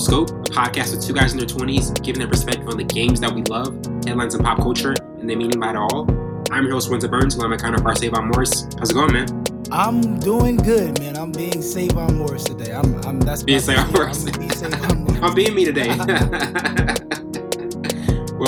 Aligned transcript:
Scope, 0.00 0.30
a 0.30 0.50
podcast 0.50 0.96
with 0.96 1.06
two 1.06 1.12
guys 1.12 1.32
in 1.32 1.38
their 1.38 1.46
20s 1.46 2.02
giving 2.02 2.20
their 2.20 2.28
perspective 2.28 2.66
on 2.68 2.78
the 2.78 2.84
games 2.84 3.20
that 3.20 3.32
we 3.32 3.42
love, 3.42 3.74
headlines 4.06 4.34
and 4.34 4.42
pop 4.42 4.58
culture, 4.58 4.94
and 5.18 5.28
their 5.28 5.36
meaning 5.36 5.60
by 5.60 5.70
it 5.70 5.76
all. 5.76 6.10
I'm 6.50 6.64
your 6.64 6.72
host, 6.72 6.90
Winter 6.90 7.06
Burns, 7.06 7.34
along 7.34 7.50
my 7.50 7.56
counterpart, 7.58 7.98
Savon 7.98 8.28
Morris. 8.28 8.66
How's 8.78 8.90
it 8.90 8.94
going, 8.94 9.12
man? 9.12 9.44
I'm 9.70 10.18
doing 10.18 10.56
good, 10.56 10.98
man. 10.98 11.16
I'm 11.16 11.32
being 11.32 11.60
Savon 11.62 12.16
Morris 12.16 12.44
today. 12.44 12.72
I'm, 12.72 12.94
I'm 13.04 13.20
that's 13.20 13.42
being 13.42 13.60
Savon 13.60 13.92
Morris. 13.92 14.26
I'm, 14.26 15.04
being 15.04 15.22
I'm 15.22 15.34
being 15.34 15.54
me 15.54 15.64
today. 15.66 16.96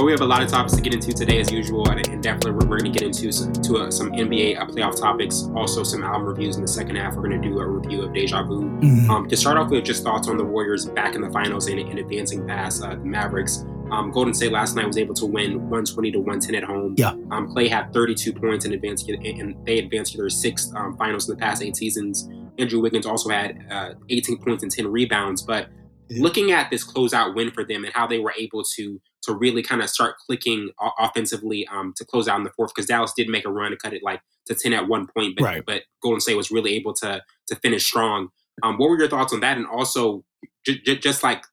Well, 0.02 0.06
we 0.06 0.12
have 0.14 0.20
a 0.20 0.26
lot 0.26 0.42
of 0.42 0.48
topics 0.48 0.74
to 0.74 0.80
get 0.80 0.94
into 0.94 1.12
today, 1.12 1.38
as 1.38 1.52
usual, 1.52 1.88
and 1.88 2.20
definitely 2.20 2.54
we're, 2.54 2.76
going 2.76 2.92
to 2.92 2.98
get 2.98 3.02
into 3.02 3.30
some, 3.30 3.52
to, 3.52 3.76
uh, 3.76 3.90
some 3.92 4.10
NBA 4.10 4.60
uh, 4.60 4.66
playoff 4.66 4.96
topics, 4.96 5.48
also 5.54 5.84
some 5.84 6.02
album 6.02 6.26
reviews 6.26 6.56
in 6.56 6.62
the 6.62 6.66
second 6.66 6.96
half. 6.96 7.14
We're 7.14 7.28
going 7.28 7.40
to 7.40 7.48
do 7.48 7.60
a 7.60 7.68
review 7.68 8.02
of 8.02 8.12
Deja 8.12 8.42
Vu. 8.42 8.62
Mm-hmm. 8.62 9.08
Um, 9.08 9.28
to 9.28 9.36
start 9.36 9.58
off 9.58 9.70
with, 9.70 9.84
just 9.84 10.02
thoughts 10.02 10.26
on 10.26 10.38
the 10.38 10.44
Warriors 10.44 10.86
back 10.86 11.14
in 11.14 11.20
the 11.20 11.30
finals 11.30 11.68
and, 11.68 11.78
and 11.78 12.00
advancing 12.00 12.44
past 12.48 12.82
uh, 12.82 12.96
the 12.96 13.04
Mavericks. 13.04 13.64
Um, 13.92 14.10
Golden 14.10 14.34
State 14.34 14.50
last 14.50 14.74
night 14.74 14.88
was 14.88 14.98
able 14.98 15.14
to 15.14 15.24
win 15.24 15.52
120 15.70 16.10
to 16.10 16.18
110 16.18 16.56
at 16.56 16.64
home. 16.64 16.96
Yeah. 16.98 17.10
Um, 17.30 17.54
Klay 17.54 17.68
had 17.68 17.92
32 17.92 18.32
points 18.32 18.64
and 18.64 18.74
advanced, 18.74 19.08
and 19.08 19.54
they 19.64 19.78
advanced 19.78 20.10
to 20.12 20.18
their 20.18 20.30
sixth 20.30 20.74
um, 20.74 20.96
finals 20.96 21.28
in 21.28 21.36
the 21.36 21.40
past 21.40 21.62
eight 21.62 21.76
seasons. 21.76 22.28
Andrew 22.58 22.80
Wiggins 22.80 23.06
also 23.06 23.30
had 23.30 23.64
uh, 23.70 23.94
18 24.10 24.38
points 24.38 24.64
and 24.64 24.72
10 24.72 24.88
rebounds. 24.88 25.42
But 25.42 25.68
looking 26.10 26.52
at 26.52 26.70
this 26.70 26.84
closeout 26.84 27.34
win 27.34 27.50
for 27.50 27.64
them 27.64 27.84
and 27.84 27.92
how 27.94 28.06
they 28.06 28.18
were 28.18 28.34
able 28.38 28.62
to 28.76 29.00
to 29.22 29.32
really 29.32 29.62
kind 29.62 29.80
of 29.80 29.88
start 29.88 30.16
clicking 30.18 30.70
offensively 30.98 31.66
um, 31.68 31.94
to 31.96 32.04
close 32.04 32.26
out 32.26 32.38
in 32.38 32.44
the 32.44 32.50
fourth 32.50 32.72
because 32.74 32.86
Dallas 32.86 33.12
did 33.16 33.28
make 33.28 33.44
a 33.44 33.50
run 33.50 33.70
to 33.70 33.76
cut 33.76 33.92
it 33.92 34.02
like 34.02 34.20
to 34.46 34.54
10 34.54 34.72
at 34.72 34.88
one 34.88 35.06
point, 35.16 35.36
but, 35.36 35.44
right. 35.44 35.62
but 35.64 35.82
Golden 36.02 36.20
State 36.20 36.36
was 36.36 36.50
really 36.50 36.74
able 36.74 36.92
to 36.94 37.22
to 37.48 37.56
finish 37.56 37.84
strong. 37.84 38.28
Um, 38.62 38.76
what 38.78 38.90
were 38.90 38.98
your 38.98 39.08
thoughts 39.08 39.32
on 39.32 39.40
that? 39.40 39.56
And 39.56 39.66
also, 39.66 40.24
j- 40.66 40.80
j- 40.84 40.98
just 40.98 41.22
like 41.22 41.44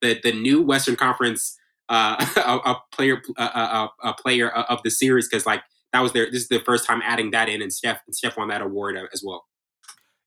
the 0.00 0.18
the 0.22 0.32
new 0.32 0.62
Western 0.62 0.96
Conference 0.96 1.56
uh, 1.88 2.16
a, 2.36 2.70
a, 2.70 2.76
player 2.92 3.22
a, 3.36 3.88
a 4.02 4.14
player 4.14 4.50
of 4.50 4.82
the 4.82 4.90
series 4.90 5.28
because 5.28 5.46
like 5.46 5.62
that 5.92 6.00
was 6.00 6.12
their 6.12 6.26
this 6.30 6.42
is 6.42 6.48
the 6.48 6.60
first 6.60 6.86
time 6.86 7.02
adding 7.04 7.30
that 7.32 7.48
in, 7.48 7.62
and 7.62 7.72
Steph 7.72 8.00
and 8.06 8.14
Steph 8.14 8.36
won 8.36 8.48
that 8.48 8.62
award 8.62 8.96
as 9.12 9.22
well. 9.24 9.44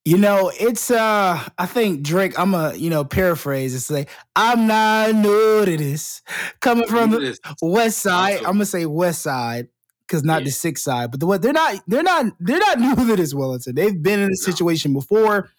You 0.04 0.18
know, 0.18 0.52
it's 0.60 0.90
uh 0.90 1.48
I 1.58 1.66
think 1.68 2.02
Drake, 2.02 2.38
I'm 2.40 2.56
a, 2.56 2.74
you 2.74 2.90
know, 2.90 3.06
paraphrase 3.06 3.74
and 3.74 3.82
say, 3.82 4.08
I'm 4.36 4.66
not 4.66 5.14
new 5.14 5.66
to 5.66 5.78
this. 5.78 6.24
Coming 6.60 6.88
from 6.88 7.12
the 7.12 7.38
west 7.62 8.00
side. 8.00 8.38
I'm 8.38 8.54
gonna 8.54 8.66
say 8.66 8.88
west 8.88 9.22
side, 9.22 9.68
because 10.08 10.24
not 10.24 10.42
yeah. 10.42 10.46
the 10.46 10.52
sixth 10.52 10.84
side. 10.84 11.12
But 11.12 11.20
the 11.20 11.28
what 11.28 11.44
they're 11.44 11.54
not 11.54 11.82
they're 11.88 12.02
not 12.02 12.34
they're 12.40 12.58
not 12.58 12.80
new 12.98 13.08
to 13.08 13.16
this 13.16 13.34
Wellington. 13.34 13.76
They've 13.76 14.02
been 14.02 14.20
in 14.20 14.30
this 14.30 14.48
no. 14.48 14.52
situation 14.52 14.94
before. 14.94 15.52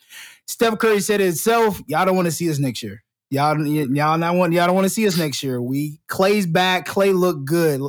Steph 0.46 0.78
Curry 0.78 1.00
said 1.00 1.20
it 1.20 1.26
himself, 1.26 1.80
y'all 1.86 2.04
don't 2.04 2.16
want 2.16 2.26
to 2.26 2.32
see 2.32 2.50
us 2.50 2.58
next 2.58 2.82
year. 2.82 3.04
Y'all, 3.30 3.56
y'all 3.64 4.18
not 4.18 4.34
want 4.34 4.52
y'all 4.52 4.66
don't 4.66 4.74
want 4.74 4.86
to 4.86 4.90
see 4.90 5.06
us 5.06 5.16
next 5.16 5.42
year. 5.42 5.62
We 5.62 6.00
Klay's 6.08 6.46
back. 6.46 6.86
Klay 6.86 7.18
looked 7.18 7.44
good. 7.44 7.80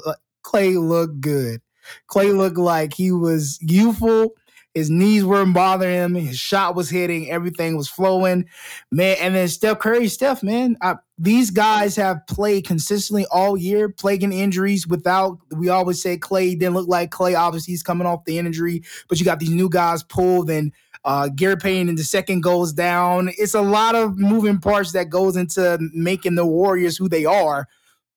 Klay 0.46 0.80
looked 0.80 1.20
good. 1.20 1.62
Klay 2.08 2.36
looked 2.36 2.58
like 2.58 2.94
he 2.94 3.12
was 3.12 3.58
youthful 3.60 4.36
his 4.74 4.90
knees 4.90 5.24
weren't 5.24 5.54
bothering 5.54 5.94
him. 5.94 6.16
His 6.16 6.40
shot 6.40 6.76
was 6.76 6.90
hitting. 6.90 7.30
Everything 7.30 7.78
was 7.78 7.88
flowing. 7.88 8.46
Man, 8.92 9.18
and 9.20 9.36
then 9.36 9.48
Steph 9.48 9.80
Curry, 9.80 10.08
Steph, 10.08 10.42
man, 10.42 10.78
I, 10.82 10.96
these 11.18 11.52
guys 11.52 11.96
have 11.96 12.26
played 12.28 12.66
consistently 12.66 13.26
all 13.32 13.56
year, 13.56 13.88
plaguing 13.90 14.34
injuries 14.34 14.88
without, 14.88 15.38
we 15.52 15.70
always 15.70 16.02
say 16.02 16.18
Klay 16.18 16.58
didn't 16.58 16.74
look 16.74 16.88
like 16.88 17.12
Klay. 17.12 17.38
Obviously, 17.38 17.72
he's 17.72 17.84
coming 17.84 18.08
off 18.08 18.26
the 18.26 18.40
injury, 18.40 18.84
but 19.08 19.20
you 19.20 19.26
got 19.26 19.40
these 19.40 19.52
new 19.52 19.70
guys 19.70 20.02
pulled 20.02 20.50
and 20.50 20.74
uh, 21.06 21.30
Gary 21.30 21.80
in 21.80 21.96
the 21.96 22.04
second 22.04 22.42
goes 22.42 22.74
down. 22.74 23.30
It's 23.38 23.54
a 23.54 23.62
lot 23.62 23.94
of 23.94 24.18
moving 24.18 24.60
parts 24.60 24.94
that 24.94 25.10
goes 25.10 25.36
into 25.36 25.78
making 25.94 26.36
the 26.36 26.46
Warriors 26.46 26.98
who 26.98 27.10
they 27.10 27.26
are, 27.26 27.68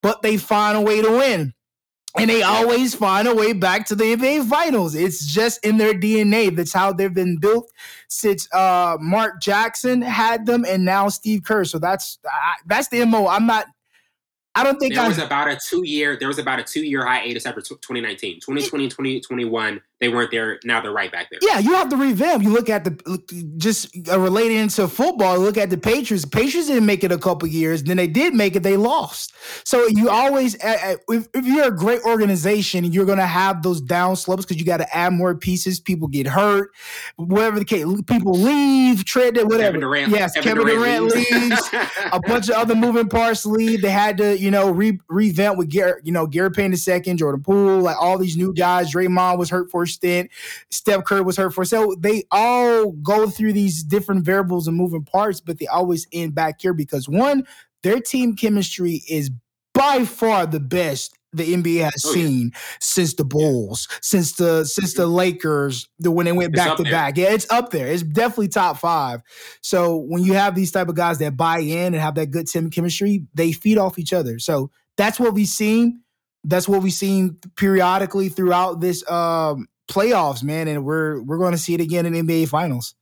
but 0.03 0.23
they 0.23 0.37
find 0.37 0.79
a 0.79 0.81
way 0.81 1.03
to 1.03 1.11
win 1.11 1.53
and 2.19 2.31
they 2.31 2.43
always 2.43 2.95
find 2.95 3.29
a 3.29 3.35
way 3.35 3.53
back 3.53 3.87
to 3.87 3.95
the 3.95 4.05
NBA 4.05 4.49
Finals. 4.49 4.95
It's 4.95 5.27
just 5.27 5.65
in 5.65 5.77
their 5.77 5.95
DNA. 5.95 6.55
That's 6.55 6.73
how 6.73 6.93
they've 6.93 7.13
been 7.13 7.39
built 7.39 7.71
since 8.09 8.53
uh, 8.53 8.97
Mark 9.01 9.41
Jackson 9.41 10.03
had 10.03 10.47
them, 10.47 10.65
and 10.67 10.85
now 10.85 11.09
Steve 11.09 11.45
Kerr. 11.45 11.65
So 11.65 11.79
that's 11.79 12.19
that's 12.67 12.89
the 12.89 13.05
mo. 13.05 13.27
I'm 13.27 13.47
not 13.47 13.67
I 14.57 14.65
don't 14.65 14.79
think 14.79 14.95
there 14.95 15.05
I, 15.05 15.09
was 15.09 15.19
about 15.19 15.49
a 15.49 15.57
two 15.57 15.87
year 15.87 16.17
there 16.17 16.29
was 16.29 16.39
about 16.39 16.59
a 16.59 16.65
two 16.65 16.81
year 16.81 17.05
hiatus 17.05 17.45
after 17.45 17.61
2019. 17.61 18.41
2020, 18.41 18.89
2021, 18.89 19.83
they 19.99 20.11
weren't 20.11 20.31
there. 20.31 20.61
Now 20.63 20.83
they're 20.83 20.93
right 20.93 21.11
back 21.11 21.31
there. 21.31 21.39
Yeah, 21.41 21.59
you 21.59 21.73
have 21.73 21.89
to 21.89 21.97
revamp. 21.97 22.43
You 22.43 22.51
look 22.51 22.69
at 22.69 22.85
the 22.85 23.55
just 23.57 23.97
uh, 24.11 24.21
related 24.21 24.59
into 24.59 24.87
football. 24.89 25.39
Look 25.39 25.57
at 25.57 25.71
the 25.71 25.79
Patriots. 25.79 26.27
Patriots 26.27 26.69
didn't 26.69 26.85
make 26.85 27.03
it 27.03 27.13
a 27.13 27.19
couple 27.19 27.49
years. 27.49 27.83
Then 27.83 27.97
they 27.97 28.07
did 28.07 28.35
make 28.35 28.57
it. 28.57 28.63
They 28.63 28.77
lost. 28.77 29.33
So 29.65 29.87
you 29.87 30.11
always, 30.11 30.63
uh, 30.63 30.97
if, 31.09 31.29
if 31.33 31.47
you're 31.47 31.69
a 31.69 31.75
great 31.75 32.03
organization, 32.03 32.85
you're 32.85 33.07
going 33.07 33.19
to 33.19 33.27
have 33.27 33.63
those 33.63 33.81
down 33.81 34.17
slopes 34.17 34.45
because 34.45 34.59
you 34.59 34.67
got 34.67 34.79
to 34.79 34.97
add 34.97 35.15
more 35.15 35.35
pieces. 35.35 35.81
People 35.81 36.09
get 36.09 36.27
hurt, 36.27 36.73
whatever 37.17 37.59
the 37.59 37.65
case. 37.65 37.87
People 38.07 38.33
leave, 38.33 39.03
trade 39.07 39.39
it, 39.39 39.47
whatever. 39.47 39.69
Kevin 39.69 39.81
Durant, 39.81 40.13
yes, 40.13 40.35
Kevin, 40.35 40.59
Kevin 40.59 40.67
Durant, 40.67 41.11
Durant 41.11 41.31
leaves. 41.31 41.71
a 42.13 42.21
bunch 42.21 42.51
of 42.51 42.57
other 42.57 42.75
moving 42.75 43.09
parts 43.09 43.47
leave. 43.47 43.81
They 43.81 43.91
had 43.91 44.19
to, 44.19 44.39
you 44.39 44.51
know, 44.51 44.71
re- 44.71 45.01
revamp 45.09 45.57
with 45.57 45.71
Garrett, 45.71 46.05
you 46.05 46.13
know, 46.13 46.27
Gary 46.27 46.51
Payton 46.51 46.73
the 46.73 46.77
second, 46.77 47.17
Jordan 47.17 47.43
Poole, 47.43 47.81
like 47.81 47.97
all 47.99 48.19
these 48.19 48.37
new 48.37 48.53
guys. 48.53 48.93
Draymond 48.93 49.39
was 49.39 49.49
hurt 49.49 49.71
for 49.71 49.86
a 49.87 49.89
stint. 49.89 50.31
Steph 50.71 51.05
Curry 51.05 51.23
was 51.23 51.37
hurt 51.37 51.55
for. 51.55 51.65
So 51.65 51.95
they 51.99 52.25
all 52.31 52.93
go 52.93 53.29
through 53.29 53.55
these 53.55 53.83
different 53.83 54.25
variables 54.25 54.69
and 54.69 54.77
moving 54.77 55.05
parts, 55.05 55.41
but 55.41 55.59
they 55.59 55.67
always 55.67 56.07
end 56.13 56.35
back 56.35 56.61
here 56.61 56.75
because 56.75 57.09
one, 57.09 57.47
their 57.83 58.01
team 58.01 58.37
chemistry 58.37 59.03
is 59.09 59.31
by 59.73 60.05
far 60.05 60.47
the 60.47 60.61
best 60.61 61.17
the 61.37 61.55
NBA 61.55 61.85
has 61.85 62.05
oh, 62.07 62.13
seen 62.13 62.51
yeah. 62.53 62.61
since 62.81 63.15
the 63.15 63.25
Bulls, 63.25 63.89
since 64.01 64.33
the 64.33 64.65
since 64.65 64.95
the 64.95 65.07
Lakers, 65.07 65.89
the 65.99 66.11
when 66.11 66.25
they 66.25 66.33
went 66.33 66.55
it's 66.55 66.65
back 66.65 66.77
to 66.79 66.83
there. 66.83 66.93
back. 66.93 67.17
Yeah, 67.17 67.33
it's 67.33 67.51
up 67.51 67.71
there. 67.71 67.87
It's 67.89 68.03
definitely 68.03 68.49
top 68.49 68.79
five. 68.79 69.23
So 69.61 69.97
when 69.97 70.25
you 70.25 70.33
have 70.33 70.55
these 70.55 70.73
type 70.73 70.89
of 70.89 70.95
guys 70.95 71.19
that 71.19 71.37
buy 71.37 71.59
in 71.59 71.95
and 71.95 71.97
have 71.97 72.15
that 72.15 72.31
good 72.31 72.49
team 72.49 72.71
chemistry, 72.71 73.27
they 73.35 73.53
feed 73.53 73.79
off 73.79 73.99
each 73.99 74.13
other. 74.13 74.39
So 74.39 74.71
that's 74.97 75.21
what 75.21 75.35
we've 75.35 75.47
seen. 75.47 76.03
That's 76.43 76.69
what 76.69 76.83
we've 76.83 76.93
seen 76.93 77.39
periodically 77.57 78.29
throughout 78.29 78.81
this 78.81 79.09
um, 79.11 79.67
playoffs, 79.89 80.43
man. 80.43 80.69
And 80.69 80.85
we're 80.85 81.21
we're 81.23 81.39
going 81.39 81.53
to 81.53 81.59
see 81.59 81.75
it 81.75 81.81
again 81.81 82.07
in 82.07 82.13
NBA 82.27 82.49
Finals. 82.49 82.95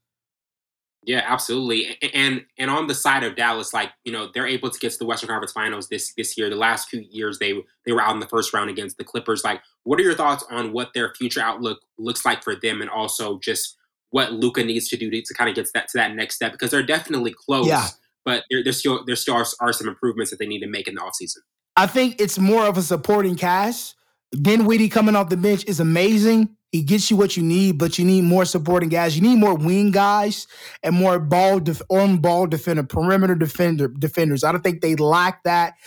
Yeah, 1.05 1.23
absolutely. 1.23 1.97
And 2.13 2.43
and 2.57 2.71
on 2.71 2.87
the 2.87 2.95
side 2.95 3.23
of 3.23 3.35
Dallas, 3.35 3.73
like 3.73 3.91
you 4.03 4.11
know, 4.11 4.29
they're 4.33 4.47
able 4.47 4.71
to 4.71 4.79
get 4.79 4.91
to 4.91 4.97
the 4.97 5.05
Western 5.05 5.29
Conference 5.29 5.51
Finals 5.51 5.87
this 5.87 6.13
this 6.15 6.37
year. 6.37 6.49
The 6.49 6.55
last 6.55 6.89
few 6.89 7.05
years, 7.11 7.37
they 7.37 7.53
they 7.85 7.91
were 7.91 8.01
out 8.01 8.13
in 8.15 8.19
the 8.19 8.27
first 8.27 8.53
round 8.53 8.69
against 8.71 8.97
the 8.97 9.03
Clippers. 9.03 9.43
Like, 9.43 9.61
what 9.83 9.99
are 9.99 10.03
your 10.03 10.15
thoughts 10.15 10.43
on 10.49 10.73
what 10.73 10.93
their 10.93 11.13
future 11.13 11.41
outlook 11.41 11.79
looks 11.99 12.25
like 12.25 12.43
for 12.43 12.55
them, 12.55 12.81
and 12.81 12.89
also 12.89 13.39
just 13.39 13.77
what 14.09 14.33
Luka 14.33 14.63
needs 14.63 14.87
to 14.89 14.97
do 14.97 15.11
to, 15.11 15.21
to 15.21 15.33
kind 15.35 15.49
of 15.49 15.55
get 15.55 15.65
to 15.65 15.71
that 15.75 15.87
to 15.89 15.97
that 15.99 16.15
next 16.15 16.35
step? 16.35 16.51
Because 16.51 16.71
they're 16.71 16.83
definitely 16.83 17.33
close, 17.33 17.67
yeah. 17.67 17.87
but 18.23 18.43
there, 18.49 18.63
there's 18.63 18.79
still 18.79 19.05
there 19.05 19.15
still 19.15 19.35
are, 19.35 19.45
are 19.59 19.73
some 19.73 19.87
improvements 19.87 20.31
that 20.31 20.39
they 20.39 20.47
need 20.47 20.61
to 20.61 20.67
make 20.67 20.87
in 20.87 20.95
the 20.95 21.01
offseason. 21.01 21.37
I 21.77 21.85
think 21.85 22.19
it's 22.19 22.39
more 22.39 22.65
of 22.65 22.77
a 22.77 22.81
supporting 22.81 23.35
cast. 23.35 23.95
Ben 24.31 24.59
Dinwiddie 24.59 24.89
coming 24.89 25.15
off 25.15 25.29
the 25.29 25.37
bench 25.37 25.65
is 25.67 25.79
amazing. 25.79 26.55
He 26.75 26.81
gets 26.81 27.09
you 27.09 27.15
what 27.15 27.37
you 27.37 27.43
need, 27.43 27.77
but 27.77 27.97
you 27.97 28.03
need 28.03 28.25
more 28.25 28.43
supporting 28.43 28.89
guys. 28.89 29.15
You 29.15 29.21
need 29.21 29.37
more 29.37 29.55
wing 29.55 29.91
guys 29.91 30.45
and 30.83 30.93
more 30.93 31.19
ball 31.19 31.61
def- 31.61 31.81
on 31.87 32.17
ball 32.17 32.47
defender, 32.47 32.83
perimeter 32.83 33.33
defender 33.33 33.87
defenders. 33.87 34.43
I 34.43 34.51
don't 34.51 34.61
think 34.61 34.81
they 34.81 34.95
lack 34.95 35.43
that. 35.43 35.75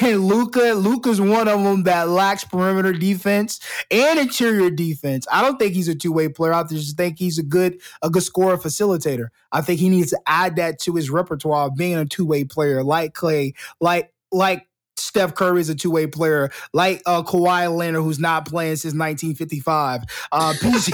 And 0.00 0.24
Luka, 0.24 0.72
Luka's 0.72 1.20
one 1.20 1.46
of 1.46 1.62
them 1.62 1.82
that 1.82 2.08
lacks 2.08 2.42
perimeter 2.42 2.94
defense 2.94 3.60
and 3.90 4.18
interior 4.18 4.70
defense. 4.70 5.26
I 5.30 5.42
don't 5.42 5.58
think 5.58 5.74
he's 5.74 5.88
a 5.88 5.94
two 5.94 6.10
way 6.10 6.30
player. 6.30 6.54
I 6.54 6.62
just 6.62 6.96
think 6.96 7.18
he's 7.18 7.38
a 7.38 7.42
good 7.42 7.82
a 8.00 8.08
good 8.08 8.22
scorer 8.22 8.56
facilitator. 8.56 9.26
I 9.52 9.60
think 9.60 9.80
he 9.80 9.90
needs 9.90 10.08
to 10.08 10.20
add 10.26 10.56
that 10.56 10.78
to 10.80 10.94
his 10.94 11.10
repertoire 11.10 11.66
of 11.66 11.76
being 11.76 11.96
a 11.96 12.06
two 12.06 12.24
way 12.24 12.44
player, 12.44 12.82
like 12.82 13.12
Klay, 13.12 13.52
like 13.78 14.10
like 14.32 14.66
Steph 15.14 15.36
Curry 15.36 15.60
is 15.60 15.68
a 15.68 15.76
two 15.76 15.92
way 15.92 16.08
player, 16.08 16.50
like 16.72 17.00
uh, 17.06 17.22
Kawhi 17.22 17.72
Leonard, 17.72 18.02
who's 18.02 18.18
not 18.18 18.46
playing 18.48 18.74
since 18.74 18.94
1955. 18.94 20.02
Uh, 20.32 20.54
PG 20.60 20.92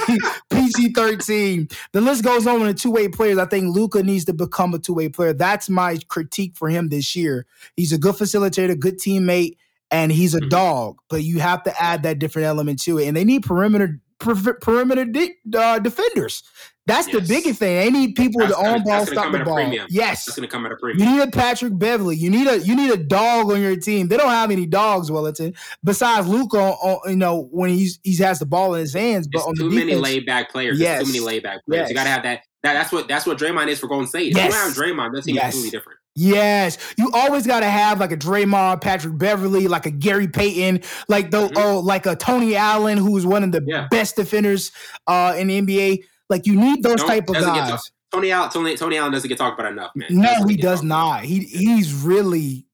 PG 0.50 0.92
13. 0.92 1.68
The 1.92 2.02
list 2.02 2.22
goes 2.22 2.46
on 2.46 2.60
with 2.60 2.78
two 2.78 2.90
way 2.90 3.08
players. 3.08 3.38
I 3.38 3.46
think 3.46 3.74
Luka 3.74 4.02
needs 4.02 4.26
to 4.26 4.34
become 4.34 4.74
a 4.74 4.78
two 4.78 4.92
way 4.92 5.08
player. 5.08 5.32
That's 5.32 5.70
my 5.70 5.96
critique 6.08 6.54
for 6.54 6.68
him 6.68 6.90
this 6.90 7.16
year. 7.16 7.46
He's 7.76 7.94
a 7.94 7.98
good 7.98 8.14
facilitator, 8.14 8.78
good 8.78 8.98
teammate, 8.98 9.56
and 9.90 10.12
he's 10.12 10.34
a 10.34 10.40
mm-hmm. 10.40 10.50
dog. 10.50 10.98
But 11.08 11.24
you 11.24 11.40
have 11.40 11.62
to 11.62 11.82
add 11.82 12.02
that 12.02 12.18
different 12.18 12.44
element 12.44 12.82
to 12.82 12.98
it, 12.98 13.06
and 13.06 13.16
they 13.16 13.24
need 13.24 13.42
perimeter 13.42 14.00
perimeter 14.20 15.04
de- 15.04 15.36
uh, 15.56 15.78
defenders. 15.78 16.42
That's 16.86 17.06
yes. 17.06 17.16
the 17.16 17.34
biggest 17.34 17.60
thing. 17.60 17.76
They 17.76 17.90
need 17.90 18.16
people 18.16 18.40
that's 18.40 18.52
to 18.52 18.66
own 18.66 18.82
ball, 18.82 19.06
stop 19.06 19.30
the 19.30 19.44
ball. 19.44 19.60
Yes, 19.88 20.24
that's 20.24 20.36
going 20.36 20.48
to 20.48 20.50
come 20.50 20.66
at 20.66 20.72
a 20.72 20.76
premium. 20.76 21.08
You 21.08 21.16
need 21.16 21.22
a 21.22 21.30
Patrick 21.30 21.78
Beverley. 21.78 22.16
You 22.16 22.30
need 22.30 22.48
a 22.48 22.58
you 22.58 22.74
need 22.74 22.90
a 22.90 22.96
dog 22.96 23.52
on 23.52 23.60
your 23.60 23.76
team. 23.76 24.08
They 24.08 24.16
don't 24.16 24.30
have 24.30 24.50
any 24.50 24.66
dogs, 24.66 25.08
Wellington. 25.08 25.54
Besides 25.84 26.26
Luka, 26.26 26.76
you 27.06 27.14
know 27.14 27.48
when 27.52 27.70
he's 27.70 28.00
he 28.02 28.16
has 28.16 28.40
the 28.40 28.46
ball 28.46 28.74
in 28.74 28.80
his 28.80 28.92
hands. 28.92 29.28
But 29.30 29.42
on 29.42 29.54
too 29.54 29.68
the 29.68 29.76
many 29.76 29.94
laid 29.94 30.26
back 30.26 30.50
players. 30.50 30.80
Yes. 30.80 31.02
too 31.04 31.12
many 31.12 31.20
laid 31.20 31.44
back 31.44 31.64
players. 31.64 31.82
Yes. 31.82 31.88
You 31.90 31.94
got 31.94 32.04
to 32.04 32.10
have 32.10 32.22
that. 32.24 32.42
That, 32.62 32.74
that's 32.74 32.92
what 32.92 33.06
that's 33.06 33.24
what 33.24 33.38
Draymond 33.38 33.68
is 33.68 33.78
for 33.78 33.86
Golden 33.86 34.08
State. 34.08 34.34
Yes. 34.34 34.48
If 34.48 34.52
you 34.52 34.58
have 34.58 34.96
Draymond, 34.96 35.14
that's 35.14 35.28
yes. 35.28 35.52
completely 35.52 35.70
different. 35.70 35.99
Yes, 36.16 36.76
you 36.98 37.10
always 37.14 37.46
got 37.46 37.60
to 37.60 37.66
have 37.66 38.00
like 38.00 38.10
a 38.10 38.16
Draymond, 38.16 38.80
Patrick 38.80 39.16
Beverley, 39.16 39.68
like 39.68 39.86
a 39.86 39.90
Gary 39.90 40.26
Payton, 40.26 40.82
like 41.08 41.30
the 41.30 41.46
mm-hmm. 41.46 41.56
oh, 41.56 41.78
like 41.78 42.06
a 42.06 42.16
Tony 42.16 42.56
Allen, 42.56 42.98
who's 42.98 43.24
one 43.24 43.44
of 43.44 43.52
the 43.52 43.62
yeah. 43.66 43.86
best 43.90 44.16
defenders 44.16 44.72
uh, 45.06 45.34
in 45.38 45.46
the 45.46 45.60
NBA. 45.60 46.04
Like 46.28 46.46
you 46.46 46.58
need 46.58 46.82
those 46.82 47.02
type 47.02 47.28
of 47.28 47.36
guys. 47.36 47.90
Tony 48.12 48.32
Allen, 48.32 48.50
Tony, 48.50 48.76
Tony 48.76 48.96
Allen 48.96 49.12
doesn't 49.12 49.28
get 49.28 49.38
talked 49.38 49.58
about 49.58 49.70
enough, 49.70 49.92
man. 49.94 50.08
No, 50.10 50.44
he, 50.46 50.54
he 50.54 50.56
does 50.60 50.82
not. 50.82 51.24
He 51.24 51.40
he's 51.40 51.94
really 51.94 52.66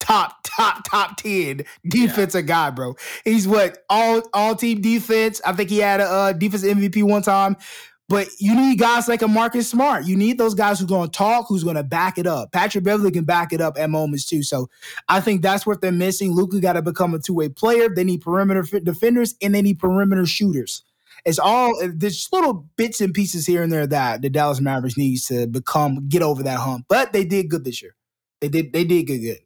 top, 0.00 0.36
top, 0.44 0.84
top 0.84 1.16
10 1.16 1.62
defensive 1.88 2.42
yeah. 2.42 2.46
guy, 2.46 2.70
bro. 2.70 2.94
He's 3.24 3.48
what 3.48 3.78
all 3.88 4.22
all 4.34 4.54
team 4.54 4.80
defense. 4.80 5.40
I 5.44 5.52
think 5.52 5.70
he 5.70 5.78
had 5.78 6.00
a 6.00 6.08
uh, 6.08 6.32
defense 6.32 6.64
MVP 6.64 7.02
one 7.04 7.22
time. 7.22 7.56
But 8.12 8.28
you 8.38 8.54
need 8.54 8.78
guys 8.78 9.08
like 9.08 9.22
a 9.22 9.26
Marcus 9.26 9.70
Smart. 9.70 10.04
You 10.04 10.16
need 10.16 10.36
those 10.36 10.52
guys 10.52 10.78
who's 10.78 10.88
going 10.88 11.08
to 11.08 11.16
talk, 11.16 11.46
who's 11.48 11.64
going 11.64 11.76
to 11.76 11.82
back 11.82 12.18
it 12.18 12.26
up. 12.26 12.52
Patrick 12.52 12.84
Beverley 12.84 13.10
can 13.10 13.24
back 13.24 13.54
it 13.54 13.62
up 13.62 13.78
at 13.78 13.88
moments 13.88 14.26
too. 14.26 14.42
So 14.42 14.68
I 15.08 15.22
think 15.22 15.40
that's 15.40 15.64
what 15.64 15.80
they're 15.80 15.92
missing. 15.92 16.32
Luka 16.32 16.60
got 16.60 16.74
to 16.74 16.82
become 16.82 17.14
a 17.14 17.18
two 17.18 17.32
way 17.32 17.48
player. 17.48 17.88
They 17.88 18.04
need 18.04 18.20
perimeter 18.20 18.64
defenders 18.80 19.34
and 19.40 19.54
they 19.54 19.62
need 19.62 19.78
perimeter 19.78 20.26
shooters. 20.26 20.84
It's 21.24 21.38
all 21.38 21.72
there's 21.88 22.28
little 22.30 22.68
bits 22.76 23.00
and 23.00 23.14
pieces 23.14 23.46
here 23.46 23.62
and 23.62 23.72
there 23.72 23.86
that 23.86 24.20
the 24.20 24.28
Dallas 24.28 24.60
Mavericks 24.60 24.98
needs 24.98 25.26
to 25.28 25.46
become 25.46 26.06
get 26.06 26.20
over 26.20 26.42
that 26.42 26.58
hump. 26.58 26.84
But 26.90 27.14
they 27.14 27.24
did 27.24 27.48
good 27.48 27.64
this 27.64 27.80
year. 27.80 27.94
They 28.42 28.48
did 28.48 28.74
they 28.74 28.84
did 28.84 29.06
good 29.06 29.20
good. 29.20 29.38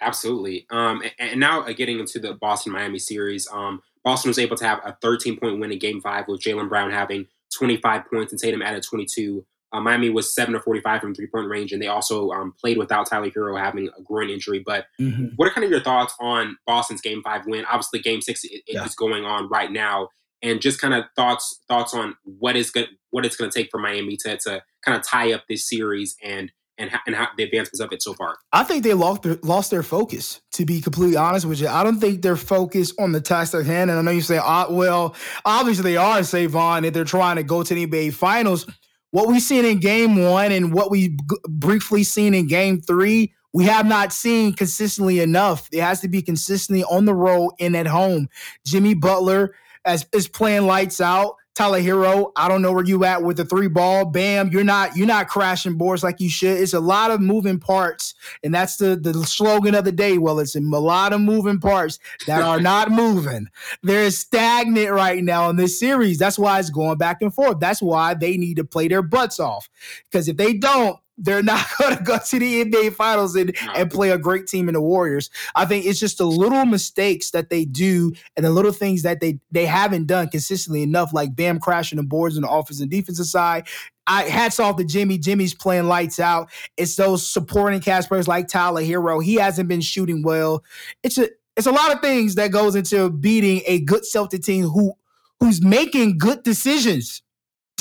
Absolutely. 0.00 0.66
Um, 0.70 1.00
and, 1.02 1.12
and 1.30 1.38
now 1.38 1.60
uh, 1.60 1.72
getting 1.74 2.00
into 2.00 2.18
the 2.18 2.34
Boston 2.34 2.72
Miami 2.72 2.98
series, 2.98 3.46
um, 3.52 3.82
Boston 4.02 4.30
was 4.30 4.38
able 4.40 4.56
to 4.56 4.64
have 4.64 4.80
a 4.84 4.96
13 5.00 5.38
point 5.38 5.60
win 5.60 5.70
in 5.70 5.78
Game 5.78 6.00
Five 6.00 6.26
with 6.26 6.40
Jaylen 6.40 6.68
Brown 6.68 6.90
having 6.90 7.28
25 7.56 8.02
points 8.12 8.32
and 8.32 8.40
Tatum 8.40 8.62
added 8.62 8.82
22. 8.82 9.44
Uh, 9.72 9.80
Miami 9.80 10.10
was 10.10 10.34
7 10.34 10.52
to 10.52 10.60
45 10.60 11.00
from 11.00 11.14
three 11.14 11.26
point 11.26 11.48
range, 11.48 11.72
and 11.72 11.80
they 11.80 11.86
also 11.86 12.30
um, 12.30 12.52
played 12.60 12.76
without 12.76 13.06
Tyler 13.06 13.30
Herro 13.30 13.58
having 13.58 13.88
a 13.96 14.02
groin 14.02 14.28
injury. 14.28 14.62
But 14.64 14.86
mm-hmm. 15.00 15.28
what 15.36 15.48
are 15.48 15.50
kind 15.50 15.64
of 15.64 15.70
your 15.70 15.80
thoughts 15.80 16.14
on 16.20 16.56
Boston's 16.66 17.00
Game 17.00 17.22
Five 17.22 17.46
win? 17.46 17.64
Obviously, 17.64 18.00
Game 18.00 18.20
Six 18.20 18.44
it, 18.44 18.62
yeah. 18.68 18.84
is 18.84 18.94
going 18.94 19.24
on 19.24 19.48
right 19.48 19.72
now, 19.72 20.08
and 20.42 20.60
just 20.60 20.80
kind 20.80 20.92
of 20.92 21.04
thoughts 21.16 21.60
thoughts 21.68 21.94
on 21.94 22.16
what 22.24 22.54
is 22.54 22.70
good, 22.70 22.88
what 23.12 23.24
it's 23.24 23.36
going 23.36 23.50
to 23.50 23.58
take 23.58 23.70
for 23.70 23.78
Miami 23.78 24.16
to 24.18 24.36
to 24.36 24.62
kind 24.84 24.98
of 24.98 25.06
tie 25.06 25.32
up 25.32 25.44
this 25.48 25.66
series 25.66 26.16
and 26.22 26.52
and 26.78 26.90
how, 26.90 27.00
and 27.06 27.14
how 27.14 27.28
the 27.36 27.44
advancements 27.44 27.80
of 27.80 27.92
it 27.92 28.02
so 28.02 28.14
far? 28.14 28.36
I 28.52 28.64
think 28.64 28.84
they 28.84 28.94
lost 28.94 29.22
their, 29.22 29.38
lost 29.42 29.70
their 29.70 29.82
focus. 29.82 30.40
To 30.52 30.64
be 30.64 30.80
completely 30.80 31.16
honest 31.16 31.46
with 31.46 31.60
you, 31.60 31.68
I 31.68 31.82
don't 31.82 32.00
think 32.00 32.22
they're 32.22 32.36
focused 32.36 32.94
on 32.98 33.12
the 33.12 33.20
task 33.20 33.54
at 33.54 33.66
hand. 33.66 33.90
And 33.90 33.98
I 33.98 34.02
know 34.02 34.10
you 34.10 34.20
say, 34.20 34.38
uh, 34.38 34.70
well, 34.70 35.14
obviously 35.44 35.84
they 35.84 35.96
are, 35.96 36.22
Savon, 36.22 36.84
if 36.84 36.94
they're 36.94 37.04
trying 37.04 37.36
to 37.36 37.42
go 37.42 37.62
to 37.62 37.74
the 37.74 37.86
NBA 37.86 38.14
Finals. 38.14 38.66
What 39.10 39.28
we've 39.28 39.42
seen 39.42 39.64
in 39.64 39.78
Game 39.78 40.16
One 40.16 40.52
and 40.52 40.72
what 40.72 40.90
we 40.90 41.10
g- 41.10 41.16
briefly 41.46 42.02
seen 42.02 42.32
in 42.32 42.46
Game 42.46 42.80
Three, 42.80 43.34
we 43.52 43.64
have 43.64 43.84
not 43.84 44.12
seen 44.12 44.54
consistently 44.54 45.20
enough. 45.20 45.68
It 45.70 45.82
has 45.82 46.00
to 46.00 46.08
be 46.08 46.22
consistently 46.22 46.82
on 46.84 47.04
the 47.04 47.14
road 47.14 47.52
and 47.60 47.76
at 47.76 47.86
home. 47.86 48.28
Jimmy 48.64 48.94
Butler 48.94 49.54
as 49.84 50.06
is 50.12 50.28
playing 50.28 50.66
lights 50.66 51.00
out. 51.00 51.36
Tyler 51.54 51.80
Herro, 51.80 52.32
I 52.34 52.48
don't 52.48 52.62
know 52.62 52.72
where 52.72 52.84
you 52.84 53.04
at 53.04 53.22
with 53.22 53.36
the 53.36 53.44
three 53.44 53.68
ball. 53.68 54.06
Bam, 54.06 54.48
you're 54.48 54.64
not 54.64 54.96
you're 54.96 55.06
not 55.06 55.28
crashing 55.28 55.76
boards 55.76 56.02
like 56.02 56.18
you 56.18 56.30
should. 56.30 56.58
It's 56.58 56.72
a 56.72 56.80
lot 56.80 57.10
of 57.10 57.20
moving 57.20 57.58
parts, 57.58 58.14
and 58.42 58.54
that's 58.54 58.76
the 58.76 58.96
the 58.96 59.12
slogan 59.24 59.74
of 59.74 59.84
the 59.84 59.92
day. 59.92 60.16
Well, 60.16 60.38
it's 60.38 60.56
a 60.56 60.60
lot 60.60 61.12
of 61.12 61.20
moving 61.20 61.60
parts 61.60 61.98
that 62.26 62.40
are 62.40 62.60
not 62.62 62.90
moving. 62.90 63.48
They're 63.82 64.10
stagnant 64.10 64.92
right 64.92 65.22
now 65.22 65.50
in 65.50 65.56
this 65.56 65.78
series. 65.78 66.18
That's 66.18 66.38
why 66.38 66.58
it's 66.58 66.70
going 66.70 66.96
back 66.96 67.20
and 67.20 67.34
forth. 67.34 67.60
That's 67.60 67.82
why 67.82 68.14
they 68.14 68.38
need 68.38 68.56
to 68.56 68.64
play 68.64 68.88
their 68.88 69.02
butts 69.02 69.38
off. 69.38 69.68
Because 70.10 70.28
if 70.28 70.38
they 70.38 70.54
don't, 70.54 70.98
they're 71.22 71.42
not 71.42 71.64
going 71.78 71.96
to 71.96 72.02
go 72.02 72.18
to 72.18 72.38
the 72.38 72.64
NBA 72.64 72.94
Finals 72.94 73.34
and, 73.36 73.56
no. 73.64 73.72
and 73.72 73.90
play 73.90 74.10
a 74.10 74.18
great 74.18 74.46
team 74.46 74.68
in 74.68 74.74
the 74.74 74.80
Warriors. 74.80 75.30
I 75.54 75.64
think 75.64 75.86
it's 75.86 76.00
just 76.00 76.18
the 76.18 76.26
little 76.26 76.66
mistakes 76.66 77.30
that 77.30 77.48
they 77.48 77.64
do 77.64 78.12
and 78.36 78.44
the 78.44 78.50
little 78.50 78.72
things 78.72 79.02
that 79.02 79.20
they 79.20 79.38
they 79.50 79.64
haven't 79.64 80.06
done 80.06 80.28
consistently 80.28 80.82
enough, 80.82 81.12
like 81.12 81.34
Bam 81.34 81.60
crashing 81.60 81.96
the 81.96 82.02
boards 82.02 82.36
on 82.36 82.42
the 82.42 82.50
offensive 82.50 82.82
and 82.82 82.90
defensive 82.90 83.26
side. 83.26 83.66
I 84.06 84.24
hats 84.24 84.58
off 84.58 84.76
to 84.76 84.84
Jimmy. 84.84 85.16
Jimmy's 85.16 85.54
playing 85.54 85.86
lights 85.86 86.18
out. 86.18 86.50
It's 86.76 86.96
those 86.96 87.26
supporting 87.26 87.80
cast 87.80 88.08
players 88.08 88.26
like 88.26 88.48
Tyler 88.48 88.82
Herro. 88.82 89.24
He 89.24 89.36
hasn't 89.36 89.68
been 89.68 89.80
shooting 89.80 90.22
well. 90.22 90.64
It's 91.04 91.18
a 91.18 91.28
it's 91.56 91.66
a 91.66 91.72
lot 91.72 91.92
of 91.92 92.00
things 92.00 92.34
that 92.34 92.50
goes 92.50 92.74
into 92.74 93.10
beating 93.10 93.62
a 93.66 93.80
good 93.80 94.04
Celtic 94.04 94.42
team 94.42 94.64
who 94.64 94.94
who's 95.38 95.62
making 95.62 96.18
good 96.18 96.42
decisions. 96.42 97.22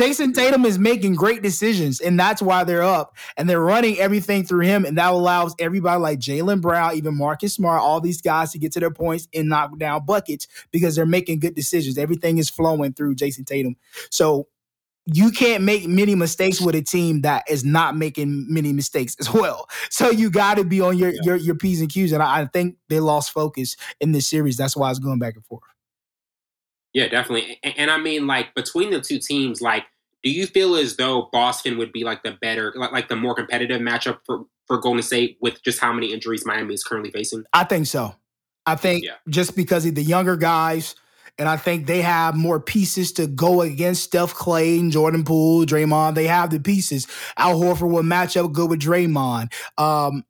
Jayson 0.01 0.33
Tatum 0.33 0.65
is 0.65 0.79
making 0.79 1.13
great 1.13 1.43
decisions, 1.43 2.01
and 2.01 2.19
that's 2.19 2.41
why 2.41 2.63
they're 2.63 2.81
up. 2.81 3.15
And 3.37 3.47
they're 3.47 3.61
running 3.61 3.99
everything 3.99 4.43
through 4.43 4.65
him, 4.65 4.83
and 4.83 4.97
that 4.97 5.11
allows 5.11 5.53
everybody 5.59 6.01
like 6.01 6.19
Jaylen 6.19 6.59
Brown, 6.59 6.95
even 6.95 7.15
Marcus 7.15 7.53
Smart, 7.53 7.79
all 7.81 8.01
these 8.01 8.19
guys 8.19 8.51
to 8.53 8.57
get 8.57 8.71
to 8.71 8.79
their 8.79 8.89
points 8.89 9.27
and 9.31 9.47
knock 9.47 9.77
down 9.77 10.03
buckets 10.03 10.47
because 10.71 10.95
they're 10.95 11.05
making 11.05 11.39
good 11.39 11.53
decisions. 11.53 11.99
Everything 11.99 12.39
is 12.39 12.49
flowing 12.49 12.93
through 12.93 13.13
Jayson 13.13 13.45
Tatum. 13.45 13.75
So 14.09 14.47
you 15.05 15.29
can't 15.29 15.63
make 15.63 15.87
many 15.87 16.15
mistakes 16.15 16.59
with 16.59 16.73
a 16.73 16.81
team 16.81 17.21
that 17.21 17.43
is 17.47 17.63
not 17.63 17.95
making 17.95 18.51
many 18.51 18.73
mistakes 18.73 19.15
as 19.19 19.31
well. 19.31 19.67
So 19.91 20.09
you 20.09 20.31
got 20.31 20.55
to 20.55 20.63
be 20.63 20.81
on 20.81 20.97
your, 20.97 21.11
yeah. 21.11 21.21
your 21.23 21.35
your 21.35 21.55
p's 21.55 21.79
and 21.79 21.91
q's, 21.91 22.11
and 22.11 22.23
I, 22.23 22.41
I 22.41 22.45
think 22.45 22.77
they 22.89 22.99
lost 22.99 23.31
focus 23.31 23.75
in 23.99 24.13
this 24.13 24.25
series. 24.25 24.57
That's 24.57 24.75
why 24.75 24.89
it's 24.89 24.99
going 24.99 25.19
back 25.19 25.35
and 25.35 25.45
forth. 25.45 25.70
Yeah, 26.93 27.07
definitely. 27.07 27.59
And, 27.63 27.73
and, 27.77 27.91
I 27.91 27.97
mean, 27.97 28.27
like 28.27 28.53
between 28.53 28.91
the 28.91 28.99
two 29.01 29.19
teams, 29.19 29.61
like, 29.61 29.85
do 30.23 30.29
you 30.29 30.45
feel 30.45 30.75
as 30.75 30.97
though 30.97 31.29
Boston 31.31 31.77
would 31.77 31.91
be 31.91 32.03
like 32.03 32.23
the 32.23 32.37
better, 32.41 32.73
like, 32.75 32.91
like 32.91 33.07
the 33.07 33.15
more 33.15 33.33
competitive 33.33 33.81
matchup 33.81 34.19
for 34.25 34.45
for 34.67 34.77
Golden 34.77 35.01
State 35.01 35.37
with 35.41 35.61
just 35.63 35.79
how 35.79 35.91
many 35.91 36.13
injuries 36.13 36.45
Miami 36.45 36.73
is 36.73 36.83
currently 36.83 37.11
facing? 37.11 37.43
I 37.53 37.63
think 37.63 37.87
so. 37.87 38.15
I 38.65 38.75
think 38.75 39.03
yeah. 39.03 39.15
just 39.29 39.55
because 39.55 39.85
of 39.85 39.95
the 39.95 40.03
younger 40.03 40.35
guys, 40.35 40.95
and 41.37 41.49
I 41.49 41.57
think 41.57 41.87
they 41.87 42.01
have 42.01 42.35
more 42.35 42.59
pieces 42.59 43.11
to 43.13 43.25
go 43.25 43.61
against 43.61 44.03
Steph 44.03 44.35
and 44.47 44.91
Jordan 44.91 45.23
Poole, 45.23 45.65
Draymond. 45.65 46.15
They 46.15 46.27
have 46.27 46.51
the 46.51 46.59
pieces. 46.59 47.07
Al 47.37 47.59
Horford 47.59 47.89
will 47.89 48.03
match 48.03 48.37
up 48.37 48.51
good 48.51 48.69
with 48.69 48.81
Draymond. 48.81 49.51
Um, 49.77 50.23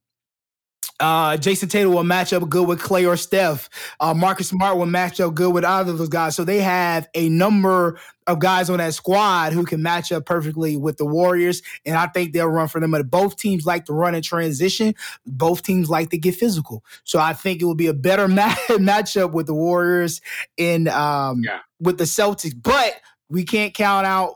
uh, 1.01 1.35
Jayson 1.37 1.69
Tatum 1.69 1.93
will 1.93 2.03
match 2.03 2.31
up 2.31 2.47
good 2.47 2.67
with 2.67 2.79
Klay 2.79 3.07
or 3.07 3.17
Steph. 3.17 3.69
Uh, 3.99 4.13
Marcus 4.13 4.49
Smart 4.49 4.77
will 4.77 4.85
match 4.85 5.19
up 5.19 5.33
good 5.33 5.53
with 5.53 5.65
either 5.65 5.91
of 5.91 5.97
those 5.97 6.09
guys. 6.09 6.35
So 6.35 6.45
they 6.45 6.59
have 6.59 7.09
a 7.15 7.27
number 7.29 7.99
of 8.27 8.39
guys 8.39 8.69
on 8.69 8.77
that 8.77 8.93
squad 8.93 9.51
who 9.51 9.65
can 9.65 9.81
match 9.81 10.11
up 10.11 10.25
perfectly 10.25 10.77
with 10.77 10.97
the 10.97 11.05
Warriors, 11.05 11.61
and 11.85 11.97
I 11.97 12.07
think 12.07 12.33
they'll 12.33 12.47
run 12.47 12.67
for 12.67 12.79
them. 12.79 12.91
But 12.91 13.09
both 13.09 13.35
teams 13.35 13.65
like 13.65 13.85
to 13.85 13.93
run 13.93 14.15
in 14.15 14.21
transition. 14.21 14.95
Both 15.25 15.63
teams 15.63 15.89
like 15.89 16.11
to 16.11 16.17
get 16.17 16.35
physical. 16.35 16.83
So 17.03 17.19
I 17.19 17.33
think 17.33 17.61
it 17.61 17.65
will 17.65 17.75
be 17.75 17.87
a 17.87 17.93
better 17.93 18.27
match 18.29 18.59
matchup 18.69 19.31
with 19.31 19.47
the 19.47 19.55
Warriors 19.55 20.21
in 20.57 20.87
um, 20.87 21.41
yeah. 21.43 21.59
with 21.79 21.97
the 21.97 22.05
Celtics. 22.05 22.53
But 22.55 22.93
we 23.29 23.43
can't 23.43 23.73
count 23.73 24.05
out 24.05 24.35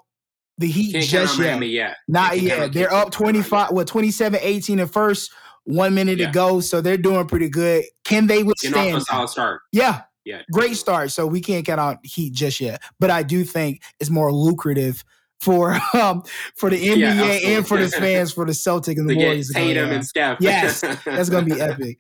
the 0.57 0.67
Heat 0.67 0.93
can't 0.93 1.05
just 1.05 1.39
yet. 1.39 1.61
yet. 1.67 1.97
Not 2.07 2.39
yet. 2.39 2.73
They're 2.73 2.93
up 2.93 3.11
25, 3.11 3.71
well, 3.71 3.85
27 3.85 4.39
18 4.41 4.79
in 4.79 4.87
first 4.87 5.31
one 5.65 5.93
minute 5.93 6.17
yeah. 6.17 6.27
to 6.27 6.31
go, 6.31 6.59
so 6.59 6.81
they're 6.81 6.97
doing 6.97 7.27
pretty 7.27 7.49
good. 7.49 7.85
Can 8.03 8.27
they 8.27 8.43
withstand? 8.43 9.03
solid 9.03 9.27
start. 9.27 9.61
Yeah, 9.71 10.03
yeah, 10.23 10.41
great 10.51 10.77
start. 10.77 11.11
So 11.11 11.27
we 11.27 11.41
can't 11.41 11.65
count 11.65 11.79
out 11.79 11.97
Heat 12.03 12.33
just 12.33 12.59
yet, 12.59 12.81
but 12.99 13.09
I 13.09 13.23
do 13.23 13.43
think 13.43 13.81
it's 13.99 14.09
more 14.09 14.31
lucrative 14.31 15.03
for 15.41 15.77
um 15.93 16.23
for 16.55 16.69
the 16.69 16.77
NBA 16.77 17.41
yeah, 17.41 17.49
and 17.49 17.67
for 17.67 17.77
the 17.77 17.89
fans 17.99 18.31
for 18.31 18.45
the 18.45 18.53
Celtic 18.53 18.97
and 18.97 19.09
the 19.09 19.15
Warriors. 19.15 19.51
Tatum 19.53 19.91
and 19.91 20.05
Steph. 20.05 20.37
Yes, 20.39 20.81
that's 20.81 21.29
gonna 21.29 21.45
be 21.45 21.53
epic. 21.61 21.97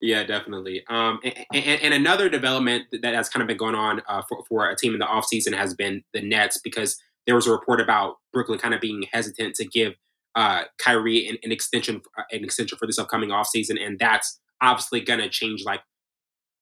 Yeah, 0.00 0.22
definitely. 0.22 0.84
Um, 0.88 1.18
and, 1.24 1.34
and, 1.52 1.82
and, 1.82 1.94
another 1.94 2.28
development 2.28 2.84
that 3.02 3.14
has 3.14 3.28
kind 3.28 3.42
of 3.42 3.48
been 3.48 3.56
going 3.56 3.74
on 3.74 4.00
uh, 4.06 4.22
for, 4.28 4.44
for 4.48 4.70
a 4.70 4.76
team 4.76 4.92
in 4.92 5.00
the 5.00 5.06
offseason 5.06 5.52
has 5.54 5.74
been 5.74 6.04
the 6.14 6.20
Nets 6.20 6.60
because 6.62 7.02
there 7.26 7.34
was 7.34 7.48
a 7.48 7.50
report 7.50 7.80
about 7.80 8.18
Brooklyn 8.32 8.60
kind 8.60 8.74
of 8.74 8.80
being 8.80 9.06
hesitant 9.12 9.56
to 9.56 9.64
give 9.64 9.94
uh, 10.38 10.62
Kyrie 10.78 11.28
an, 11.28 11.36
an 11.42 11.50
extension 11.50 12.00
uh, 12.16 12.22
an 12.30 12.44
extension 12.44 12.78
for 12.78 12.86
this 12.86 12.98
upcoming 12.98 13.30
offseason, 13.30 13.84
and 13.84 13.98
that's 13.98 14.38
obviously 14.60 15.00
going 15.00 15.18
to 15.18 15.28
change 15.28 15.64
like 15.64 15.80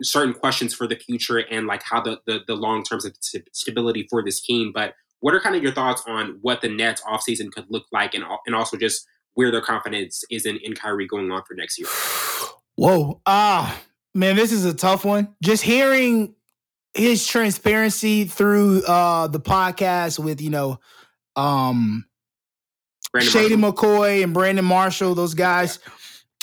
certain 0.02 0.32
questions 0.32 0.72
for 0.72 0.86
the 0.86 0.96
future 0.96 1.38
and 1.38 1.66
like 1.66 1.82
how 1.82 2.00
the 2.00 2.18
the, 2.26 2.40
the 2.46 2.54
long 2.54 2.82
term 2.82 3.00
stability 3.52 4.06
for 4.08 4.24
this 4.24 4.40
team. 4.40 4.72
But 4.74 4.94
what 5.20 5.34
are 5.34 5.40
kind 5.40 5.54
of 5.54 5.62
your 5.62 5.72
thoughts 5.72 6.02
on 6.06 6.38
what 6.40 6.62
the 6.62 6.70
Nets 6.70 7.02
offseason 7.02 7.52
could 7.52 7.66
look 7.68 7.84
like, 7.92 8.14
and 8.14 8.24
and 8.46 8.56
also 8.56 8.78
just 8.78 9.06
where 9.34 9.50
their 9.50 9.60
confidence 9.60 10.24
is 10.30 10.46
in, 10.46 10.56
in 10.62 10.74
Kyrie 10.74 11.06
going 11.06 11.30
on 11.30 11.42
for 11.46 11.52
next 11.52 11.78
year? 11.78 11.88
Whoa, 12.76 13.20
ah, 13.26 13.78
man, 14.14 14.36
this 14.36 14.52
is 14.52 14.64
a 14.64 14.72
tough 14.72 15.04
one. 15.04 15.34
Just 15.42 15.62
hearing 15.62 16.34
his 16.94 17.26
transparency 17.26 18.24
through 18.24 18.82
uh 18.86 19.26
the 19.26 19.40
podcast 19.40 20.18
with 20.18 20.40
you 20.40 20.48
know 20.48 20.80
um 21.36 22.06
Brandon 23.16 23.32
Shady 23.32 23.56
Marshall. 23.56 23.88
McCoy 23.88 24.22
and 24.22 24.34
Brandon 24.34 24.64
Marshall, 24.64 25.14
those 25.14 25.34
guys. 25.34 25.78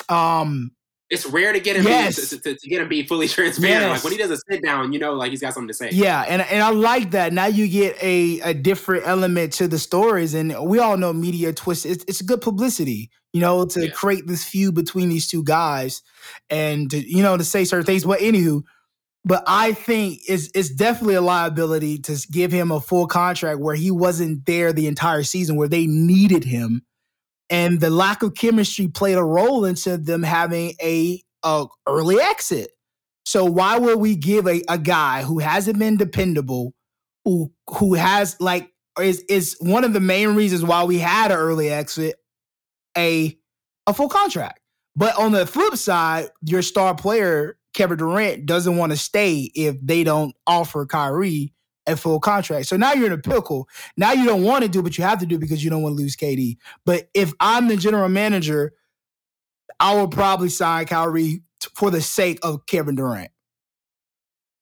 Um, 0.10 0.72
it's 1.10 1.28
rare 1.28 1.54
to 1.54 1.60
get 1.60 1.76
him 1.76 1.84
yes. 1.84 2.30
to, 2.30 2.40
to, 2.40 2.56
to, 2.56 2.68
get 2.68 2.82
him 2.82 2.88
be 2.88 3.04
fully 3.04 3.28
transparent. 3.30 3.82
Yes. 3.82 3.98
Like 3.98 4.04
when 4.04 4.14
he 4.14 4.18
does 4.18 4.32
a 4.32 4.38
sit 4.50 4.64
down, 4.64 4.94
you 4.94 5.00
know, 5.00 5.14
like 5.14 5.30
he's 5.30 5.42
got 5.42 5.54
something 5.54 5.68
to 5.68 5.74
say. 5.74 5.90
Yeah, 5.92 6.26
and 6.28 6.42
and 6.42 6.64
I 6.64 6.72
like 6.72 7.12
that. 7.12 7.34
Now 7.34 7.46
you 7.46 7.68
get 7.68 8.02
a 8.02 8.40
a 8.42 8.54
different 8.54 9.08
element 9.08 9.54
to 9.54 9.68
the 9.68 9.78
stories, 9.78 10.34
and 10.34 10.56
we 10.68 10.80
all 10.80 10.98
know 10.98 11.14
media 11.14 11.54
twists. 11.54 11.86
It's, 11.86 12.04
it's 12.08 12.22
good 12.24 12.42
publicity, 12.42 13.12
you 13.32 13.42
know, 13.42 13.66
to 13.68 13.86
yeah. 13.86 13.92
create 13.92 14.26
this 14.26 14.44
feud 14.44 14.74
between 14.74 15.10
these 15.10 15.28
two 15.28 15.44
guys, 15.44 16.02
and 16.50 16.90
to, 16.90 16.98
you 16.98 17.22
know 17.22 17.38
to 17.38 17.44
say 17.44 17.64
certain 17.64 17.86
things. 17.86 18.06
But 18.06 18.20
anywho, 18.20 18.64
but 19.26 19.44
I 19.48 19.74
think 19.74 20.20
it's 20.28 20.50
it's 20.54 20.70
definitely 20.70 21.16
a 21.16 21.22
liability 21.22 22.00
to 22.00 22.18
give 22.32 22.52
him 22.52 22.72
a 22.72 22.82
full 22.82 23.08
contract 23.08 23.60
where 23.60 23.76
he 23.76 23.92
wasn't 23.92 24.46
there 24.46 24.74
the 24.74 24.88
entire 24.88 25.24
season, 25.24 25.56
where 25.56 25.68
they 25.68 25.88
needed 25.88 26.44
him 26.44 26.84
and 27.50 27.80
the 27.80 27.90
lack 27.92 28.24
of 28.24 28.34
chemistry 28.34 28.88
played 28.88 29.18
a 29.18 29.24
role 29.24 29.64
into 29.64 29.96
them 29.98 30.24
having 30.24 30.74
a, 30.82 31.22
a 31.44 31.66
early 31.88 32.20
exit. 32.20 32.72
So 33.26 33.46
why 33.46 33.78
would 33.78 34.00
we 34.00 34.16
give 34.16 34.48
a, 34.48 34.62
a 34.68 34.78
guy 34.78 35.22
who 35.22 35.40
hasn't 35.40 35.78
been 35.80 35.98
dependable, 35.98 36.74
who 37.24 37.54
who 37.70 37.94
has 37.94 38.36
like 38.40 38.72
is 39.00 39.20
is 39.30 39.56
one 39.60 39.84
of 39.84 39.94
the 39.94 40.00
main 40.00 40.36
reasons 40.36 40.64
why 40.64 40.84
we 40.84 40.98
had 40.98 41.32
an 41.32 41.38
early 41.38 41.70
exit, 41.70 42.16
a 42.98 43.38
a 43.86 43.94
full 43.94 44.10
contract. 44.10 44.60
But 44.96 45.16
on 45.18 45.32
the 45.32 45.46
flip 45.46 45.76
side, 45.76 46.30
your 46.42 46.64
star 46.64 46.96
player 46.96 47.58
Kevin 47.74 47.98
Durant 47.98 48.46
doesn't 48.46 48.78
want 48.78 48.92
to 48.92 48.98
stay 48.98 49.52
if 49.56 49.76
they 49.82 50.04
don't 50.04 50.36
offer 50.46 50.86
Kyrie 50.86 51.54
a 51.86 51.98
full 51.98 52.20
contract. 52.20 52.68
So 52.68 52.78
now 52.78 52.94
you're 52.94 53.08
in 53.08 53.12
a 53.12 53.18
pickle. 53.18 53.68
Now 53.98 54.14
you 54.14 54.26
don't 54.26 54.44
want 54.44 54.64
to 54.64 54.70
do, 54.70 54.82
but 54.82 54.98
you 54.98 55.04
have 55.04 55.20
to 55.20 55.26
do 55.26 55.38
because 55.38 55.64
you 55.64 55.70
don't 55.70 55.82
want 55.82 55.98
to 55.98 56.02
lose 56.02 56.16
KD. 56.16 56.58
But 56.86 57.10
if 57.14 57.34
I'm 57.40 57.68
the 57.68 57.76
general 57.76 58.10
manager, 58.10 58.74
I 59.80 59.96
will 59.96 60.08
probably 60.08 60.50
sign 60.50 60.86
Kyrie 60.86 61.42
for 61.76 61.92
the 61.92 62.02
sake 62.02 62.40
of 62.44 62.66
Kevin 62.68 62.96
Durant. 62.96 63.32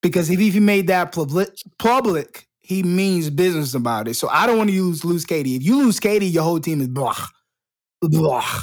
Because 0.02 0.30
if 0.30 0.40
he 0.40 0.58
made 0.58 0.88
that 0.88 1.12
public, 1.12 1.50
public, 1.78 2.48
he 2.60 2.82
means 2.82 3.30
business 3.30 3.74
about 3.74 4.08
it. 4.08 4.14
So 4.14 4.28
I 4.28 4.46
don't 4.46 4.58
want 4.58 4.70
to 4.70 4.82
lose 4.82 5.04
lose 5.04 5.24
KD. 5.24 5.56
If 5.56 5.62
you 5.62 5.78
lose 5.78 6.00
KD, 6.00 6.32
your 6.32 6.42
whole 6.42 6.58
team 6.58 6.80
is 6.80 6.88
blah, 6.88 7.16
blah. 8.00 8.62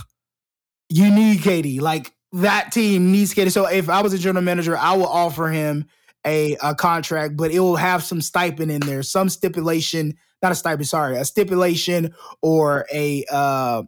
You 0.90 1.12
need 1.12 1.40
KD. 1.40 1.80
Like 1.80 2.12
that 2.34 2.72
team 2.72 3.12
needs 3.12 3.34
KD. 3.34 3.52
So 3.52 3.66
if 3.66 3.90
I 3.90 4.02
was 4.02 4.14
a 4.14 4.18
general 4.18 4.44
manager, 4.44 4.78
I 4.78 4.96
would 4.96 5.06
offer 5.06 5.48
him 5.48 5.86
a, 6.26 6.58
a 6.62 6.76
contract, 6.76 7.38
but 7.38 7.52
it 7.52 7.60
will 7.60 7.76
have 7.76 8.04
some 8.04 8.22
stipend 8.22 8.72
in 8.72 8.82
there, 8.82 9.04
some 9.04 9.30
stipulation, 9.30 10.18
not 10.42 10.52
a 10.52 10.56
stipend, 10.56 10.88
sorry, 10.88 11.18
a 11.18 11.26
stipulation 11.26 12.14
or 12.42 12.86
a 12.94 13.26
uh, 13.32 13.84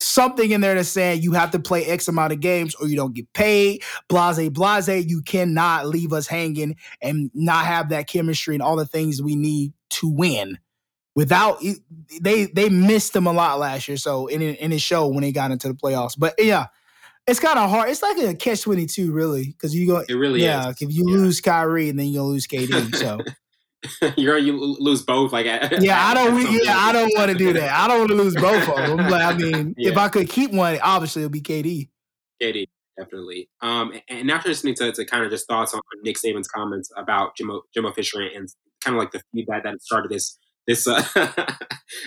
something 0.00 0.50
in 0.50 0.60
there 0.60 0.74
that's 0.74 0.88
saying 0.88 1.22
you 1.22 1.32
have 1.32 1.52
to 1.52 1.58
play 1.58 1.84
X 1.86 2.08
amount 2.08 2.32
of 2.32 2.40
games 2.40 2.74
or 2.74 2.88
you 2.88 2.96
don't 2.96 3.14
get 3.14 3.32
paid. 3.32 3.82
Blase, 4.08 4.48
blase. 4.50 5.06
You 5.06 5.22
cannot 5.22 5.86
leave 5.86 6.12
us 6.12 6.26
hanging 6.26 6.76
and 7.00 7.30
not 7.34 7.66
have 7.66 7.88
that 7.90 8.08
chemistry 8.08 8.54
and 8.54 8.62
all 8.62 8.76
the 8.76 8.86
things 8.86 9.22
we 9.22 9.36
need 9.36 9.72
to 9.90 10.08
win. 10.08 10.58
Without 11.14 11.62
they 12.22 12.46
they 12.46 12.70
missed 12.70 13.12
them 13.12 13.26
a 13.26 13.32
lot 13.32 13.58
last 13.58 13.86
year, 13.86 13.98
so 13.98 14.28
in 14.28 14.40
in 14.40 14.72
it 14.72 14.80
showed 14.80 15.08
when 15.08 15.20
they 15.20 15.32
got 15.32 15.50
into 15.50 15.68
the 15.68 15.74
playoffs. 15.74 16.18
But 16.18 16.34
yeah, 16.38 16.68
it's 17.26 17.40
kind 17.40 17.58
of 17.58 17.70
hard. 17.70 17.90
It's 17.90 18.02
like 18.02 18.18
a 18.18 18.34
catch 18.34 18.62
twenty 18.62 18.86
two, 18.86 19.12
really, 19.12 19.46
because 19.46 19.74
you 19.74 19.86
go. 19.86 20.04
It 20.08 20.14
really 20.14 20.42
yeah, 20.42 20.70
is. 20.70 20.82
If 20.82 20.92
you 20.92 21.08
yeah. 21.08 21.16
lose 21.16 21.40
Kyrie, 21.40 21.88
and 21.88 21.98
then 21.98 22.06
you 22.08 22.22
lose 22.22 22.46
KD, 22.46 22.94
so. 22.96 23.20
You're 24.16 24.38
you 24.38 24.56
lose 24.56 25.02
both, 25.02 25.32
like 25.32 25.46
yeah. 25.46 25.68
I 26.06 26.14
don't. 26.14 26.40
Yeah, 26.64 26.76
I 26.76 26.92
don't 26.92 27.12
want 27.16 27.32
to 27.32 27.36
do 27.36 27.52
that. 27.52 27.72
I 27.72 27.88
don't 27.88 27.98
want 27.98 28.10
to 28.10 28.16
lose 28.16 28.34
both 28.36 28.68
of 28.68 28.76
them. 28.76 28.96
But 28.96 29.22
I 29.22 29.32
mean, 29.36 29.74
yeah. 29.76 29.90
if 29.90 29.96
I 29.96 30.08
could 30.08 30.28
keep 30.28 30.52
one, 30.52 30.78
obviously 30.82 31.22
it'll 31.22 31.32
be 31.32 31.40
KD. 31.40 31.88
KD, 32.40 32.68
definitely. 32.96 33.48
Um, 33.60 33.92
and 34.08 34.30
after 34.30 34.48
listening 34.48 34.74
to, 34.76 34.92
to 34.92 35.04
kind 35.04 35.24
of 35.24 35.30
just 35.30 35.48
thoughts 35.48 35.74
on 35.74 35.80
Nick 36.04 36.16
Saban's 36.16 36.46
comments 36.46 36.92
about 36.96 37.36
Jimbo, 37.36 37.62
Jimbo 37.74 37.92
Fisher 37.92 38.20
and 38.20 38.48
kind 38.82 38.96
of 38.96 39.00
like 39.00 39.10
the 39.10 39.22
feedback 39.34 39.64
that 39.64 39.82
started 39.82 40.10
this 40.10 40.38
this 40.66 40.86
uh, 40.86 41.02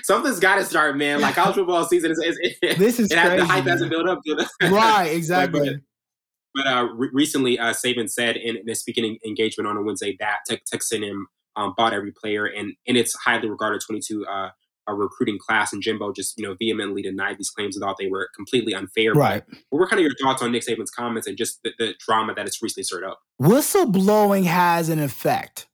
something's 0.03 0.39
got 0.39 0.55
to 0.55 0.65
start, 0.65 0.97
man. 0.97 1.21
Like 1.21 1.35
college 1.35 1.55
football 1.55 1.85
season 1.85 2.11
is, 2.11 2.19
is 2.19 2.37
this 2.77 2.99
is 2.99 3.11
it 3.11 3.19
crazy, 3.19 3.37
the 3.37 3.45
hype 3.45 3.65
hasn't 3.65 3.89
built 3.89 4.07
up 4.07 4.21
right, 4.61 5.07
exactly. 5.07 5.69
but, 5.69 6.63
but 6.63 6.67
uh, 6.67 6.83
re- 6.93 7.09
recently, 7.13 7.59
uh, 7.59 7.73
Saban 7.73 8.09
said 8.09 8.37
in, 8.37 8.57
in 8.57 8.69
a 8.69 8.75
speaking 8.75 9.17
engagement 9.25 9.67
on 9.67 9.77
a 9.77 9.81
Wednesday 9.81 10.15
that 10.19 10.39
Texas 10.47 10.91
A&M 10.93 11.27
um, 11.57 11.73
bought 11.77 11.93
every 11.93 12.11
player, 12.11 12.45
and 12.45 12.73
in 12.85 12.95
its 12.95 13.13
highly 13.15 13.49
regarded 13.49 13.81
22 13.81 14.25
uh, 14.25 14.49
a 14.87 14.93
recruiting 14.93 15.37
class, 15.37 15.73
and 15.73 15.81
Jimbo 15.81 16.13
just 16.13 16.37
you 16.37 16.47
know 16.47 16.55
vehemently 16.57 17.01
denied 17.01 17.37
these 17.37 17.49
claims 17.49 17.75
and 17.75 17.83
thought 17.83 17.97
they 17.99 18.07
were 18.07 18.29
completely 18.35 18.73
unfair. 18.73 19.13
Right. 19.13 19.43
But 19.47 19.57
what 19.69 19.79
were 19.79 19.87
kind 19.87 19.99
of 19.99 20.03
your 20.03 20.15
thoughts 20.21 20.41
on 20.41 20.51
Nick 20.51 20.63
Saban's 20.65 20.91
comments 20.91 21.27
and 21.27 21.37
just 21.37 21.61
the, 21.63 21.71
the 21.77 21.93
drama 21.99 22.33
that 22.35 22.45
it's 22.45 22.61
recently 22.61 22.83
stirred 22.83 23.03
up? 23.03 23.19
Whistleblowing 23.41 24.45
has 24.45 24.89
an 24.89 24.99
effect. 24.99 25.67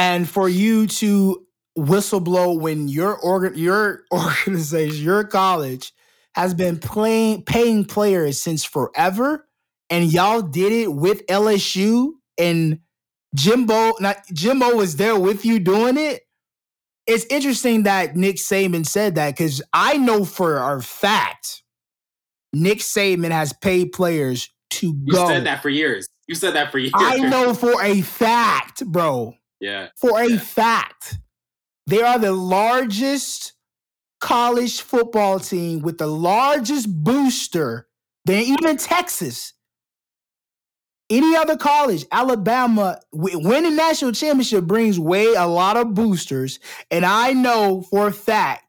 And 0.00 0.26
for 0.26 0.48
you 0.48 0.86
to 0.86 1.46
whistleblow 1.78 2.58
when 2.58 2.88
your 2.88 3.18
organ, 3.18 3.58
your 3.58 4.04
organization, 4.12 5.04
your 5.04 5.24
college 5.24 5.92
has 6.34 6.54
been 6.54 6.78
playing 6.78 7.42
paying 7.42 7.84
players 7.84 8.40
since 8.40 8.64
forever, 8.64 9.46
and 9.90 10.10
y'all 10.10 10.40
did 10.40 10.72
it 10.72 10.90
with 10.90 11.26
LSU 11.26 12.12
and 12.38 12.78
Jimbo. 13.34 13.92
Not 14.00 14.16
Jimbo 14.32 14.74
was 14.74 14.96
there 14.96 15.20
with 15.20 15.44
you 15.44 15.58
doing 15.58 15.98
it. 15.98 16.22
It's 17.06 17.26
interesting 17.26 17.82
that 17.82 18.16
Nick 18.16 18.36
Saban 18.36 18.86
said 18.86 19.16
that 19.16 19.36
because 19.36 19.60
I 19.74 19.98
know 19.98 20.24
for 20.24 20.56
a 20.56 20.80
fact 20.80 21.62
Nick 22.54 22.78
Saban 22.78 23.32
has 23.32 23.52
paid 23.52 23.92
players 23.92 24.48
to 24.70 24.86
you 24.86 25.12
go. 25.12 25.28
You 25.28 25.34
said 25.34 25.44
that 25.44 25.60
for 25.60 25.68
years. 25.68 26.08
You 26.26 26.36
said 26.36 26.54
that 26.54 26.72
for 26.72 26.78
years. 26.78 26.92
I 26.94 27.18
know 27.18 27.52
for 27.52 27.82
a 27.82 28.00
fact, 28.00 28.86
bro. 28.86 29.34
Yeah. 29.60 29.88
For 29.96 30.20
a 30.20 30.38
fact, 30.38 31.18
they 31.86 32.02
are 32.02 32.18
the 32.18 32.32
largest 32.32 33.52
college 34.20 34.80
football 34.80 35.40
team 35.40 35.80
with 35.80 35.98
the 35.98 36.06
largest 36.06 36.88
booster 37.02 37.88
than 38.24 38.42
even 38.42 38.76
Texas. 38.76 39.54
Any 41.08 41.34
other 41.34 41.56
college, 41.56 42.06
Alabama, 42.12 43.00
winning 43.12 43.74
national 43.74 44.12
championship 44.12 44.64
brings 44.64 45.00
way 45.00 45.34
a 45.34 45.46
lot 45.46 45.76
of 45.76 45.94
boosters. 45.94 46.60
And 46.90 47.04
I 47.04 47.32
know 47.32 47.82
for 47.82 48.06
a 48.06 48.12
fact, 48.12 48.64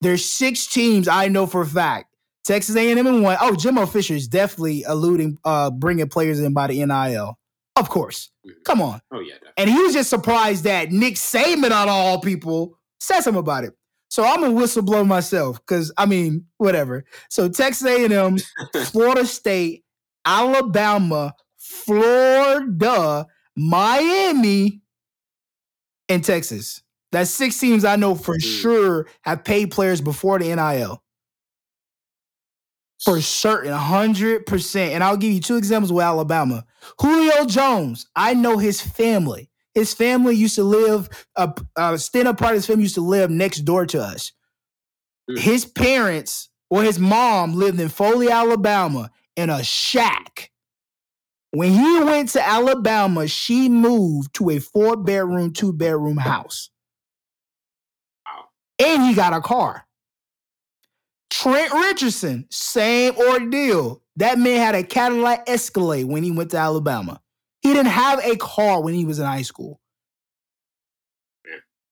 there's 0.00 0.24
six 0.24 0.66
teams 0.66 1.08
I 1.08 1.28
know 1.28 1.46
for 1.46 1.62
a 1.62 1.66
fact. 1.66 2.06
Texas 2.44 2.76
A&M 2.76 3.06
and 3.06 3.22
one. 3.22 3.36
Oh, 3.40 3.54
Jimbo 3.54 3.86
Fisher 3.86 4.14
is 4.14 4.28
definitely 4.28 4.84
alluding, 4.84 5.38
uh, 5.44 5.70
bringing 5.70 6.08
players 6.08 6.40
in 6.40 6.52
by 6.52 6.68
the 6.68 6.84
NIL. 6.84 7.38
Of 7.76 7.88
course. 7.88 8.30
Mm-hmm. 8.46 8.62
Come 8.64 8.82
on. 8.82 9.00
Oh, 9.12 9.20
yeah. 9.20 9.34
Definitely. 9.34 9.52
And 9.56 9.70
he 9.70 9.78
was 9.82 9.94
just 9.94 10.10
surprised 10.10 10.64
that 10.64 10.92
Nick 10.92 11.14
Saban, 11.14 11.70
out 11.70 11.88
of 11.88 11.94
all 11.94 12.20
people, 12.20 12.78
said 13.00 13.20
something 13.20 13.40
about 13.40 13.64
it. 13.64 13.74
So 14.08 14.24
I'm 14.24 14.44
a 14.44 14.48
whistleblower 14.48 15.06
myself 15.06 15.58
because, 15.60 15.92
I 15.96 16.06
mean, 16.06 16.46
whatever. 16.58 17.04
So 17.30 17.48
Texas 17.48 17.86
A&M, 17.86 18.38
Florida 18.86 19.26
State, 19.26 19.84
Alabama, 20.24 21.34
Florida, 21.58 23.26
Miami, 23.56 24.82
and 26.08 26.22
Texas. 26.22 26.82
That's 27.10 27.30
six 27.30 27.58
teams 27.58 27.84
I 27.84 27.96
know 27.96 28.14
for 28.14 28.36
mm-hmm. 28.36 28.60
sure 28.60 29.06
have 29.22 29.44
paid 29.44 29.70
players 29.70 30.00
before 30.00 30.38
the 30.38 30.54
NIL 30.54 31.02
for 33.04 33.20
certain, 33.20 33.72
100%. 33.72 34.76
And 34.90 35.04
I'll 35.04 35.16
give 35.16 35.32
you 35.32 35.40
two 35.40 35.56
examples 35.56 35.92
with 35.92 36.04
Alabama. 36.04 36.64
Julio 37.00 37.44
Jones, 37.44 38.06
I 38.16 38.34
know 38.34 38.58
his 38.58 38.80
family. 38.80 39.50
His 39.74 39.92
family 39.92 40.36
used 40.36 40.54
to 40.54 40.64
live, 40.64 41.08
a, 41.36 41.52
a 41.76 41.98
stand 41.98 42.28
up 42.28 42.38
part 42.38 42.52
of 42.52 42.56
his 42.56 42.66
family 42.66 42.84
used 42.84 42.94
to 42.94 43.00
live 43.00 43.30
next 43.30 43.60
door 43.60 43.86
to 43.86 44.00
us. 44.00 44.32
Mm. 45.30 45.38
His 45.38 45.64
parents 45.64 46.48
or 46.70 46.82
his 46.82 46.98
mom 46.98 47.54
lived 47.54 47.80
in 47.80 47.88
Foley, 47.88 48.30
Alabama 48.30 49.10
in 49.36 49.50
a 49.50 49.62
shack. 49.62 50.50
When 51.50 51.72
he 51.72 52.00
went 52.04 52.30
to 52.30 52.46
Alabama, 52.46 53.28
she 53.28 53.68
moved 53.68 54.34
to 54.34 54.50
a 54.50 54.58
four 54.58 54.96
bedroom, 54.96 55.52
two 55.52 55.72
bedroom 55.72 56.16
house. 56.16 56.70
And 58.78 59.04
he 59.04 59.14
got 59.14 59.32
a 59.32 59.40
car. 59.40 59.86
Trent 61.30 61.72
Richardson, 61.72 62.46
same 62.50 63.16
ordeal. 63.16 64.02
That 64.16 64.38
man 64.38 64.58
had 64.60 64.74
a 64.74 64.84
Cadillac 64.84 65.48
Escalade 65.48 66.04
when 66.04 66.22
he 66.22 66.30
went 66.30 66.50
to 66.52 66.56
Alabama. 66.56 67.20
He 67.62 67.72
didn't 67.72 67.86
have 67.86 68.20
a 68.24 68.36
car 68.36 68.82
when 68.82 68.94
he 68.94 69.04
was 69.04 69.18
in 69.18 69.26
high 69.26 69.42
school. 69.42 69.80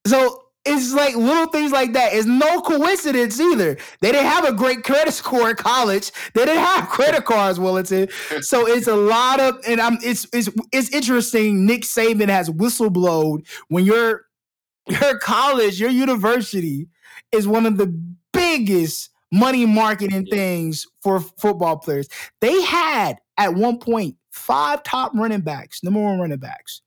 So 0.06 0.42
it's 0.64 0.92
like 0.92 1.16
little 1.16 1.46
things 1.46 1.72
like 1.72 1.92
that. 1.94 2.12
It's 2.12 2.26
no 2.26 2.60
coincidence 2.60 3.40
either. 3.40 3.76
They 4.00 4.12
didn't 4.12 4.30
have 4.30 4.44
a 4.44 4.52
great 4.52 4.84
credit 4.84 5.12
score 5.12 5.50
in 5.50 5.56
college. 5.56 6.12
They 6.34 6.44
didn't 6.44 6.64
have 6.64 6.88
credit 6.88 7.24
cards, 7.24 7.58
Wellington. 7.58 8.08
So 8.42 8.66
it's 8.66 8.86
a 8.86 8.96
lot 8.96 9.40
of, 9.40 9.58
and 9.66 9.80
I'm. 9.80 9.98
It's 10.02 10.26
it's 10.32 10.48
it's 10.72 10.90
interesting. 10.90 11.64
Nick 11.66 11.82
Saban 11.82 12.28
has 12.28 12.50
whistleblowed 12.50 13.46
when 13.68 13.84
your 13.84 14.26
your 14.88 15.18
college, 15.18 15.80
your 15.80 15.90
university 15.90 16.88
is 17.30 17.46
one 17.46 17.66
of 17.66 17.76
the 17.76 17.86
biggest 18.32 19.10
money 19.32 19.66
marketing 19.66 20.26
yeah. 20.26 20.36
things 20.36 20.86
for 21.02 21.20
football 21.20 21.78
players. 21.78 22.08
They 22.40 22.62
had 22.62 23.18
at 23.38 23.54
one 23.54 23.78
point 23.78 24.16
five 24.30 24.82
top 24.82 25.12
running 25.14 25.40
backs, 25.40 25.82
number 25.82 26.00
one 26.00 26.20
running 26.20 26.38
backs. 26.38 26.82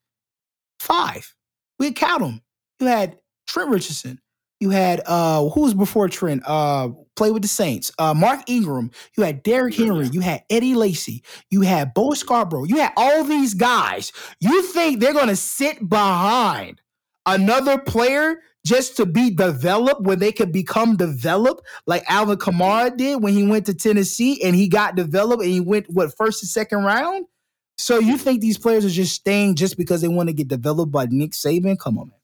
Five. 0.80 1.36
We 1.80 1.92
count 1.92 2.22
them. 2.22 2.42
You 2.80 2.88
had 2.88 3.18
Trent 3.48 3.70
Richardson. 3.70 4.20
You 4.62 4.70
had 4.70 5.02
uh 5.06 5.50
who 5.50 5.62
was 5.62 5.74
before 5.74 6.08
Trent? 6.08 6.44
Uh 6.46 6.90
play 7.16 7.32
with 7.32 7.42
the 7.42 7.48
Saints. 7.48 7.92
Uh 8.00 8.14
Mark 8.14 8.42
Ingram. 8.48 8.92
You 9.18 9.24
had 9.24 9.44
Derrick 9.44 9.76
Henry. 9.76 10.08
You 10.08 10.22
had 10.22 10.44
Eddie 10.50 10.76
Lacy. 10.76 11.24
You 11.50 11.62
had 11.62 11.94
Bo 11.94 12.14
Scarborough. 12.14 12.64
You 12.64 12.78
had 12.78 12.94
all 12.96 13.24
these 13.24 13.54
guys. 13.54 14.14
You 14.40 14.62
think 14.64 15.00
they're 15.00 15.14
gonna 15.14 15.36
sit 15.36 15.88
behind 15.90 16.82
another 17.26 17.78
player 17.78 18.40
just 18.66 18.98
to 18.98 19.06
be 19.06 19.30
developed 19.30 20.02
when 20.02 20.20
they 20.20 20.32
could 20.32 20.52
become 20.52 20.98
developed 20.98 21.62
like 21.86 22.04
Alvin 22.10 22.38
Kamara 22.38 22.96
did 22.98 23.22
when 23.22 23.34
he 23.34 23.48
went 23.48 23.68
to 23.68 23.74
Tennessee 23.74 24.42
and 24.44 24.56
he 24.56 24.68
got 24.68 24.96
developed 24.96 25.44
and 25.44 25.52
he 25.52 25.60
went 25.60 25.88
what 25.90 26.16
first 26.18 26.42
and 26.44 26.50
second 26.50 26.84
round? 26.84 27.26
So 27.78 28.00
you 28.00 28.18
think 28.18 28.42
these 28.42 28.58
players 28.58 28.84
are 28.84 28.90
just 28.90 29.14
staying 29.14 29.56
just 29.56 29.78
because 29.78 30.02
they 30.02 30.08
want 30.08 30.30
to 30.30 30.34
get 30.34 30.48
developed 30.48 30.92
by 30.92 31.06
Nick 31.10 31.32
Saban? 31.32 31.78
Come 31.78 32.00
on, 32.00 32.08
man. 32.10 32.20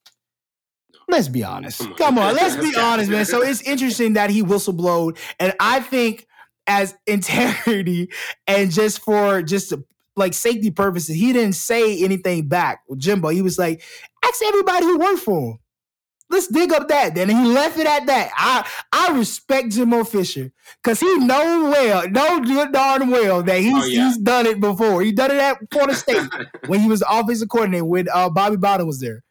Let's 1.07 1.27
be 1.27 1.43
honest. 1.43 1.81
Come 1.97 2.17
on, 2.17 2.35
let's 2.35 2.55
be 2.55 2.73
honest, 2.75 3.11
man. 3.11 3.25
So 3.25 3.41
it's 3.41 3.61
interesting 3.61 4.13
that 4.13 4.29
he 4.29 4.41
whistleblowed, 4.41 5.17
and 5.39 5.53
I 5.59 5.81
think 5.81 6.25
as 6.67 6.95
integrity 7.05 8.09
and 8.47 8.71
just 8.71 9.01
for 9.01 9.41
just 9.41 9.73
like 10.15 10.33
safety 10.33 10.71
purposes, 10.71 11.15
he 11.15 11.33
didn't 11.33 11.55
say 11.55 12.01
anything 12.03 12.47
back 12.47 12.81
with 12.87 12.99
Jimbo. 12.99 13.29
He 13.29 13.41
was 13.41 13.59
like, 13.59 13.83
ask 14.23 14.41
everybody 14.43 14.85
who 14.85 14.99
worked 14.99 15.19
for 15.19 15.51
him. 15.51 15.59
Let's 16.31 16.47
dig 16.47 16.71
up 16.71 16.87
that. 16.87 17.13
Then 17.13 17.29
he 17.29 17.45
left 17.45 17.77
it 17.77 17.85
at 17.85 18.05
that. 18.07 18.31
I 18.35 18.69
I 18.91 19.17
respect 19.17 19.69
Jimbo 19.69 20.03
Fisher 20.05 20.51
because 20.81 20.99
he 20.99 21.17
know 21.17 21.69
well, 21.69 22.09
know 22.09 22.39
good 22.39 22.71
darn 22.71 23.09
well 23.09 23.43
that 23.43 23.59
he's 23.59 23.83
oh, 23.83 23.85
yeah. 23.85 24.07
he's 24.07 24.17
done 24.17 24.45
it 24.45 24.59
before. 24.59 25.01
He 25.01 25.11
done 25.11 25.31
it 25.31 25.37
at 25.37 25.57
Florida 25.71 25.95
State 25.95 26.29
when 26.67 26.79
he 26.79 26.87
was 26.87 27.03
offensive 27.07 27.49
coordinator 27.49 27.85
when 27.85 28.07
uh, 28.13 28.29
Bobby 28.29 28.57
Bowden 28.57 28.87
was 28.87 28.99
there. 28.99 29.23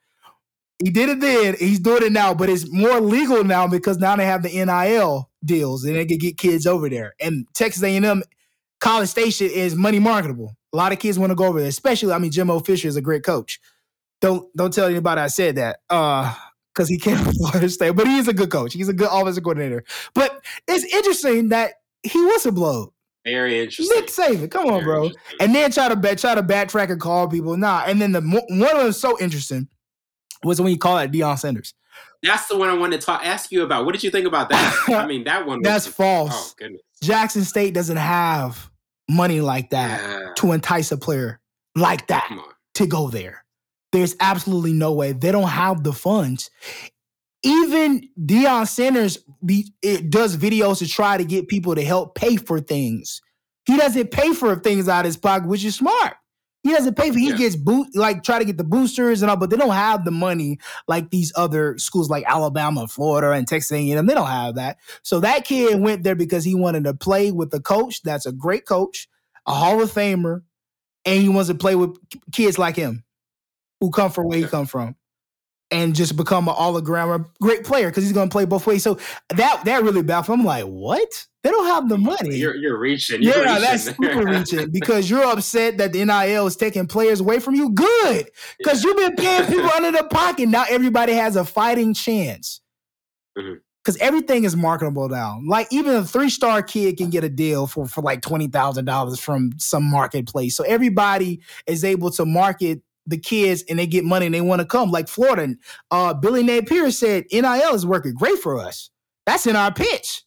He 0.82 0.90
did 0.90 1.08
it 1.10 1.20
then. 1.20 1.56
He's 1.58 1.78
doing 1.78 2.04
it 2.04 2.12
now, 2.12 2.32
but 2.32 2.48
it's 2.48 2.70
more 2.70 3.00
legal 3.00 3.44
now 3.44 3.66
because 3.66 3.98
now 3.98 4.16
they 4.16 4.24
have 4.24 4.42
the 4.42 4.48
NIL 4.48 5.30
deals 5.44 5.84
and 5.84 5.94
they 5.94 6.06
can 6.06 6.18
get 6.18 6.38
kids 6.38 6.66
over 6.66 6.88
there. 6.88 7.14
And 7.20 7.46
Texas 7.54 7.82
A&M 7.82 8.22
College 8.80 9.10
Station 9.10 9.48
is 9.50 9.76
money 9.76 9.98
marketable. 9.98 10.56
A 10.72 10.76
lot 10.76 10.92
of 10.92 10.98
kids 10.98 11.18
want 11.18 11.30
to 11.30 11.36
go 11.36 11.46
over 11.46 11.60
there, 11.60 11.68
especially. 11.68 12.12
I 12.12 12.18
mean, 12.18 12.30
Jimbo 12.30 12.60
Fisher 12.60 12.88
is 12.88 12.96
a 12.96 13.02
great 13.02 13.24
coach. 13.24 13.60
Don't 14.20 14.54
don't 14.56 14.72
tell 14.72 14.86
anybody 14.86 15.20
I 15.20 15.26
said 15.28 15.56
that. 15.56 15.80
Uh, 15.88 16.34
because 16.88 16.88
he 16.88 17.32
Florida 17.32 17.68
State, 17.68 17.90
but 17.90 18.06
he 18.06 18.18
is 18.18 18.28
a 18.28 18.32
good 18.32 18.50
coach. 18.50 18.72
He's 18.72 18.88
a 18.88 18.92
good 18.92 19.08
offensive 19.10 19.44
coordinator. 19.44 19.84
But 20.14 20.42
it's 20.66 20.84
interesting 20.92 21.48
that 21.50 21.74
he 22.02 22.18
whistleblowed. 22.18 22.92
Very 23.24 23.60
interesting. 23.60 23.94
Nick 23.98 24.08
Saban, 24.08 24.50
come 24.50 24.66
on, 24.66 24.82
Very 24.82 24.84
bro. 24.84 25.10
And 25.40 25.54
then 25.54 25.70
try 25.70 25.88
to 25.88 25.96
bet, 25.96 26.18
try 26.18 26.34
to 26.34 26.42
backtrack 26.42 26.90
and 26.90 27.00
call 27.00 27.28
people. 27.28 27.56
Nah. 27.56 27.84
And 27.86 28.00
then 28.00 28.12
the 28.12 28.22
one 28.22 28.76
of 28.76 28.82
them 28.82 28.92
so 28.92 29.18
interesting 29.20 29.68
was 30.42 30.60
when 30.60 30.72
you 30.72 30.78
called 30.78 31.02
it 31.02 31.12
Deion 31.12 31.38
Sanders. 31.38 31.74
That's 32.22 32.48
the 32.48 32.56
one 32.56 32.68
I 32.68 32.74
wanted 32.74 33.00
to 33.00 33.06
talk, 33.06 33.24
ask 33.24 33.52
you 33.52 33.62
about. 33.62 33.84
What 33.84 33.92
did 33.92 34.02
you 34.02 34.10
think 34.10 34.26
about 34.26 34.48
that? 34.50 34.84
I 34.88 35.06
mean, 35.06 35.24
that 35.24 35.46
one. 35.46 35.60
That's 35.62 35.86
was, 35.86 35.94
false. 35.94 36.52
Oh 36.52 36.54
goodness. 36.58 36.82
Jackson 37.02 37.44
State 37.44 37.74
doesn't 37.74 37.96
have 37.96 38.70
money 39.08 39.40
like 39.40 39.70
that 39.70 40.00
yeah. 40.00 40.32
to 40.36 40.52
entice 40.52 40.92
a 40.92 40.96
player 40.96 41.40
like 41.74 42.06
that 42.06 42.30
to 42.74 42.86
go 42.86 43.08
there. 43.08 43.39
There's 43.92 44.14
absolutely 44.20 44.72
no 44.72 44.92
way. 44.92 45.12
They 45.12 45.32
don't 45.32 45.48
have 45.48 45.82
the 45.82 45.92
funds. 45.92 46.50
Even 47.42 48.08
Deion 48.18 48.68
Sanders 48.68 49.18
be, 49.44 49.72
it 49.82 50.10
does 50.10 50.36
videos 50.36 50.78
to 50.78 50.88
try 50.88 51.16
to 51.16 51.24
get 51.24 51.48
people 51.48 51.74
to 51.74 51.82
help 51.82 52.14
pay 52.14 52.36
for 52.36 52.60
things. 52.60 53.22
He 53.64 53.76
doesn't 53.76 54.10
pay 54.10 54.32
for 54.32 54.56
things 54.56 54.88
out 54.88 55.00
of 55.00 55.06
his 55.06 55.16
pocket, 55.16 55.48
which 55.48 55.64
is 55.64 55.74
smart. 55.74 56.14
He 56.62 56.72
doesn't 56.72 56.96
pay 56.96 57.10
for. 57.10 57.18
He 57.18 57.30
yeah. 57.30 57.36
gets 57.36 57.56
boot 57.56 57.88
like 57.94 58.22
try 58.22 58.38
to 58.38 58.44
get 58.44 58.58
the 58.58 58.64
boosters 58.64 59.22
and 59.22 59.30
all, 59.30 59.36
but 59.36 59.48
they 59.48 59.56
don't 59.56 59.70
have 59.70 60.04
the 60.04 60.10
money 60.10 60.58
like 60.86 61.08
these 61.10 61.32
other 61.34 61.78
schools 61.78 62.10
like 62.10 62.24
Alabama, 62.26 62.86
Florida, 62.86 63.32
and 63.32 63.48
Texas 63.48 63.72
A&M. 63.72 64.06
They 64.06 64.14
don't 64.14 64.26
have 64.26 64.56
that. 64.56 64.76
So 65.02 65.20
that 65.20 65.46
kid 65.46 65.80
went 65.80 66.02
there 66.02 66.14
because 66.14 66.44
he 66.44 66.54
wanted 66.54 66.84
to 66.84 66.92
play 66.92 67.30
with 67.32 67.54
a 67.54 67.60
coach 67.60 68.02
that's 68.02 68.26
a 68.26 68.32
great 68.32 68.66
coach, 68.66 69.08
a 69.46 69.54
Hall 69.54 69.82
of 69.82 69.90
Famer, 69.90 70.42
and 71.06 71.22
he 71.22 71.30
wants 71.30 71.48
to 71.48 71.54
play 71.54 71.74
with 71.74 71.96
kids 72.30 72.58
like 72.58 72.76
him 72.76 73.04
who 73.80 73.90
come 73.90 74.10
from 74.10 74.28
where 74.28 74.38
he 74.38 74.44
come 74.44 74.66
from 74.66 74.94
and 75.70 75.94
just 75.94 76.16
become 76.16 76.48
an 76.48 76.54
all 76.56 76.76
around 76.76 77.26
great 77.40 77.64
player 77.64 77.88
because 77.88 78.04
he's 78.04 78.12
going 78.12 78.28
to 78.28 78.32
play 78.32 78.44
both 78.44 78.66
ways. 78.66 78.82
So 78.82 78.98
that 79.30 79.64
that 79.64 79.82
really 79.82 80.02
baffled. 80.02 80.40
I'm 80.40 80.44
like, 80.44 80.64
what? 80.64 81.26
They 81.42 81.50
don't 81.50 81.66
have 81.66 81.88
the 81.88 81.96
money. 81.96 82.36
You're 82.36 82.56
you're 82.56 82.78
reaching. 82.78 83.22
You're 83.22 83.42
yeah, 83.42 83.54
reaching. 83.54 83.62
that's 83.62 83.84
super 83.84 84.26
reaching 84.26 84.70
because 84.72 85.08
you're 85.08 85.24
upset 85.24 85.78
that 85.78 85.92
the 85.92 86.04
NIL 86.04 86.46
is 86.46 86.56
taking 86.56 86.86
players 86.86 87.20
away 87.20 87.40
from 87.40 87.54
you. 87.54 87.70
Good, 87.70 88.30
because 88.58 88.84
yeah. 88.84 88.88
you've 88.88 88.96
been 88.98 89.16
paying 89.16 89.46
people 89.46 89.70
under 89.76 89.92
the 89.92 90.04
pocket. 90.04 90.48
Now 90.48 90.64
everybody 90.68 91.14
has 91.14 91.36
a 91.36 91.44
fighting 91.44 91.94
chance. 91.94 92.60
Mm-hmm 93.38 93.54
because 93.82 93.96
everything 93.96 94.44
is 94.44 94.54
marketable 94.54 95.08
now. 95.08 95.40
Like 95.46 95.66
even 95.70 95.94
a 95.94 96.04
three 96.04 96.28
star 96.28 96.62
kid 96.62 96.98
can 96.98 97.08
get 97.08 97.24
a 97.24 97.30
deal 97.30 97.66
for 97.66 97.86
for 97.86 98.02
like 98.02 98.20
twenty 98.20 98.46
thousand 98.46 98.84
dollars 98.84 99.18
from 99.18 99.52
some 99.58 99.84
marketplace. 99.84 100.54
So 100.54 100.64
everybody 100.64 101.40
is 101.66 101.82
able 101.82 102.10
to 102.10 102.26
market 102.26 102.82
the 103.10 103.18
kids 103.18 103.64
and 103.68 103.78
they 103.78 103.86
get 103.86 104.04
money 104.04 104.26
and 104.26 104.34
they 104.34 104.40
want 104.40 104.60
to 104.60 104.66
come. 104.66 104.90
Like 104.90 105.08
Florida, 105.08 105.54
uh, 105.90 106.14
Billy 106.14 106.42
Napier 106.42 106.90
said 106.90 107.24
NIL 107.32 107.74
is 107.74 107.86
working 107.86 108.14
great 108.14 108.38
for 108.38 108.58
us. 108.58 108.90
That's 109.26 109.46
in 109.46 109.56
our 109.56 109.72
pitch. 109.72 110.22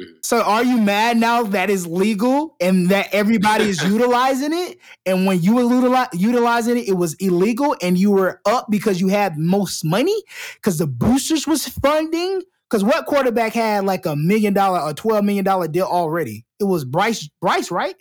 Mm-hmm. 0.00 0.12
So 0.22 0.42
are 0.42 0.62
you 0.62 0.78
mad 0.78 1.16
now 1.16 1.42
that 1.42 1.70
is 1.70 1.86
legal 1.86 2.56
and 2.60 2.88
that 2.90 3.08
everybody 3.12 3.64
is 3.64 3.82
utilizing 3.88 4.52
it? 4.52 4.78
And 5.06 5.26
when 5.26 5.42
you 5.42 5.56
were 5.56 6.06
utilizing 6.12 6.76
it, 6.76 6.88
it 6.88 6.96
was 6.96 7.14
illegal 7.14 7.76
and 7.82 7.98
you 7.98 8.12
were 8.12 8.40
up 8.46 8.66
because 8.70 9.00
you 9.00 9.08
had 9.08 9.38
most 9.38 9.84
money 9.84 10.22
because 10.54 10.78
the 10.78 10.86
boosters 10.86 11.46
was 11.46 11.66
funding. 11.66 12.42
Because 12.70 12.84
what 12.84 13.06
quarterback 13.06 13.54
had 13.54 13.86
like 13.86 14.04
a 14.04 14.14
million 14.14 14.52
dollar 14.52 14.80
or 14.80 14.92
twelve 14.92 15.24
million 15.24 15.44
dollar 15.44 15.68
deal 15.68 15.86
already? 15.86 16.44
It 16.60 16.64
was 16.64 16.84
Bryce, 16.84 17.28
Bryce, 17.40 17.70
right? 17.70 17.94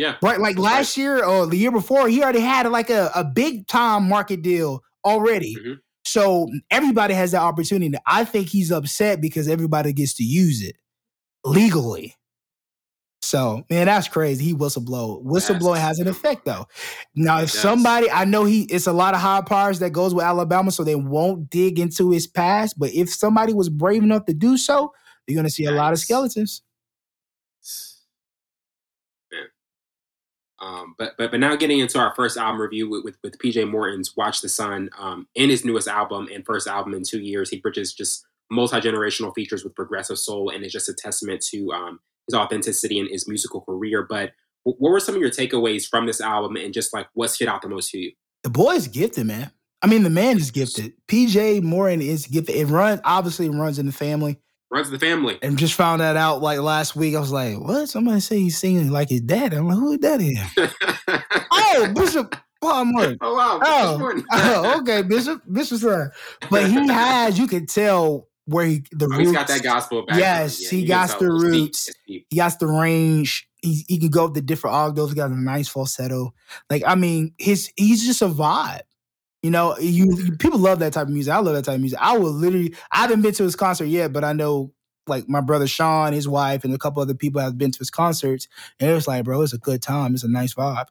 Yeah. 0.00 0.16
Right. 0.22 0.40
Like 0.40 0.58
last 0.58 0.96
right. 0.96 1.02
year 1.02 1.24
or 1.24 1.46
the 1.46 1.56
year 1.56 1.70
before, 1.70 2.08
he 2.08 2.22
already 2.22 2.40
had 2.40 2.66
like 2.70 2.90
a, 2.90 3.10
a 3.14 3.24
big 3.24 3.66
time 3.66 4.08
market 4.08 4.42
deal 4.42 4.82
already. 5.04 5.56
Mm-hmm. 5.56 5.72
So 6.04 6.48
everybody 6.70 7.14
has 7.14 7.32
that 7.32 7.42
opportunity. 7.42 7.94
I 8.06 8.24
think 8.24 8.48
he's 8.48 8.72
upset 8.72 9.20
because 9.20 9.48
everybody 9.48 9.92
gets 9.92 10.14
to 10.14 10.24
use 10.24 10.62
it 10.62 10.76
legally. 11.44 12.16
So 13.22 13.62
man, 13.68 13.86
that's 13.86 14.08
crazy. 14.08 14.46
He 14.46 14.54
whistleblow. 14.54 15.22
Whistleblowing 15.22 15.78
has 15.78 15.98
an 15.98 16.08
effect 16.08 16.46
though. 16.46 16.66
Now, 17.14 17.40
if 17.42 17.50
somebody, 17.50 18.10
I 18.10 18.24
know 18.24 18.44
he, 18.44 18.62
it's 18.62 18.86
a 18.86 18.92
lot 18.92 19.14
of 19.14 19.20
high 19.20 19.42
powers 19.42 19.78
that 19.80 19.90
goes 19.90 20.14
with 20.14 20.24
Alabama, 20.24 20.70
so 20.70 20.82
they 20.82 20.94
won't 20.94 21.50
dig 21.50 21.78
into 21.78 22.10
his 22.10 22.26
past. 22.26 22.78
But 22.78 22.94
if 22.94 23.10
somebody 23.12 23.52
was 23.52 23.68
brave 23.68 24.02
enough 24.02 24.24
to 24.24 24.34
do 24.34 24.56
so, 24.56 24.92
you're 25.26 25.36
gonna 25.36 25.50
see 25.50 25.66
a 25.66 25.72
lot 25.72 25.92
of 25.92 25.98
skeletons. 25.98 26.62
Um, 30.60 30.94
but 30.98 31.14
but 31.16 31.30
but 31.30 31.40
now 31.40 31.56
getting 31.56 31.78
into 31.78 31.98
our 31.98 32.14
first 32.14 32.36
album 32.36 32.60
review 32.60 32.88
with 32.88 33.04
with, 33.04 33.16
with 33.22 33.38
PJ 33.38 33.70
Morton's 33.70 34.16
"Watch 34.16 34.40
the 34.40 34.48
Sun" 34.48 34.90
um, 34.98 35.26
in 35.34 35.48
his 35.48 35.64
newest 35.64 35.88
album 35.88 36.28
and 36.32 36.44
first 36.44 36.68
album 36.68 36.94
in 36.94 37.02
two 37.02 37.20
years, 37.20 37.50
he 37.50 37.58
bridges 37.58 37.94
just 37.94 38.26
multi 38.50 38.80
generational 38.80 39.34
features 39.34 39.64
with 39.64 39.74
progressive 39.74 40.18
soul, 40.18 40.50
and 40.50 40.62
it's 40.62 40.72
just 40.72 40.88
a 40.88 40.94
testament 40.94 41.40
to 41.50 41.72
um, 41.72 42.00
his 42.26 42.34
authenticity 42.34 42.98
and 42.98 43.08
his 43.08 43.26
musical 43.26 43.62
career. 43.62 44.06
But 44.08 44.32
what 44.64 44.90
were 44.90 45.00
some 45.00 45.14
of 45.14 45.20
your 45.20 45.30
takeaways 45.30 45.88
from 45.88 46.06
this 46.06 46.20
album, 46.20 46.56
and 46.56 46.74
just 46.74 46.92
like 46.92 47.08
what 47.14 47.30
stood 47.30 47.48
out 47.48 47.62
the 47.62 47.68
most 47.68 47.90
to 47.90 47.98
you? 47.98 48.12
The 48.42 48.50
boy 48.50 48.72
is 48.72 48.88
gifted, 48.88 49.26
man. 49.26 49.50
I 49.82 49.86
mean, 49.86 50.02
the 50.02 50.10
man 50.10 50.36
is 50.36 50.50
gifted. 50.50 50.92
PJ 51.08 51.62
Morton 51.62 52.02
is 52.02 52.26
gifted. 52.26 52.54
It 52.54 52.66
runs 52.66 53.00
obviously 53.04 53.46
it 53.46 53.52
runs 53.52 53.78
in 53.78 53.86
the 53.86 53.92
family 53.92 54.38
runs 54.70 54.90
the 54.90 54.98
family. 54.98 55.38
And 55.42 55.58
just 55.58 55.74
found 55.74 56.00
that 56.00 56.16
out 56.16 56.40
like 56.40 56.60
last 56.60 56.96
week. 56.96 57.14
I 57.14 57.20
was 57.20 57.32
like, 57.32 57.58
what? 57.58 57.88
Somebody 57.88 58.20
say 58.20 58.38
he's 58.38 58.58
singing 58.58 58.90
like 58.90 59.08
his 59.08 59.20
dad. 59.20 59.52
I'm 59.52 59.68
like, 59.68 59.78
who 59.78 59.98
that 59.98 60.20
is? 60.20 60.38
oh, 61.50 61.92
Bishop 61.94 62.36
Paul 62.60 62.84
Morton. 62.86 63.18
Oh, 63.20 63.34
wow. 63.34 63.58
Oh, 63.62 64.22
oh, 64.32 64.80
okay, 64.80 65.02
Bishop, 65.02 65.42
Bishop's 65.50 65.82
son. 65.82 66.10
But 66.50 66.66
he 66.66 66.88
has, 66.88 67.38
you 67.38 67.46
can 67.46 67.66
tell 67.66 68.28
where 68.46 68.66
he, 68.66 68.84
the 68.92 69.06
oh, 69.06 69.08
roots. 69.08 69.20
He's 69.20 69.32
got 69.32 69.48
that 69.48 69.62
gospel 69.62 70.04
back. 70.04 70.18
Yes, 70.18 70.60
yeah, 70.62 70.78
he, 70.78 70.84
got 70.86 71.18
the 71.18 71.30
roots. 71.30 71.90
He 72.04 72.24
got 72.34 72.58
the 72.58 72.66
range. 72.66 73.48
He, 73.62 73.84
he 73.88 73.98
can 73.98 74.08
go 74.08 74.26
up 74.26 74.34
the 74.34 74.42
different 74.42 74.76
octaves. 74.76 75.10
He 75.10 75.16
got 75.16 75.30
a 75.30 75.40
nice 75.40 75.68
falsetto. 75.68 76.34
Like, 76.68 76.82
I 76.86 76.94
mean, 76.94 77.34
his 77.38 77.70
he's 77.76 78.04
just 78.04 78.22
a 78.22 78.28
vibe. 78.28 78.80
You 79.42 79.50
know, 79.50 79.76
you 79.78 80.36
people 80.38 80.58
love 80.58 80.80
that 80.80 80.92
type 80.92 81.06
of 81.06 81.12
music. 81.12 81.32
I 81.32 81.38
love 81.38 81.54
that 81.54 81.64
type 81.64 81.76
of 81.76 81.80
music. 81.80 81.98
I 82.00 82.18
will 82.18 82.32
literally. 82.32 82.74
I 82.90 82.98
haven't 82.98 83.22
been 83.22 83.32
to 83.34 83.44
his 83.44 83.56
concert 83.56 83.86
yet, 83.86 84.12
but 84.12 84.22
I 84.22 84.32
know 84.32 84.72
like 85.06 85.28
my 85.28 85.40
brother 85.40 85.66
Sean, 85.66 86.12
his 86.12 86.28
wife, 86.28 86.64
and 86.64 86.74
a 86.74 86.78
couple 86.78 87.02
other 87.02 87.14
people 87.14 87.40
have 87.40 87.56
been 87.56 87.70
to 87.70 87.78
his 87.78 87.90
concerts, 87.90 88.48
and 88.78 88.90
it 88.90 88.94
was 88.94 89.08
like, 89.08 89.24
bro, 89.24 89.40
it's 89.42 89.52
a 89.52 89.58
good 89.58 89.82
time. 89.82 90.14
It's 90.14 90.24
a 90.24 90.28
nice 90.28 90.54
vibe. 90.54 90.86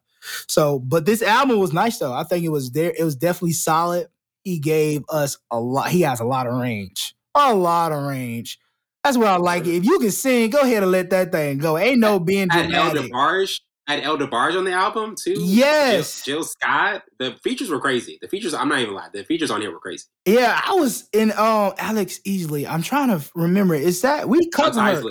So, 0.48 0.80
but 0.80 1.06
this 1.06 1.22
album 1.22 1.60
was 1.60 1.74
nice 1.74 2.00
though. 2.00 2.14
I 2.14 2.24
think 2.24 2.44
it 2.44 2.50
was 2.50 2.72
there. 2.72 2.94
It 2.98 3.04
was 3.04 3.16
definitely 3.16 3.54
solid. 3.54 4.08
He 4.44 4.60
gave 4.60 5.04
us 5.10 5.38
a 5.52 5.60
lot. 5.60 5.90
He 5.90 6.02
has 6.02 6.20
a 6.20 6.26
lot 6.26 6.48
of 6.48 6.54
range. 6.56 7.16
A 7.36 7.54
lot 7.54 7.92
of 7.92 8.04
range. 8.04 8.60
That's 9.04 9.18
where 9.18 9.30
I 9.30 9.38
like 9.38 9.66
it. 9.66 9.76
If 9.76 9.86
you 9.86 10.00
can 10.00 10.12
sing, 10.12 10.50
go 10.50 10.60
ahead 10.60 10.84
and 10.84 10.92
let 10.92 11.10
that 11.12 11.32
thing 11.32 11.58
go. 11.60 11.78
Ain't 11.78 12.00
no 12.00 12.20
being 12.20 12.48
dramatic. 12.48 13.04
El 13.04 13.08
DeBarge, 13.10 13.62
had 13.90 14.04
El 14.04 14.18
DeBarge 14.18 14.56
on 14.56 14.66
the 14.66 14.72
album 14.72 15.16
too. 15.16 15.36
Yes, 15.40 16.24
Jill, 16.24 16.38
Jill, 16.38 16.44
Scott. 16.44 17.04
The 17.18 17.36
features 17.44 17.70
were 17.70 17.80
crazy. 17.80 18.20
The 18.22 18.28
features. 18.28 18.54
I'm 18.54 18.70
not 18.70 18.80
even 18.80 18.94
lying. 18.94 19.10
The 19.14 19.24
features 19.24 19.50
on 19.50 19.62
here 19.62 19.72
were 19.72 19.80
crazy. 19.80 20.06
Yeah, 20.26 20.62
I 20.64 20.74
was 20.76 21.10
in 21.12 21.32
um 21.32 21.74
Alex 21.78 22.20
Isley. 22.28 22.68
I'm 22.68 22.84
trying 22.84 23.10
to 23.10 23.28
remember. 23.36 23.74
Is 23.74 24.02
that 24.02 24.30
we 24.30 24.48
covered 24.50 24.80
her? 24.80 25.04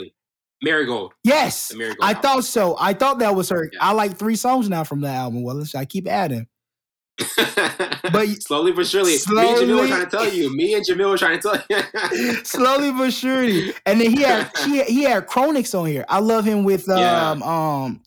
Marigold. 0.62 1.12
Yes, 1.24 1.72
Marigold 1.74 1.98
I 2.02 2.08
album. 2.08 2.22
thought 2.22 2.44
so. 2.44 2.76
I 2.78 2.92
thought 2.92 3.18
that 3.20 3.34
was 3.34 3.48
her. 3.48 3.68
Yeah. 3.72 3.78
I 3.80 3.92
like 3.92 4.16
three 4.16 4.36
songs 4.36 4.68
now 4.68 4.84
from 4.84 5.00
the 5.00 5.08
album. 5.08 5.42
Well, 5.42 5.62
I 5.74 5.84
keep 5.84 6.06
adding. 6.06 6.46
but 8.12 8.28
slowly 8.40 8.70
but 8.70 8.86
surely, 8.86 9.16
slowly, 9.16 9.42
me 9.42 9.48
and 9.48 9.70
Jamil 9.70 9.80
were 9.80 9.88
trying 9.88 10.04
to 10.04 10.10
tell 10.10 10.32
you. 10.32 10.56
Me 10.56 10.74
and 10.74 10.84
Jamil 10.86 11.10
were 11.10 11.18
trying 11.18 11.40
to 11.40 11.42
tell 11.42 12.12
you. 12.12 12.32
slowly 12.44 12.92
but 12.92 13.12
surely, 13.12 13.74
and 13.86 14.00
then 14.00 14.12
he 14.12 14.22
had 14.22 14.56
he, 14.58 14.82
he 14.84 15.02
had 15.02 15.26
Chronixx 15.26 15.76
on 15.76 15.86
here. 15.86 16.04
I 16.08 16.20
love 16.20 16.44
him 16.44 16.62
with 16.62 16.88
um 16.88 16.98
yeah. 16.98 17.30
um 17.42 18.00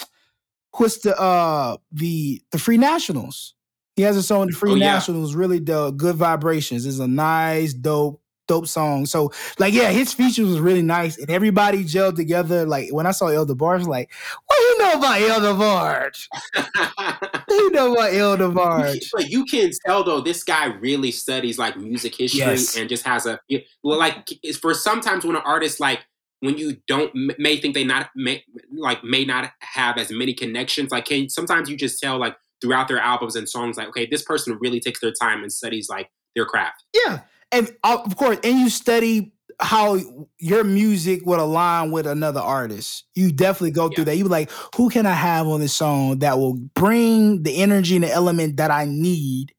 what's 0.78 1.00
the 1.00 1.20
uh 1.20 1.78
the 1.92 2.42
the 2.52 2.60
Free 2.60 2.78
Nationals. 2.78 3.56
He 3.96 4.04
has 4.04 4.16
a 4.16 4.24
song, 4.24 4.48
the 4.48 4.54
Free 4.54 4.72
oh, 4.72 4.76
Nationals, 4.76 5.34
yeah. 5.34 5.40
really 5.40 5.60
dope. 5.60 5.98
Good 5.98 6.16
vibrations. 6.16 6.86
It's 6.86 7.00
a 7.00 7.08
nice, 7.08 7.74
dope, 7.74 8.22
dope 8.48 8.68
song. 8.68 9.06
So, 9.06 9.32
like, 9.60 9.74
yeah, 9.74 9.92
his 9.92 10.14
features 10.14 10.48
was 10.48 10.60
really 10.60 10.82
nice, 10.82 11.18
and 11.18 11.30
everybody 11.30 11.84
gelled 11.84 12.16
together. 12.16 12.66
Like 12.66 12.90
when 12.92 13.06
I 13.06 13.12
saw 13.12 13.28
El 13.28 13.46
DeBarge, 13.46 13.86
like, 13.86 14.12
what 14.48 14.58
do 14.58 14.64
you 14.64 14.78
know 14.80 14.92
about 14.94 15.22
El 15.22 15.42
DeBarge? 15.42 16.28
what 16.54 17.48
do 17.48 17.56
you 17.56 17.72
know 17.72 17.94
about 17.94 18.14
El 18.14 18.38
DeBarge? 18.38 19.06
But 19.14 19.30
you 19.30 19.46
can 19.46 19.72
tell 19.86 20.04
though, 20.04 20.22
this 20.22 20.44
guy 20.44 20.66
really 20.66 21.12
studies 21.12 21.60
like 21.60 21.78
music 21.78 22.16
history 22.16 22.40
yes. 22.40 22.78
and 22.78 22.90
just 22.90 23.06
has 23.06 23.26
a 23.26 23.40
well, 23.84 24.00
like 24.00 24.30
for 24.60 24.74
sometimes 24.74 25.26
when 25.26 25.36
an 25.36 25.44
artist 25.46 25.80
like 25.80 26.06
when 26.42 26.58
you 26.58 26.78
don't 26.88 27.12
may 27.40 27.58
think 27.58 27.74
they 27.74 27.84
not 27.84 28.10
may 28.16 28.44
like 28.78 29.04
may 29.04 29.24
not 29.24 29.52
have 29.62 29.98
as 29.98 30.12
many 30.12 30.34
connections 30.34 30.92
like 30.92 31.06
can 31.06 31.30
sometimes 31.30 31.70
you 31.70 31.78
just 31.78 32.00
tell 32.00 32.20
like 32.20 32.36
throughout 32.62 32.88
their 32.88 33.00
albums 33.00 33.36
and 33.36 33.48
songs 33.48 33.78
like 33.78 33.88
okay 33.88 34.06
this 34.06 34.24
person 34.24 34.58
really 34.60 34.80
takes 34.80 35.00
their 35.00 35.14
time 35.14 35.42
and 35.42 35.52
studies 35.52 35.88
like 35.90 36.10
their 36.36 36.46
craft. 36.46 36.84
Yeah 36.94 37.22
and 37.52 37.74
uh, 37.84 38.00
of 38.04 38.16
course 38.18 38.40
and 38.44 38.60
you 38.60 38.70
study 38.70 39.34
how 39.60 40.00
your 40.40 40.64
music 40.64 41.22
would 41.26 41.40
align 41.40 41.92
with 41.92 42.08
another 42.08 42.40
artist. 42.40 43.06
You 43.14 43.32
definitely 43.32 43.72
go 43.72 43.90
through 43.90 44.06
yeah. 44.06 44.12
that. 44.12 44.18
You 44.18 44.24
like 44.26 44.50
who 44.76 44.90
can 44.90 45.06
i 45.06 45.14
have 45.14 45.48
on 45.48 45.60
this 45.60 45.74
song 45.74 46.20
that 46.20 46.38
will 46.38 46.56
bring 46.56 47.44
the 47.44 47.62
energy 47.62 47.96
and 47.96 48.04
the 48.04 48.12
element 48.12 48.58
that 48.58 48.72
i 48.72 48.86
need 48.86 49.54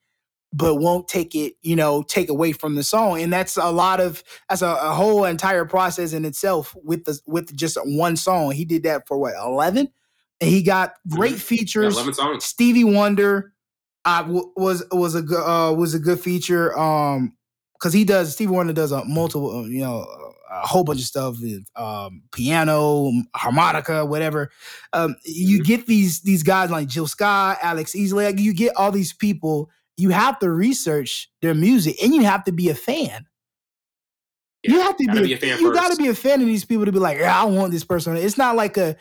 but 0.52 0.76
won't 0.76 1.08
take 1.08 1.34
it, 1.34 1.54
you 1.62 1.74
know, 1.74 2.02
take 2.02 2.28
away 2.28 2.52
from 2.52 2.74
the 2.74 2.82
song. 2.82 3.20
And 3.20 3.32
that's 3.32 3.56
a 3.56 3.70
lot 3.70 4.00
of 4.00 4.22
that's 4.48 4.62
a, 4.62 4.68
a 4.68 4.94
whole 4.94 5.24
entire 5.24 5.64
process 5.64 6.12
in 6.12 6.24
itself 6.24 6.76
with 6.84 7.04
the 7.04 7.18
with 7.26 7.54
just 7.56 7.78
one 7.84 8.16
song. 8.16 8.52
He 8.52 8.64
did 8.64 8.82
that 8.82 9.06
for 9.08 9.18
what 9.18 9.34
eleven, 9.42 9.88
and 10.40 10.50
he 10.50 10.62
got 10.62 10.94
great 11.08 11.32
mm-hmm. 11.32 11.40
features. 11.40 11.94
Eleven 11.94 12.14
songs. 12.14 12.44
Stevie 12.44 12.84
Wonder, 12.84 13.54
uh, 14.04 14.22
w- 14.22 14.52
was 14.56 14.84
was 14.92 15.14
a 15.14 15.20
uh, 15.20 15.72
was 15.72 15.94
a 15.94 15.98
good 15.98 16.20
feature. 16.20 16.78
Um, 16.78 17.36
because 17.74 17.92
he 17.92 18.04
does 18.04 18.32
Stevie 18.32 18.52
Wonder 18.52 18.72
does 18.72 18.92
a 18.92 19.04
multiple, 19.06 19.50
uh, 19.50 19.62
you 19.64 19.80
know, 19.80 20.06
a 20.52 20.66
whole 20.66 20.84
bunch 20.84 21.00
of 21.00 21.06
stuff, 21.06 21.36
um, 21.74 22.22
piano, 22.32 23.10
harmonica, 23.34 24.06
whatever. 24.06 24.50
Um, 24.92 25.16
you 25.24 25.58
mm-hmm. 25.58 25.64
get 25.64 25.86
these 25.86 26.20
these 26.20 26.44
guys 26.44 26.70
like 26.70 26.86
Jill 26.86 27.08
Scott, 27.08 27.58
Alex 27.60 27.96
Isley. 27.96 28.24
Like 28.24 28.38
you 28.38 28.54
get 28.54 28.76
all 28.76 28.92
these 28.92 29.12
people 29.12 29.70
you 29.96 30.10
have 30.10 30.38
to 30.40 30.50
research 30.50 31.30
their 31.40 31.54
music 31.54 32.02
and 32.02 32.14
you 32.14 32.22
have 32.22 32.44
to 32.44 32.52
be 32.52 32.68
a 32.68 32.74
fan. 32.74 33.26
Yeah, 34.62 34.72
you 34.72 34.80
have 34.80 34.96
to 34.96 35.12
be, 35.12 35.22
be, 35.22 35.32
a 35.32 35.36
fan. 35.36 35.58
You 35.60 35.72
got 35.72 35.90
to 35.90 35.96
be 35.96 36.08
a 36.08 36.14
fan 36.14 36.40
of 36.40 36.46
these 36.46 36.64
people 36.64 36.84
to 36.84 36.92
be 36.92 36.98
like, 36.98 37.18
yeah, 37.18 37.40
I 37.40 37.44
want 37.44 37.72
this 37.72 37.84
person. 37.84 38.16
It's 38.16 38.38
not 38.38 38.54
like 38.54 38.76
a, 38.76 38.96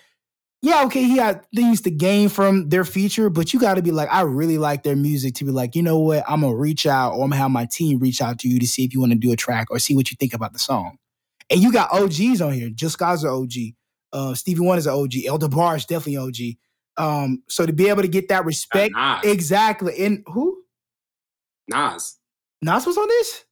yeah, 0.63 0.83
okay, 0.85 1.03
he 1.03 1.15
got 1.15 1.45
things 1.55 1.81
to 1.81 1.91
gain 1.91 2.29
from 2.29 2.69
their 2.69 2.85
feature, 2.85 3.29
but 3.29 3.53
you 3.53 3.59
got 3.59 3.75
to 3.75 3.81
be 3.81 3.91
like, 3.91 4.09
I 4.11 4.21
really 4.21 4.57
like 4.57 4.83
their 4.83 4.95
music 4.95 5.35
to 5.35 5.45
be 5.45 5.51
like, 5.51 5.75
you 5.75 5.81
know 5.81 5.99
what, 5.99 6.23
I'm 6.27 6.41
gonna 6.41 6.55
reach 6.55 6.85
out 6.85 7.13
or 7.13 7.23
I'm 7.23 7.29
gonna 7.31 7.37
have 7.37 7.51
my 7.51 7.65
team 7.65 7.99
reach 7.99 8.21
out 8.21 8.39
to 8.39 8.47
you 8.47 8.59
to 8.59 8.67
see 8.67 8.83
if 8.83 8.93
you 8.93 8.99
want 8.99 9.11
to 9.11 9.17
do 9.17 9.31
a 9.31 9.35
track 9.35 9.67
or 9.71 9.79
see 9.79 9.95
what 9.95 10.11
you 10.11 10.17
think 10.19 10.33
about 10.33 10.53
the 10.53 10.59
song. 10.59 10.97
And 11.49 11.61
you 11.61 11.71
got 11.71 11.91
OGs 11.91 12.41
on 12.41 12.53
here. 12.53 12.69
Just 12.69 12.97
guys 12.97 13.23
are 13.23 13.31
OG. 13.31 13.53
Uh, 14.13 14.33
Stevie 14.33 14.65
is 14.65 14.87
an 14.87 14.93
OG. 14.93 15.13
El 15.25 15.39
DeBarge 15.39 15.77
is 15.77 15.85
definitely 15.85 16.17
OG. 16.17 16.57
Um, 16.97 17.43
so 17.47 17.65
to 17.65 17.73
be 17.73 17.89
able 17.89 18.03
to 18.03 18.07
get 18.07 18.29
that 18.29 18.45
respect, 18.45 18.93
exactly. 19.23 20.05
And 20.05 20.23
who? 20.27 20.60
Nas. 21.67 22.17
Nas 22.61 22.85
was 22.85 22.97
on 22.97 23.07
this? 23.07 23.45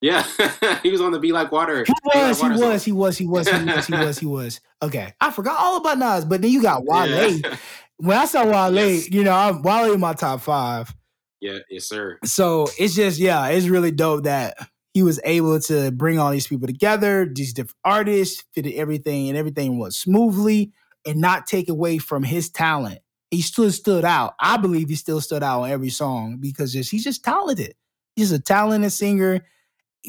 Yeah, 0.00 0.26
he 0.82 0.90
was 0.90 1.00
on 1.00 1.12
the 1.12 1.18
Be 1.18 1.32
Like 1.32 1.50
Water. 1.50 1.84
He 1.84 1.92
was, 2.04 2.42
like 2.42 2.52
he, 2.52 2.60
was 2.60 2.84
he 2.84 2.92
was, 2.92 3.16
he 3.16 3.26
was, 3.26 3.48
he 3.48 3.48
was, 3.48 3.48
he 3.48 3.64
was, 3.64 3.86
he 3.86 3.94
was, 3.94 4.18
he 4.18 4.26
was. 4.26 4.60
Okay, 4.82 5.14
I 5.20 5.30
forgot 5.30 5.58
all 5.58 5.78
about 5.78 5.98
Nas, 5.98 6.24
but 6.24 6.42
then 6.42 6.50
you 6.50 6.60
got 6.60 6.84
Wale. 6.84 7.38
Yeah. 7.38 7.56
When 7.96 8.18
I 8.18 8.26
saw 8.26 8.44
Wale, 8.44 8.74
yes. 8.74 9.10
you 9.10 9.24
know, 9.24 9.32
I'm 9.32 9.62
Wale 9.62 9.94
in 9.94 10.00
my 10.00 10.12
top 10.12 10.42
five. 10.42 10.94
Yeah, 11.40 11.58
yes, 11.70 11.84
sir. 11.84 12.18
So 12.24 12.66
it's 12.78 12.94
just, 12.94 13.18
yeah, 13.18 13.46
it's 13.48 13.68
really 13.68 13.92
dope 13.92 14.24
that 14.24 14.56
he 14.92 15.02
was 15.02 15.20
able 15.24 15.58
to 15.60 15.90
bring 15.90 16.18
all 16.18 16.30
these 16.30 16.46
people 16.46 16.66
together, 16.66 17.26
these 17.32 17.52
different 17.52 17.76
artists, 17.84 18.44
fit 18.54 18.66
everything, 18.74 19.28
and 19.28 19.38
everything 19.38 19.78
was 19.78 19.96
smoothly 19.96 20.72
and 21.06 21.20
not 21.20 21.46
take 21.46 21.68
away 21.68 21.98
from 21.98 22.22
his 22.22 22.50
talent 22.50 23.00
he 23.34 23.42
still 23.42 23.70
stood 23.70 24.04
out. 24.04 24.34
I 24.40 24.56
believe 24.56 24.88
he 24.88 24.94
still 24.94 25.20
stood 25.20 25.42
out 25.42 25.62
on 25.62 25.70
every 25.70 25.90
song 25.90 26.38
because 26.40 26.72
just, 26.72 26.90
he's 26.90 27.04
just 27.04 27.24
talented. 27.24 27.74
He's 28.16 28.32
a 28.32 28.38
talented 28.38 28.92
singer, 28.92 29.44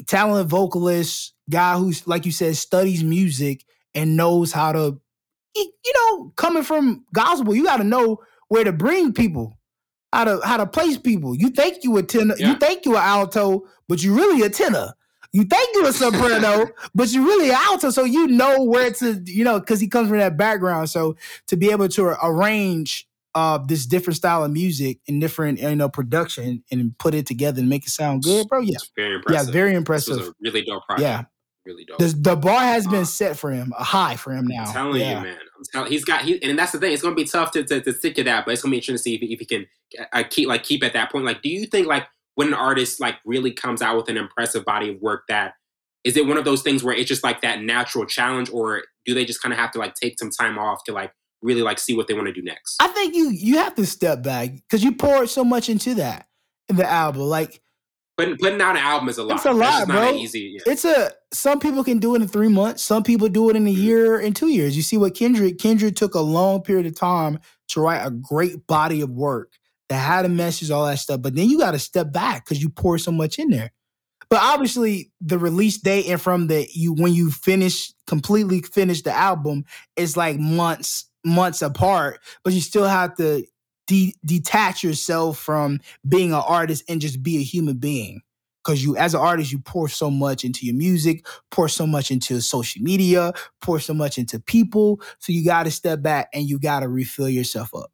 talented 0.06 0.48
vocalist, 0.48 1.34
guy 1.48 1.76
who's 1.76 2.06
like 2.06 2.26
you 2.26 2.32
said 2.32 2.56
studies 2.56 3.04
music 3.04 3.64
and 3.94 4.16
knows 4.16 4.52
how 4.52 4.72
to, 4.72 5.00
you 5.54 5.92
know, 5.94 6.32
coming 6.36 6.62
from 6.62 7.04
gospel, 7.12 7.54
you 7.54 7.64
got 7.64 7.78
to 7.78 7.84
know 7.84 8.20
where 8.48 8.64
to 8.64 8.72
bring 8.72 9.12
people, 9.12 9.58
how 10.12 10.24
to 10.24 10.40
how 10.44 10.58
to 10.58 10.66
place 10.66 10.98
people. 10.98 11.34
You 11.34 11.50
think 11.50 11.82
you 11.82 11.96
a 11.96 12.02
tenor, 12.02 12.34
yeah. 12.38 12.52
you 12.52 12.58
think 12.58 12.84
you 12.84 12.96
an 12.96 13.02
alto, 13.02 13.66
but 13.88 14.02
you 14.02 14.14
really 14.14 14.42
a 14.42 14.50
tenor. 14.50 14.94
You 15.32 15.44
think 15.44 15.68
you're 15.74 15.88
a 15.88 15.92
soprano, 15.92 16.68
but 16.94 17.12
you're 17.12 17.24
really 17.24 17.50
alto, 17.50 17.90
so 17.90 18.04
you 18.04 18.26
know 18.26 18.62
where 18.62 18.90
to, 18.92 19.20
you 19.26 19.44
know, 19.44 19.60
because 19.60 19.80
he 19.80 19.88
comes 19.88 20.08
from 20.08 20.18
that 20.18 20.36
background. 20.36 20.88
So 20.88 21.16
to 21.48 21.56
be 21.56 21.70
able 21.70 21.88
to 21.88 22.16
arrange 22.24 23.06
uh, 23.36 23.58
this 23.58 23.84
different 23.84 24.16
style 24.16 24.42
of 24.44 24.50
music 24.50 24.98
and 25.06 25.20
different 25.20 25.60
you 25.60 25.76
know 25.76 25.90
production 25.90 26.64
and 26.72 26.98
put 26.98 27.14
it 27.14 27.26
together 27.26 27.60
and 27.60 27.68
make 27.68 27.86
it 27.86 27.90
sound 27.90 28.22
good, 28.22 28.48
bro. 28.48 28.60
Yeah, 28.60 28.78
very 28.96 29.16
impressive. 29.16 29.48
Yeah, 29.48 29.52
very 29.52 29.74
impressive. 29.74 30.32
really 30.40 30.62
dope 30.62 30.86
project. 30.86 31.02
Yeah, 31.02 31.24
really 31.66 31.84
dope. 31.84 31.98
The, 31.98 32.16
the 32.16 32.34
bar 32.34 32.62
has 32.62 32.86
been 32.86 33.02
uh, 33.02 33.04
set 33.04 33.36
for 33.36 33.50
him, 33.50 33.74
a 33.78 33.84
high 33.84 34.16
for 34.16 34.32
him 34.32 34.46
now. 34.46 34.64
I'm 34.64 34.72
telling 34.72 35.00
yeah. 35.02 35.18
you, 35.18 35.26
man. 35.26 35.38
I'm 35.38 35.64
telling 35.70 35.92
he's 35.92 36.04
got 36.04 36.22
he, 36.22 36.42
and 36.42 36.58
that's 36.58 36.72
the 36.72 36.78
thing. 36.78 36.94
It's 36.94 37.02
gonna 37.02 37.14
be 37.14 37.24
tough 37.24 37.50
to, 37.50 37.62
to, 37.62 37.82
to 37.82 37.92
stick 37.92 38.14
to 38.14 38.24
that, 38.24 38.46
but 38.46 38.52
it's 38.52 38.62
gonna 38.62 38.70
be 38.70 38.78
interesting 38.78 38.96
to 38.96 39.02
see 39.02 39.14
if, 39.16 39.22
if 39.22 39.38
he 39.40 39.44
can 39.44 39.66
uh, 40.14 40.24
keep 40.30 40.48
like 40.48 40.62
keep 40.62 40.82
at 40.82 40.94
that 40.94 41.12
point. 41.12 41.26
Like, 41.26 41.42
do 41.42 41.50
you 41.50 41.66
think 41.66 41.86
like 41.86 42.06
when 42.36 42.48
an 42.48 42.54
artist 42.54 43.02
like 43.02 43.16
really 43.26 43.52
comes 43.52 43.82
out 43.82 43.96
with 43.96 44.08
an 44.08 44.16
impressive 44.16 44.64
body 44.64 44.94
of 44.94 45.00
work 45.02 45.24
that 45.28 45.52
is 46.04 46.16
it 46.16 46.26
one 46.26 46.38
of 46.38 46.44
those 46.44 46.62
things 46.62 46.82
where 46.84 46.94
it's 46.94 47.08
just 47.08 47.24
like 47.24 47.42
that 47.42 47.60
natural 47.60 48.06
challenge 48.06 48.48
or 48.50 48.84
do 49.04 49.12
they 49.12 49.24
just 49.24 49.42
kind 49.42 49.52
of 49.52 49.58
have 49.58 49.72
to 49.72 49.78
like 49.78 49.94
take 49.94 50.18
some 50.18 50.30
time 50.30 50.56
off 50.58 50.84
to 50.84 50.92
like 50.92 51.12
really 51.42 51.62
like 51.62 51.78
see 51.78 51.94
what 51.94 52.08
they 52.08 52.14
want 52.14 52.26
to 52.26 52.32
do 52.32 52.42
next. 52.42 52.76
I 52.80 52.88
think 52.88 53.14
you 53.14 53.30
you 53.30 53.58
have 53.58 53.74
to 53.76 53.86
step 53.86 54.22
back 54.22 54.52
because 54.52 54.82
you 54.82 54.94
poured 54.94 55.28
so 55.28 55.44
much 55.44 55.68
into 55.68 55.94
that 55.94 56.26
in 56.68 56.76
the 56.76 56.88
album. 56.88 57.22
Like 57.22 57.60
putting 58.16 58.36
putting 58.36 58.60
out 58.60 58.76
an 58.76 58.82
album 58.82 59.08
is 59.08 59.18
a 59.18 59.24
lot. 59.24 59.36
It's 59.36 59.46
a 59.46 59.52
lot, 59.52 59.86
bro. 59.86 60.14
easy. 60.14 60.56
Yeah. 60.56 60.72
It's 60.72 60.84
a 60.84 61.12
some 61.32 61.60
people 61.60 61.84
can 61.84 61.98
do 61.98 62.14
it 62.14 62.22
in 62.22 62.28
three 62.28 62.48
months. 62.48 62.82
Some 62.82 63.02
people 63.02 63.28
do 63.28 63.50
it 63.50 63.56
in 63.56 63.66
a 63.66 63.70
mm-hmm. 63.70 63.82
year 63.82 64.18
and 64.18 64.34
two 64.34 64.48
years. 64.48 64.76
You 64.76 64.82
see 64.82 64.96
what 64.96 65.14
Kendrick 65.14 65.58
Kendrick 65.58 65.96
took 65.96 66.14
a 66.14 66.20
long 66.20 66.62
period 66.62 66.86
of 66.86 66.96
time 66.96 67.38
to 67.68 67.80
write 67.80 68.04
a 68.04 68.10
great 68.10 68.66
body 68.66 69.00
of 69.00 69.10
work 69.10 69.52
that 69.88 69.98
had 69.98 70.24
a 70.24 70.28
message, 70.28 70.70
all 70.70 70.86
that 70.86 70.98
stuff. 70.98 71.22
But 71.22 71.34
then 71.34 71.48
you 71.48 71.58
got 71.58 71.72
to 71.72 71.78
step 71.78 72.12
back 72.12 72.44
because 72.44 72.62
you 72.62 72.68
pour 72.68 72.98
so 72.98 73.12
much 73.12 73.38
in 73.38 73.50
there. 73.50 73.72
But 74.28 74.40
obviously, 74.42 75.12
the 75.20 75.38
release 75.38 75.78
date 75.78 76.06
and 76.06 76.20
from 76.20 76.48
the 76.48 76.66
you 76.72 76.94
when 76.94 77.14
you 77.14 77.30
finish 77.30 77.92
completely 78.06 78.60
finish 78.60 79.02
the 79.02 79.12
album 79.12 79.64
is 79.96 80.16
like 80.16 80.38
months 80.38 81.08
months 81.26 81.60
apart, 81.60 82.20
but 82.44 82.52
you 82.52 82.60
still 82.60 82.86
have 82.86 83.14
to 83.16 83.44
de- 83.86 84.14
detach 84.24 84.82
yourself 84.82 85.38
from 85.38 85.80
being 86.08 86.32
an 86.32 86.42
artist 86.46 86.84
and 86.88 87.00
just 87.00 87.22
be 87.22 87.38
a 87.38 87.42
human 87.42 87.76
being. 87.76 88.22
Because 88.64 88.82
you, 88.82 88.96
as 88.96 89.14
an 89.14 89.20
artist, 89.20 89.52
you 89.52 89.60
pour 89.60 89.88
so 89.88 90.10
much 90.10 90.44
into 90.44 90.66
your 90.66 90.74
music, 90.74 91.24
pour 91.52 91.68
so 91.68 91.86
much 91.86 92.10
into 92.10 92.40
social 92.40 92.82
media, 92.82 93.32
pour 93.60 93.78
so 93.78 93.94
much 93.94 94.18
into 94.18 94.40
people. 94.40 95.00
So 95.20 95.32
you 95.32 95.44
got 95.44 95.64
to 95.64 95.70
step 95.70 96.02
back 96.02 96.28
and 96.32 96.48
you 96.48 96.58
got 96.58 96.80
to 96.80 96.88
refill 96.88 97.28
yourself 97.28 97.72
up. 97.74 97.92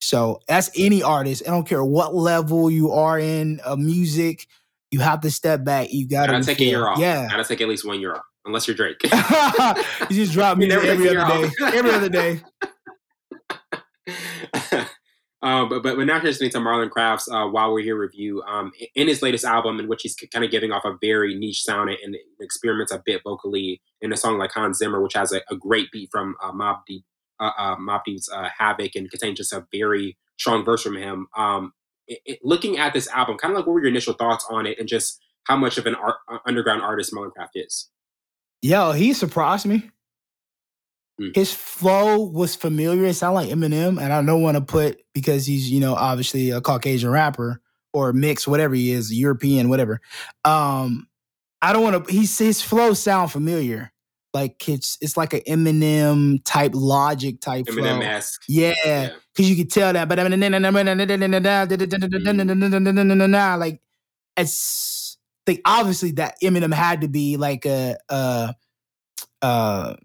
So 0.00 0.40
that's 0.48 0.70
any 0.76 1.02
artist. 1.02 1.42
I 1.46 1.50
don't 1.50 1.66
care 1.66 1.84
what 1.84 2.14
level 2.14 2.70
you 2.70 2.92
are 2.92 3.18
in 3.18 3.60
of 3.60 3.78
music. 3.78 4.46
You 4.90 5.00
have 5.00 5.20
to 5.22 5.30
step 5.30 5.64
back. 5.64 5.92
You 5.92 6.06
got 6.06 6.26
to 6.26 6.42
take 6.42 6.60
a 6.60 6.64
year 6.64 6.86
off. 6.86 6.98
Yeah, 6.98 7.28
gotta 7.28 7.44
take 7.44 7.60
at 7.60 7.68
least 7.68 7.86
one 7.86 8.00
year 8.00 8.14
off, 8.14 8.24
unless 8.44 8.68
you're 8.68 8.76
Drake. 8.76 9.02
you 9.02 9.10
just 10.10 10.32
drop 10.32 10.56
me 10.58 10.70
every 10.70 11.08
other 11.08 11.26
day. 11.26 11.50
Every 11.60 11.90
other 11.90 12.08
day. 12.08 12.42
Uh, 15.44 15.66
but, 15.66 15.82
but 15.82 15.96
but 15.96 16.06
now 16.06 16.18
listening 16.22 16.48
to 16.48 16.56
Marlon 16.56 16.88
Craft's 16.88 17.28
uh, 17.30 17.44
while 17.44 17.70
we're 17.70 17.84
here 17.84 17.98
review 17.98 18.42
um, 18.44 18.72
in 18.94 19.08
his 19.08 19.20
latest 19.20 19.44
album 19.44 19.78
in 19.78 19.88
which 19.88 20.00
he's 20.00 20.16
kind 20.32 20.42
of 20.42 20.50
giving 20.50 20.72
off 20.72 20.86
a 20.86 20.96
very 21.02 21.34
niche 21.34 21.62
sound 21.62 21.90
and, 21.90 22.16
experiments 22.40 22.90
a 22.90 23.02
bit 23.04 23.20
vocally 23.24 23.82
in 24.00 24.10
a 24.10 24.16
song 24.16 24.38
like 24.38 24.52
Hans 24.52 24.78
Zimmer, 24.78 25.02
which 25.02 25.12
has 25.12 25.32
a, 25.32 25.42
a 25.50 25.56
great 25.56 25.90
beat 25.92 26.08
from 26.10 26.34
uh, 26.42 26.50
Mobb 26.50 26.78
Deep, 26.86 27.04
uh, 27.40 27.50
uh, 27.58 27.76
Mobb 27.76 28.04
Deep's 28.06 28.26
uh, 28.30 28.48
Havoc 28.56 28.94
and 28.94 29.10
contains 29.10 29.36
just 29.36 29.52
a 29.52 29.66
very 29.70 30.16
strong 30.38 30.64
verse 30.64 30.82
from 30.82 30.96
him. 30.96 31.26
Um, 31.36 31.74
it, 32.08 32.20
it, 32.24 32.38
looking 32.42 32.78
at 32.78 32.94
this 32.94 33.06
album, 33.08 33.36
kind 33.36 33.52
of 33.52 33.58
like 33.58 33.66
what 33.66 33.74
were 33.74 33.80
your 33.80 33.90
initial 33.90 34.14
thoughts 34.14 34.46
on 34.50 34.66
it 34.66 34.78
and 34.78 34.88
just 34.88 35.20
how 35.46 35.58
much 35.58 35.76
of 35.76 35.84
an 35.84 35.94
art, 35.94 36.16
underground 36.46 36.80
artist 36.80 37.12
Marlon 37.12 37.32
Craft 37.32 37.52
is? 37.56 37.90
Yo, 38.62 38.92
he 38.92 39.12
surprised 39.12 39.66
me. 39.66 39.90
Mm. 41.20 41.34
His 41.34 41.54
flow 41.54 42.24
was 42.24 42.56
familiar. 42.56 43.04
It 43.04 43.14
sounded 43.14 43.34
like 43.34 43.50
Eminem, 43.50 44.02
and 44.02 44.12
I 44.12 44.22
don't 44.22 44.42
want 44.42 44.56
to 44.56 44.60
put 44.60 45.00
because 45.12 45.46
he's 45.46 45.70
you 45.70 45.80
know 45.80 45.94
obviously 45.94 46.50
a 46.50 46.60
Caucasian 46.60 47.10
rapper 47.10 47.60
or 47.92 48.12
mixed, 48.12 48.48
whatever 48.48 48.74
he 48.74 48.90
is, 48.90 49.14
European, 49.14 49.68
whatever. 49.68 50.00
Um, 50.44 51.06
I 51.62 51.72
don't 51.72 51.82
want 51.82 52.06
to. 52.06 52.12
He's 52.12 52.36
his 52.36 52.60
flow 52.60 52.94
sound 52.94 53.30
familiar. 53.30 53.92
Like 54.34 54.68
it's 54.68 54.98
it's 55.00 55.16
like 55.16 55.32
an 55.32 55.42
Eminem 55.42 56.42
type 56.44 56.72
logic 56.74 57.40
type 57.40 57.66
Eminem 57.66 57.76
flow. 57.76 58.00
Yeah, 58.48 59.10
because 59.32 59.48
you 59.48 59.54
could 59.54 59.70
tell 59.70 59.92
that. 59.92 60.08
But 60.08 60.18
like 63.60 63.80
it's 64.36 65.16
like 65.46 65.60
obviously 65.64 66.10
that 66.12 66.34
Eminem 66.42 66.74
had 66.74 67.02
to 67.02 67.08
be 67.08 67.36
like 67.36 67.64
a, 67.64 67.96
a, 68.08 68.54
a 69.42 69.96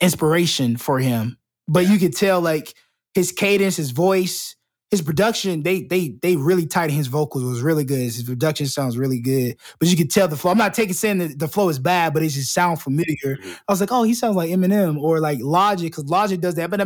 inspiration 0.00 0.76
for 0.76 0.98
him. 0.98 1.38
But 1.68 1.88
you 1.88 1.98
could 1.98 2.16
tell 2.16 2.40
like 2.40 2.74
his 3.14 3.32
cadence, 3.32 3.76
his 3.76 3.90
voice, 3.90 4.56
his 4.90 5.02
production, 5.02 5.62
they 5.62 5.82
they 5.82 6.16
they 6.22 6.36
really 6.36 6.66
tightened 6.66 6.96
his 6.96 7.08
vocals 7.08 7.42
was 7.42 7.62
really 7.62 7.84
good. 7.84 7.98
His 7.98 8.22
production 8.22 8.66
sounds 8.66 8.96
really 8.96 9.18
good. 9.18 9.56
But 9.80 9.88
you 9.88 9.96
could 9.96 10.10
tell 10.10 10.28
the 10.28 10.36
flow. 10.36 10.52
I'm 10.52 10.58
not 10.58 10.72
taking 10.72 10.94
saying 10.94 11.18
that 11.18 11.38
the 11.38 11.48
flow 11.48 11.68
is 11.68 11.80
bad, 11.80 12.14
but 12.14 12.22
it 12.22 12.28
just 12.28 12.52
sound 12.52 12.80
familiar. 12.80 13.14
Mm-hmm. 13.24 13.52
I 13.68 13.72
was 13.72 13.80
like, 13.80 13.90
oh, 13.90 14.04
he 14.04 14.14
sounds 14.14 14.36
like 14.36 14.50
Eminem 14.50 15.00
or 15.00 15.20
like 15.20 15.38
Logic, 15.40 15.90
because 15.90 16.04
Logic 16.04 16.40
does 16.40 16.54
that. 16.54 16.70
But 16.70 16.78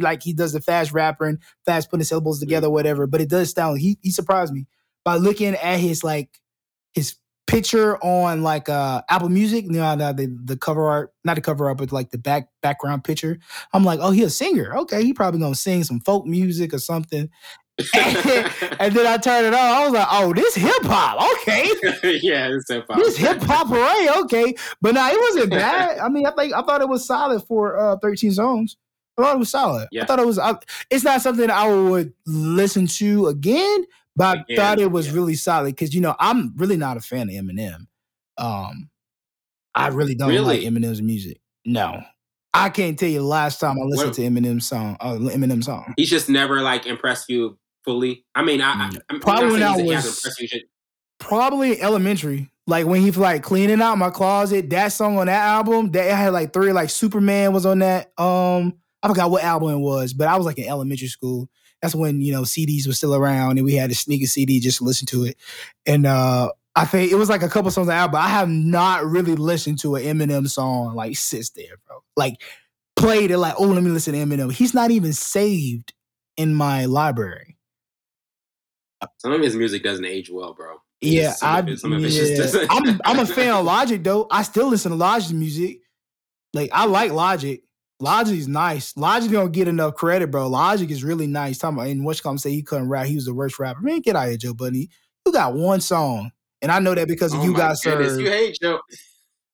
like 0.00 0.22
he 0.22 0.32
does 0.32 0.52
the 0.52 0.60
fast 0.60 0.92
rapping, 0.92 1.38
fast 1.64 1.90
putting 1.90 2.04
syllables 2.04 2.38
together, 2.38 2.70
whatever. 2.70 3.06
But 3.08 3.20
it 3.20 3.28
does 3.28 3.50
sound 3.50 3.80
he 3.80 3.98
he 4.02 4.10
surprised 4.10 4.52
me 4.52 4.66
by 5.04 5.16
looking 5.16 5.54
at 5.54 5.80
his 5.80 6.04
like 6.04 6.40
his 6.92 7.16
picture 7.54 7.96
on 8.04 8.42
like 8.42 8.68
uh 8.68 9.02
Apple 9.08 9.28
Music, 9.28 9.64
you 9.64 9.72
know, 9.72 9.94
the, 9.94 10.36
the 10.44 10.56
cover 10.56 10.88
art, 10.88 11.12
not 11.24 11.36
the 11.36 11.40
cover 11.40 11.68
art, 11.68 11.78
but 11.78 11.92
like 11.92 12.10
the 12.10 12.18
back 12.18 12.48
background 12.62 13.04
picture. 13.04 13.38
I'm 13.72 13.84
like, 13.84 14.00
oh, 14.02 14.10
he 14.10 14.24
a 14.24 14.30
singer. 14.30 14.76
Okay, 14.78 15.04
he 15.04 15.12
probably 15.12 15.40
gonna 15.40 15.54
sing 15.54 15.84
some 15.84 16.00
folk 16.00 16.26
music 16.26 16.74
or 16.74 16.80
something. 16.80 17.30
and, 17.94 18.16
and 18.80 18.94
then 18.94 19.06
I 19.06 19.18
turned 19.18 19.46
it 19.46 19.54
on. 19.54 19.60
I 19.60 19.84
was 19.84 19.92
like, 19.92 20.06
"Oh, 20.10 20.32
this 20.32 20.54
hip 20.54 20.82
hop, 20.82 21.20
okay." 21.38 21.64
yeah, 22.22 22.48
it's 22.50 22.70
hip 22.70 22.86
hop. 22.88 22.98
This 22.98 23.16
hip 23.16 23.40
hop 23.42 23.70
array, 23.70 24.08
okay. 24.22 24.54
But 24.80 24.94
now 24.94 25.10
it 25.10 25.18
wasn't 25.20 25.50
bad. 25.50 25.98
I 25.98 26.08
mean, 26.08 26.26
I 26.26 26.32
think 26.32 26.54
I 26.54 26.62
thought 26.62 26.80
it 26.80 26.88
was 26.88 27.06
solid 27.06 27.42
for 27.44 27.78
uh, 27.78 27.96
13 27.98 28.32
songs. 28.32 28.76
I 29.16 29.22
thought 29.22 29.36
it 29.36 29.38
was 29.38 29.50
solid. 29.50 29.88
Yeah. 29.92 30.02
I 30.02 30.06
thought 30.06 30.18
it 30.18 30.26
was. 30.26 30.38
I, 30.38 30.56
it's 30.90 31.04
not 31.04 31.20
something 31.20 31.50
I 31.50 31.68
would 31.68 32.12
listen 32.26 32.86
to 32.86 33.26
again, 33.28 33.86
but 34.16 34.44
I 34.50 34.56
thought 34.56 34.80
it 34.80 34.90
was 34.90 35.08
yeah. 35.08 35.14
really 35.14 35.34
solid 35.34 35.74
because 35.74 35.94
you 35.94 36.00
know 36.00 36.14
I'm 36.18 36.54
really 36.56 36.76
not 36.76 36.96
a 36.96 37.00
fan 37.00 37.28
of 37.28 37.34
Eminem. 37.34 37.86
Um, 38.38 38.90
I 39.74 39.88
really 39.88 40.14
don't 40.14 40.28
really? 40.28 40.64
like 40.64 40.72
Eminem's 40.72 41.02
music. 41.02 41.40
No, 41.64 42.02
I 42.52 42.70
can't 42.70 42.98
tell 42.98 43.08
you 43.08 43.18
the 43.18 43.24
last 43.24 43.60
time 43.60 43.78
I 43.80 43.84
listened 43.84 44.10
what? 44.10 44.16
to 44.16 44.22
Eminem's 44.22 44.66
song. 44.66 44.96
Uh, 45.00 45.14
Eminem 45.14 45.62
song. 45.62 45.94
He's 45.96 46.10
just 46.10 46.28
never 46.28 46.60
like 46.60 46.86
impressed 46.86 47.28
you 47.28 47.58
fully. 47.84 48.24
I 48.34 48.42
mean, 48.42 48.60
I, 48.60 48.90
mm. 48.90 49.00
I 49.10 49.18
probably 49.18 49.52
when 49.52 49.62
I 49.62 49.76
was 49.76 50.22
probably 51.18 51.80
elementary. 51.80 52.50
Like 52.66 52.86
when 52.86 53.02
he 53.02 53.10
like 53.10 53.42
cleaning 53.42 53.82
out 53.82 53.98
my 53.98 54.08
closet, 54.08 54.70
that 54.70 54.88
song 54.88 55.18
on 55.18 55.26
that 55.26 55.42
album, 55.42 55.90
that 55.92 56.10
had 56.10 56.32
like 56.32 56.52
three 56.52 56.72
like 56.72 56.88
Superman 56.88 57.52
was 57.52 57.66
on 57.66 57.80
that. 57.80 58.12
Um, 58.18 58.74
I 59.02 59.08
forgot 59.08 59.30
what 59.30 59.44
album 59.44 59.70
it 59.70 59.78
was, 59.78 60.14
but 60.14 60.28
I 60.28 60.36
was 60.36 60.46
like 60.46 60.58
in 60.58 60.66
elementary 60.66 61.08
school 61.08 61.50
that's 61.84 61.94
when 61.94 62.22
you 62.22 62.32
know 62.32 62.42
CDs 62.42 62.86
were 62.86 62.94
still 62.94 63.14
around 63.14 63.58
and 63.58 63.64
we 63.64 63.74
had 63.74 63.90
to 63.90 63.94
sneak 63.94 64.22
a 64.22 64.26
CD 64.26 64.58
just 64.58 64.78
to 64.78 64.84
listen 64.84 65.06
to 65.08 65.24
it. 65.24 65.36
And 65.84 66.06
uh 66.06 66.50
I 66.74 66.86
think 66.86 67.12
it 67.12 67.16
was 67.16 67.28
like 67.28 67.42
a 67.42 67.48
couple 67.48 67.70
songs 67.70 67.90
out, 67.90 68.10
but 68.10 68.22
I 68.22 68.28
have 68.28 68.48
not 68.48 69.04
really 69.04 69.34
listened 69.36 69.78
to 69.80 69.96
an 69.96 70.02
Eminem 70.04 70.48
song 70.48 70.94
like 70.94 71.14
sits 71.18 71.50
there, 71.50 71.76
bro. 71.86 72.02
Like 72.16 72.42
played 72.96 73.30
it 73.30 73.36
like, 73.36 73.54
oh, 73.58 73.66
let 73.66 73.82
me 73.82 73.90
listen 73.90 74.14
to 74.14 74.18
Eminem. 74.18 74.50
He's 74.50 74.72
not 74.72 74.90
even 74.90 75.12
saved 75.12 75.92
in 76.38 76.54
my 76.54 76.86
library. 76.86 77.58
Some 79.18 79.32
of 79.32 79.42
his 79.42 79.54
music 79.54 79.82
doesn't 79.82 80.06
age 80.06 80.30
well, 80.30 80.54
bro. 80.54 80.78
Yeah, 81.02 81.34
I, 81.42 81.60
yeah. 81.60 82.66
I'm 82.70 82.98
I'm 83.04 83.18
a 83.18 83.26
fan 83.26 83.52
of 83.52 83.64
Logic 83.66 84.02
though. 84.02 84.26
I 84.30 84.42
still 84.42 84.68
listen 84.68 84.90
to 84.90 84.96
Logic 84.96 85.36
music. 85.36 85.80
Like 86.54 86.70
I 86.72 86.86
like 86.86 87.12
Logic. 87.12 87.62
Logic 88.00 88.36
is 88.36 88.48
nice. 88.48 88.96
Logic 88.96 89.30
don't 89.30 89.52
get 89.52 89.68
enough 89.68 89.94
credit, 89.94 90.30
bro. 90.30 90.48
Logic 90.48 90.90
is 90.90 91.04
really 91.04 91.26
nice. 91.26 91.58
Talking 91.58 91.78
about 91.78 91.88
and 91.88 92.22
come 92.22 92.38
say 92.38 92.50
he 92.50 92.62
couldn't 92.62 92.88
rap, 92.88 93.06
he 93.06 93.14
was 93.14 93.26
the 93.26 93.34
worst 93.34 93.58
rapper. 93.58 93.80
Man, 93.80 94.00
get 94.00 94.16
out 94.16 94.24
of 94.24 94.28
here, 94.30 94.38
Joe 94.38 94.54
Budden. 94.54 94.88
You 95.26 95.32
got 95.32 95.54
one 95.54 95.80
song, 95.80 96.32
and 96.60 96.72
I 96.72 96.80
know 96.80 96.94
that 96.94 97.08
because 97.08 97.32
of 97.32 97.40
oh 97.40 97.44
you 97.44 97.56
guys. 97.56 97.84
You 97.84 97.96
hate 98.30 98.58
Joe. 98.60 98.80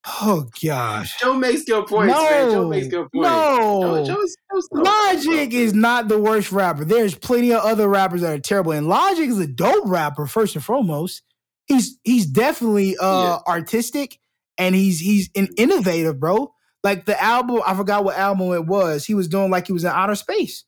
Oh 0.06 0.48
gosh. 0.64 1.18
Joe 1.20 1.34
makes 1.34 1.64
good 1.64 1.86
points, 1.86 2.14
no, 2.14 2.22
man. 2.22 2.50
Joe 2.50 2.68
makes 2.68 2.88
good 2.88 3.08
points. 3.12 3.28
No, 3.28 4.04
Joe's, 4.06 4.36
Joe's 4.50 4.68
Logic 4.72 5.52
is 5.52 5.74
not 5.74 6.08
the 6.08 6.18
worst 6.18 6.50
rapper. 6.52 6.86
There's 6.86 7.14
plenty 7.14 7.52
of 7.52 7.62
other 7.62 7.86
rappers 7.86 8.22
that 8.22 8.32
are 8.32 8.38
terrible, 8.38 8.72
and 8.72 8.88
Logic 8.88 9.28
is 9.28 9.38
a 9.38 9.46
dope 9.46 9.86
rapper 9.86 10.26
first 10.26 10.54
and 10.56 10.64
foremost. 10.64 11.22
He's 11.66 11.98
he's 12.02 12.26
definitely 12.26 12.96
uh 12.96 13.22
yeah. 13.22 13.38
artistic 13.46 14.18
and 14.56 14.74
he's 14.74 14.98
he's 14.98 15.30
an 15.36 15.48
innovative, 15.56 16.18
bro. 16.18 16.52
Like 16.82 17.04
the 17.04 17.20
album, 17.22 17.60
I 17.66 17.74
forgot 17.74 18.04
what 18.04 18.16
album 18.16 18.52
it 18.52 18.66
was. 18.66 19.04
He 19.04 19.14
was 19.14 19.28
doing 19.28 19.50
like 19.50 19.66
he 19.66 19.72
was 19.72 19.84
in 19.84 19.90
outer 19.90 20.14
space. 20.14 20.64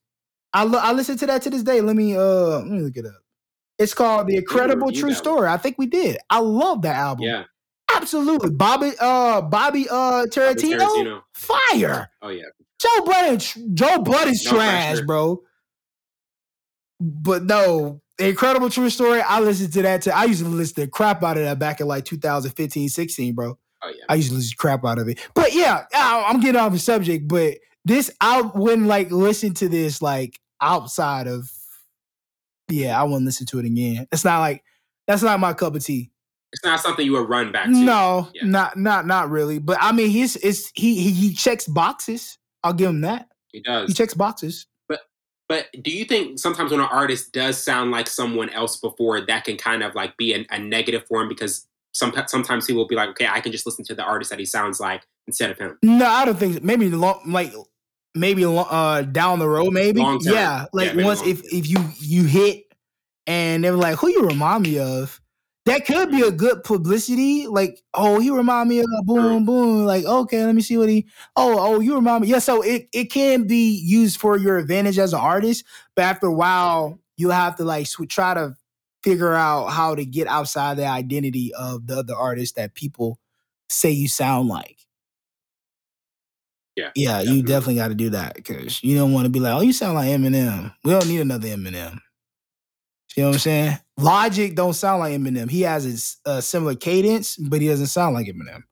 I 0.53 0.65
lo- 0.65 0.79
I 0.79 0.93
listen 0.93 1.17
to 1.19 1.27
that 1.27 1.43
to 1.43 1.51
this 1.51 1.63
day. 1.63 1.81
Let 1.81 1.97
me 1.97 2.15
uh 2.17 2.59
let 2.59 2.67
me 2.67 2.81
look 2.81 2.97
it 2.97 3.07
up. 3.07 3.23
It's 3.79 3.95
called 3.95 4.27
The 4.27 4.37
Incredible 4.37 4.93
True 4.93 5.15
Story. 5.15 5.49
I 5.49 5.57
think 5.57 5.77
we 5.79 5.87
did. 5.87 6.19
I 6.29 6.41
love 6.41 6.83
that 6.83 6.97
album. 6.97 7.25
Yeah. 7.25 7.45
Absolutely. 7.95 8.51
Bobby 8.51 8.93
uh 9.01 9.41
Bobby 9.43 9.87
uh 9.91 10.27
Tarantino, 10.27 10.79
Bobby 10.79 11.09
Tarantino. 11.09 11.23
fire. 11.35 12.11
Oh 12.21 12.29
yeah. 12.29 12.45
Joe 12.79 13.05
Budden 13.05 13.39
Joe 13.75 13.99
Budden's 14.03 14.45
no 14.45 14.51
trash, 14.53 14.89
pressure. 14.89 15.07
bro. 15.07 15.43
But 17.01 17.45
no, 17.45 18.03
Incredible 18.19 18.71
True 18.71 18.91
Story. 18.91 19.21
I 19.21 19.41
listened 19.41 19.73
to 19.73 19.83
that 19.83 20.03
too. 20.03 20.11
I 20.11 20.25
used 20.25 20.43
to 20.43 20.49
listen 20.49 20.77
to 20.85 20.87
crap 20.87 21.23
out 21.23 21.37
of 21.37 21.45
that 21.45 21.59
back 21.59 21.81
in 21.81 21.87
like 21.87 22.05
2015, 22.05 22.89
16, 22.89 23.35
bro. 23.35 23.59
Oh 23.83 23.89
yeah. 23.89 24.05
I 24.09 24.15
used 24.15 24.29
to 24.29 24.35
lose 24.35 24.53
crap 24.55 24.85
out 24.85 24.99
of 24.99 25.09
it. 25.09 25.19
But 25.35 25.55
yeah, 25.55 25.85
I'm 25.95 26.41
getting 26.41 26.61
off 26.61 26.73
the 26.73 26.79
subject. 26.79 27.27
But 27.27 27.59
this, 27.85 28.11
I 28.21 28.43
wouldn't 28.43 28.87
like 28.87 29.11
listen 29.11 29.55
to 29.55 29.69
this 29.69 30.01
like 30.01 30.41
outside 30.61 31.27
of. 31.27 31.51
Yeah, 32.69 32.99
I 32.99 33.03
wouldn't 33.05 33.25
listen 33.27 33.47
to 33.47 33.59
it 33.59 33.67
again. 33.67 34.07
It's 34.13 34.25
not 34.25 34.41
like 34.41 34.63
that's 35.07 35.23
not 35.23 35.41
my 35.41 35.53
cup 35.53 35.75
of 35.75 35.85
tea. 35.85 36.11
It's 36.53 36.65
not 36.65 36.81
something 36.81 37.05
you 37.05 37.13
would 37.13 37.29
run 37.29 37.51
back 37.51 37.67
to. 37.67 37.73
No, 37.73 38.29
yeah. 38.35 38.43
not 38.45 38.77
not 38.77 39.07
not 39.07 39.31
really. 39.31 39.59
But 39.59 39.79
I 39.81 39.93
mean, 39.93 40.11
he's 40.11 40.37
it's 40.37 40.71
he, 40.75 40.95
he 40.95 41.11
he 41.11 41.33
checks 41.35 41.67
boxes. 41.67 42.39
I'll 42.63 42.73
give 42.73 42.91
him 42.91 43.01
that. 43.03 43.29
He 43.53 43.61
does. 43.61 43.89
He 43.89 43.95
checks 43.95 44.15
boxes. 44.15 44.67
But 44.89 45.01
but 45.49 45.67
do 45.83 45.91
you 45.91 46.05
think 46.05 46.39
sometimes 46.39 46.71
when 46.71 46.81
an 46.81 46.87
artist 46.87 47.33
does 47.33 47.63
sound 47.63 47.91
like 47.91 48.07
someone 48.07 48.49
else 48.51 48.77
before, 48.77 49.21
that 49.23 49.45
can 49.45 49.57
kind 49.57 49.83
of 49.83 49.95
like 49.95 50.17
be 50.17 50.35
a, 50.35 50.47
a 50.51 50.59
negative 50.59 51.05
for 51.09 51.21
him 51.21 51.29
because 51.29 51.67
some, 51.93 52.15
sometimes 52.27 52.67
he 52.67 52.73
will 52.73 52.87
be 52.87 52.95
like, 52.95 53.11
okay, 53.11 53.29
I 53.31 53.41
can 53.41 53.53
just 53.53 53.67
listen 53.67 53.85
to 53.87 53.95
the 53.95 54.03
artist 54.03 54.31
that 54.31 54.39
he 54.39 54.45
sounds 54.45 54.81
like 54.81 55.07
instead 55.27 55.51
of 55.51 55.59
him. 55.59 55.79
No, 55.83 56.07
I 56.07 56.25
don't 56.25 56.39
think 56.39 56.63
maybe 56.63 56.89
long, 56.91 57.21
like 57.27 57.53
maybe 58.15 58.45
uh 58.45 59.03
down 59.03 59.39
the 59.39 59.49
road, 59.49 59.73
maybe 59.73 60.01
yeah, 60.21 60.67
like 60.73 60.95
yeah, 60.95 61.05
once 61.05 61.23
if 61.23 61.43
if 61.53 61.69
you 61.69 61.79
you 61.99 62.25
hit 62.25 62.65
and 63.27 63.63
they're 63.63 63.73
like, 63.73 63.97
who 63.99 64.09
you 64.09 64.27
remind 64.27 64.65
me 64.65 64.79
of. 64.79 65.21
That 65.65 65.87
could 65.87 66.11
be 66.11 66.23
a 66.23 66.33
good 66.33 66.65
publicity. 66.65 67.47
Like, 67.47 67.81
oh, 67.95 68.19
he 68.19 68.31
remind 68.31 68.69
me 68.69 68.81
of 68.81 68.87
boom, 69.05 69.45
boom. 69.45 69.87
Like, 69.87 70.05
okay, 70.05 70.45
let 70.45 70.57
me 70.57 70.61
see 70.61 70.77
what 70.77 70.89
he. 70.89 71.07
Oh, 71.37 71.57
oh, 71.57 71.79
you 71.79 71.95
remind 71.95 72.23
me. 72.23 72.29
Yeah, 72.29 72.41
so 72.41 72.63
it 72.63 72.89
it 72.93 73.13
can 73.13 73.47
be 73.47 73.71
used 73.71 74.19
for 74.19 74.37
your 74.37 74.59
advantage 74.59 74.99
as 74.99 75.13
an 75.13 75.21
artist, 75.21 75.65
but 75.95 76.03
after 76.03 76.27
a 76.27 76.33
while, 76.33 76.99
you 77.17 77.31
have 77.31 77.55
to 77.57 77.65
like 77.65 77.87
sw- 77.87 78.09
try 78.09 78.35
to 78.35 78.57
figure 79.03 79.35
out 79.35 79.67
how 79.69 79.95
to 79.95 80.05
get 80.05 80.27
outside 80.27 80.77
the 80.77 80.87
identity 80.87 81.53
of 81.55 81.87
the 81.87 81.99
other 81.99 82.15
artists 82.15 82.55
that 82.57 82.75
people 82.75 83.19
say 83.69 83.91
you 83.91 84.09
sound 84.09 84.49
like. 84.49 84.79
Yeah. 86.77 86.91
Yeah, 86.95 87.19
definitely. 87.19 87.37
you 87.37 87.43
definitely 87.43 87.75
got 87.77 87.89
to 87.89 87.95
do 87.95 88.11
that 88.11 88.35
because 88.35 88.83
you 88.83 88.97
don't 88.97 89.13
want 89.13 89.27
to 89.27 89.31
be 89.31 89.41
like, 89.41 89.55
oh, 89.55 89.61
you 89.61 89.73
sound 89.73 89.95
like 89.95 90.09
Eminem. 90.09 90.75
We 90.85 90.93
don't 90.93 91.09
need 91.09 91.21
another 91.21 91.49
Eminem. 91.49 91.99
You 93.17 93.25
know 93.25 93.29
what 93.29 93.35
I'm 93.35 93.41
saying? 93.41 93.79
Logic 93.99 94.55
don't 94.55 94.73
sound 94.73 95.01
like 95.01 95.13
Eminem. 95.13 95.51
He 95.51 95.63
has 95.63 96.19
a, 96.25 96.31
a 96.31 96.43
similar 96.43 96.75
cadence, 96.75 97.37
but 97.37 97.61
he 97.61 97.69
doesn't 97.69 97.89
sound 97.89 98.15
like 98.15 98.27
Eminem. 98.27 98.63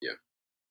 Yeah, 0.00 0.12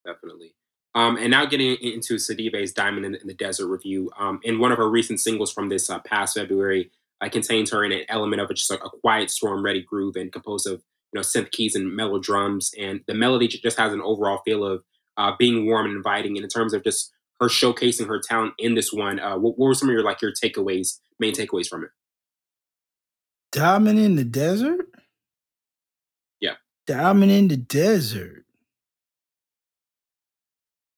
definitely. 0.05 0.55
Um, 0.95 1.17
and 1.17 1.29
now 1.29 1.45
getting 1.45 1.75
into 1.75 2.15
Sidibe's 2.15 2.73
Diamond 2.73 3.05
in, 3.05 3.15
in 3.15 3.27
the 3.27 3.35
Desert 3.35 3.67
review. 3.67 4.09
Um, 4.17 4.39
in 4.43 4.57
one 4.57 4.71
of 4.71 4.79
her 4.79 4.89
recent 4.89 5.19
singles 5.19 5.53
from 5.53 5.69
this 5.69 5.89
uh, 5.89 5.99
past 5.99 6.35
February, 6.35 6.89
uh, 7.21 7.29
contains 7.29 7.71
her 7.71 7.84
in 7.84 7.91
an 7.91 8.03
element 8.10 8.41
of 8.41 8.49
a, 8.49 8.53
just 8.53 8.71
a, 8.71 8.84
a 8.84 8.89
quiet 8.89 9.29
storm 9.29 9.63
ready 9.63 9.82
groove 9.82 10.15
and 10.15 10.32
composed 10.32 10.67
of 10.67 10.82
you 11.13 11.19
know 11.19 11.21
synth 11.21 11.51
keys 11.51 11.75
and 11.75 11.95
mellow 11.95 12.19
drums. 12.19 12.73
And 12.77 13.01
the 13.08 13.13
melody 13.13 13.47
just 13.47 13.77
has 13.77 13.93
an 13.93 14.01
overall 14.01 14.41
feel 14.45 14.63
of 14.63 14.84
uh, 15.17 15.34
being 15.38 15.65
warm 15.65 15.86
and 15.86 15.95
inviting. 15.95 16.38
And 16.38 16.43
in 16.43 16.49
terms 16.49 16.73
of 16.73 16.84
just 16.84 17.12
her 17.39 17.47
showcasing 17.47 18.08
her 18.08 18.19
talent 18.19 18.53
in 18.58 18.75
this 18.75 18.91
one, 18.91 19.19
uh, 19.19 19.38
what, 19.38 19.58
what 19.58 19.67
were 19.67 19.73
some 19.73 19.89
of 19.89 19.93
your 19.93 20.03
like 20.03 20.21
your 20.21 20.32
takeaways, 20.32 20.99
main 21.19 21.34
takeaways 21.34 21.67
from 21.67 21.84
it? 21.84 21.89
Diamond 23.51 23.99
in 23.99 24.15
the 24.15 24.23
desert. 24.23 24.86
Yeah. 26.39 26.55
Diamond 26.86 27.32
in 27.32 27.47
the 27.47 27.58
desert. 27.58 28.45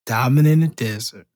Diamond 0.06 0.48
in 0.48 0.60
the 0.62 0.68
desert. 0.68 1.28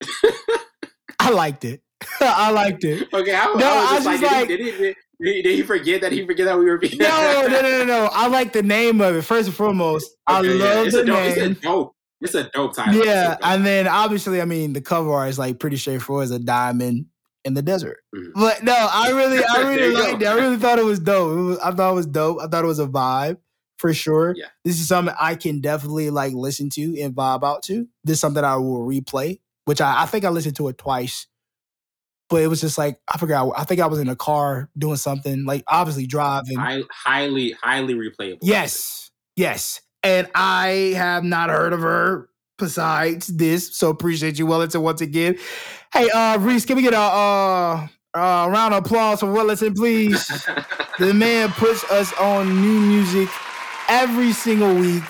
I 1.20 1.30
liked 1.30 1.64
it. 1.64 1.82
I 2.20 2.50
liked 2.50 2.84
it. 2.84 3.08
Okay, 3.12 3.34
I, 3.34 3.44
no, 3.46 3.66
I 3.66 3.94
was, 3.94 4.06
I 4.06 4.10
was 4.12 4.20
just 4.20 4.22
like, 4.22 4.32
like 4.32 4.48
did, 4.48 4.60
he, 4.60 4.70
did, 4.70 4.96
he, 5.18 5.42
did, 5.42 5.54
he, 5.54 5.62
forget 5.62 6.00
that 6.02 6.12
he 6.12 6.26
forget 6.26 6.46
that 6.46 6.58
we 6.58 6.66
were 6.66 6.78
being? 6.78 6.98
No, 6.98 7.46
no, 7.48 7.60
no, 7.60 7.62
no, 7.62 7.84
no. 7.86 8.10
I 8.12 8.28
like 8.28 8.52
the 8.52 8.62
name 8.62 9.00
of 9.00 9.16
it 9.16 9.22
first 9.22 9.48
and 9.48 9.56
foremost. 9.56 10.10
Okay, 10.28 10.38
I 10.38 10.52
yeah. 10.52 10.64
love 10.64 10.86
it's 10.86 10.96
the 10.96 11.04
dope, 11.04 11.16
name. 11.16 11.50
It's 11.52 11.58
a 11.58 11.62
dope. 11.62 11.96
It's 12.20 12.34
a 12.34 12.44
dope 12.50 12.74
title. 12.74 13.04
Yeah, 13.04 13.36
and 13.42 13.64
then 13.64 13.88
obviously, 13.88 14.40
I 14.40 14.44
mean, 14.44 14.72
the 14.72 14.80
cover 14.80 15.12
art 15.12 15.28
is 15.28 15.38
like 15.38 15.58
pretty 15.58 15.76
straightforward. 15.76 16.24
It's 16.24 16.32
a 16.32 16.38
diamond 16.38 17.06
in 17.46 17.54
the 17.54 17.62
desert. 17.62 17.98
Mm-hmm. 18.14 18.40
But 18.40 18.62
no, 18.64 18.74
I 18.74 19.10
really, 19.10 19.42
I 19.42 19.60
really 19.68 19.94
liked 19.94 20.20
go. 20.20 20.26
it. 20.26 20.28
I 20.28 20.34
really 20.34 20.56
thought 20.56 20.78
it 20.78 20.84
was 20.84 20.98
dope. 20.98 21.38
It 21.38 21.42
was, 21.42 21.58
I 21.60 21.70
thought 21.70 21.92
it 21.92 21.94
was 21.94 22.06
dope. 22.06 22.38
I 22.42 22.48
thought 22.48 22.64
it 22.64 22.68
was 22.68 22.80
a 22.80 22.86
vibe 22.86 23.38
for 23.78 23.94
sure. 23.94 24.34
Yeah. 24.36 24.46
This 24.64 24.80
is 24.80 24.88
something 24.88 25.14
I 25.18 25.34
can 25.36 25.60
definitely 25.60 26.10
like 26.10 26.32
listen 26.34 26.68
to 26.70 27.00
and 27.00 27.14
vibe 27.14 27.44
out 27.44 27.62
to. 27.64 27.86
This 28.04 28.14
is 28.14 28.20
something 28.20 28.42
I 28.42 28.56
will 28.56 28.86
replay, 28.86 29.40
which 29.64 29.80
I, 29.80 30.02
I 30.02 30.06
think 30.06 30.24
I 30.24 30.30
listened 30.30 30.56
to 30.56 30.68
it 30.68 30.78
twice. 30.78 31.26
But 32.28 32.42
it 32.42 32.48
was 32.48 32.60
just 32.60 32.76
like 32.76 33.00
I 33.12 33.18
forgot. 33.18 33.52
I 33.56 33.64
think 33.64 33.80
I 33.80 33.86
was 33.86 34.00
in 34.00 34.08
a 34.08 34.16
car 34.16 34.68
doing 34.76 34.96
something, 34.96 35.44
like 35.44 35.62
obviously 35.68 36.06
driving. 36.06 36.58
I, 36.58 36.82
highly, 36.90 37.52
highly 37.62 37.94
replayable. 37.94 38.38
Yes, 38.42 39.10
yes. 39.36 39.80
And 40.02 40.28
I 40.34 40.94
have 40.96 41.24
not 41.24 41.50
heard 41.50 41.72
of 41.72 41.80
her 41.80 42.28
besides 42.58 43.26
this. 43.28 43.76
So 43.76 43.90
appreciate 43.90 44.38
you, 44.38 44.46
Wellington, 44.46 44.82
once 44.82 45.00
again. 45.00 45.36
Hey, 45.92 46.08
uh, 46.10 46.38
Reese, 46.38 46.64
can 46.64 46.76
we 46.76 46.82
get 46.82 46.94
a 46.94 46.98
uh, 46.98 47.88
uh, 48.14 48.48
round 48.48 48.74
of 48.74 48.84
applause 48.84 49.20
for 49.20 49.32
Wellington, 49.32 49.74
please? 49.74 50.26
the 50.98 51.14
man 51.14 51.50
puts 51.52 51.84
us 51.90 52.12
on 52.14 52.60
new 52.60 52.80
music 52.80 53.28
every 53.88 54.32
single 54.32 54.74
week. 54.74 55.02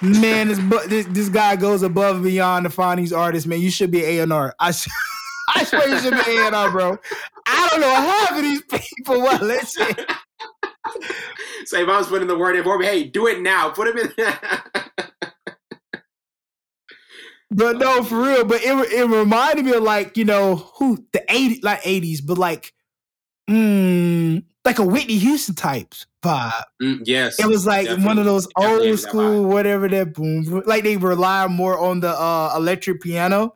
Man, 0.00 0.48
this, 0.48 0.58
this, 0.88 1.06
this 1.06 1.28
guy 1.28 1.56
goes 1.56 1.82
above 1.82 2.16
and 2.16 2.24
beyond 2.24 2.64
to 2.64 2.70
find 2.70 3.00
these 3.00 3.12
artists. 3.12 3.46
Man, 3.46 3.60
you 3.60 3.70
should 3.70 3.90
be 3.90 4.04
A 4.04 4.20
and 4.20 4.32
R. 4.32 4.54
I 4.58 4.70
I 5.54 5.64
swear 5.64 5.88
you 5.88 5.98
should 6.00 6.12
be 6.12 6.36
A 6.38 6.46
and 6.46 6.54
R, 6.54 6.70
bro. 6.70 6.98
I 7.46 7.68
don't 7.70 7.80
know 7.80 7.94
half 7.94 8.32
of 8.32 8.42
these 8.42 8.62
people. 8.62 9.20
Well, 9.20 9.44
listen. 9.44 9.86
So 11.66 11.78
if 11.78 11.86
I 11.86 11.98
was 11.98 12.06
putting 12.06 12.28
the 12.28 12.38
word 12.38 12.56
in 12.56 12.64
for 12.64 12.78
me, 12.78 12.86
hey, 12.86 13.04
do 13.04 13.26
it 13.26 13.42
now. 13.42 13.68
Put 13.68 13.88
him 13.88 13.98
in. 13.98 14.12
But 17.50 17.78
no, 17.78 18.02
for 18.02 18.20
real. 18.22 18.44
But 18.44 18.60
it 18.62 18.92
it 18.92 19.08
reminded 19.08 19.64
me 19.64 19.72
of 19.72 19.82
like 19.82 20.16
you 20.16 20.24
know 20.24 20.56
who 20.56 21.04
the 21.12 21.24
eighty 21.30 21.60
like 21.62 21.80
eighties, 21.84 22.20
but 22.20 22.36
like, 22.36 22.74
mm, 23.48 24.44
like 24.64 24.78
a 24.78 24.84
Whitney 24.84 25.16
Houston 25.16 25.54
types 25.54 26.06
vibe. 26.22 26.62
Mm, 26.82 27.00
yes, 27.04 27.40
it 27.40 27.46
was 27.46 27.66
like 27.66 27.86
definitely. 27.86 28.06
one 28.06 28.18
of 28.18 28.26
those 28.26 28.48
old 28.56 28.98
school 28.98 29.42
that 29.44 29.48
whatever 29.48 29.88
that 29.88 30.12
boom. 30.12 30.62
Like 30.66 30.84
they 30.84 30.98
rely 30.98 31.46
more 31.46 31.78
on 31.78 32.00
the 32.00 32.10
uh, 32.10 32.52
electric 32.54 33.00
piano. 33.00 33.54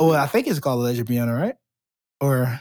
Oh, 0.00 0.12
I 0.12 0.26
think 0.26 0.46
it's 0.46 0.58
called 0.58 0.80
electric 0.80 1.08
piano, 1.08 1.32
right? 1.32 1.54
Or 2.20 2.60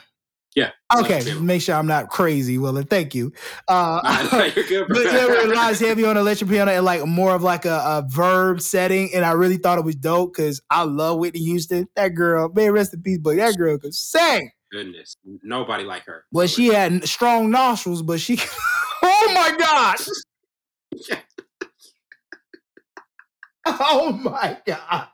yeah. 0.55 0.71
Okay. 0.93 1.35
Make 1.39 1.61
sure 1.61 1.75
I'm 1.75 1.87
not 1.87 2.09
crazy, 2.09 2.57
Willie. 2.57 2.83
Thank 2.83 3.15
you. 3.15 3.31
Uh, 3.67 4.01
nah, 4.03 4.43
you're 4.55 4.65
good, 4.65 4.87
but 4.89 5.05
yeah, 5.05 5.25
it 5.25 5.47
relies 5.47 5.79
heavy 5.79 6.03
on 6.03 6.17
electric 6.17 6.49
piano 6.49 6.71
and 6.71 6.83
like 6.83 7.05
more 7.05 7.33
of 7.33 7.43
like 7.43 7.65
a, 7.65 7.75
a 7.75 8.05
verb 8.09 8.59
setting. 8.59 9.09
And 9.13 9.23
I 9.23 9.31
really 9.31 9.57
thought 9.57 9.77
it 9.77 9.85
was 9.85 9.95
dope 9.95 10.33
because 10.33 10.61
I 10.69 10.83
love 10.83 11.19
Whitney 11.19 11.41
Houston. 11.41 11.87
That 11.95 12.09
girl, 12.09 12.51
man, 12.53 12.71
rest 12.71 12.93
in 12.93 13.01
peace, 13.01 13.19
but 13.19 13.37
that 13.37 13.55
girl 13.57 13.77
could 13.77 13.93
sing. 13.93 14.51
Goodness, 14.71 15.15
nobody 15.43 15.83
like 15.83 16.05
her. 16.05 16.25
Well, 16.31 16.47
she 16.47 16.67
had 16.67 17.07
strong 17.07 17.49
nostrils, 17.51 18.01
but 18.01 18.19
she. 18.19 18.39
oh 19.03 19.31
my 19.33 19.55
gosh. 19.57 20.07
oh 23.65 24.11
my 24.11 24.57
god. 24.65 25.07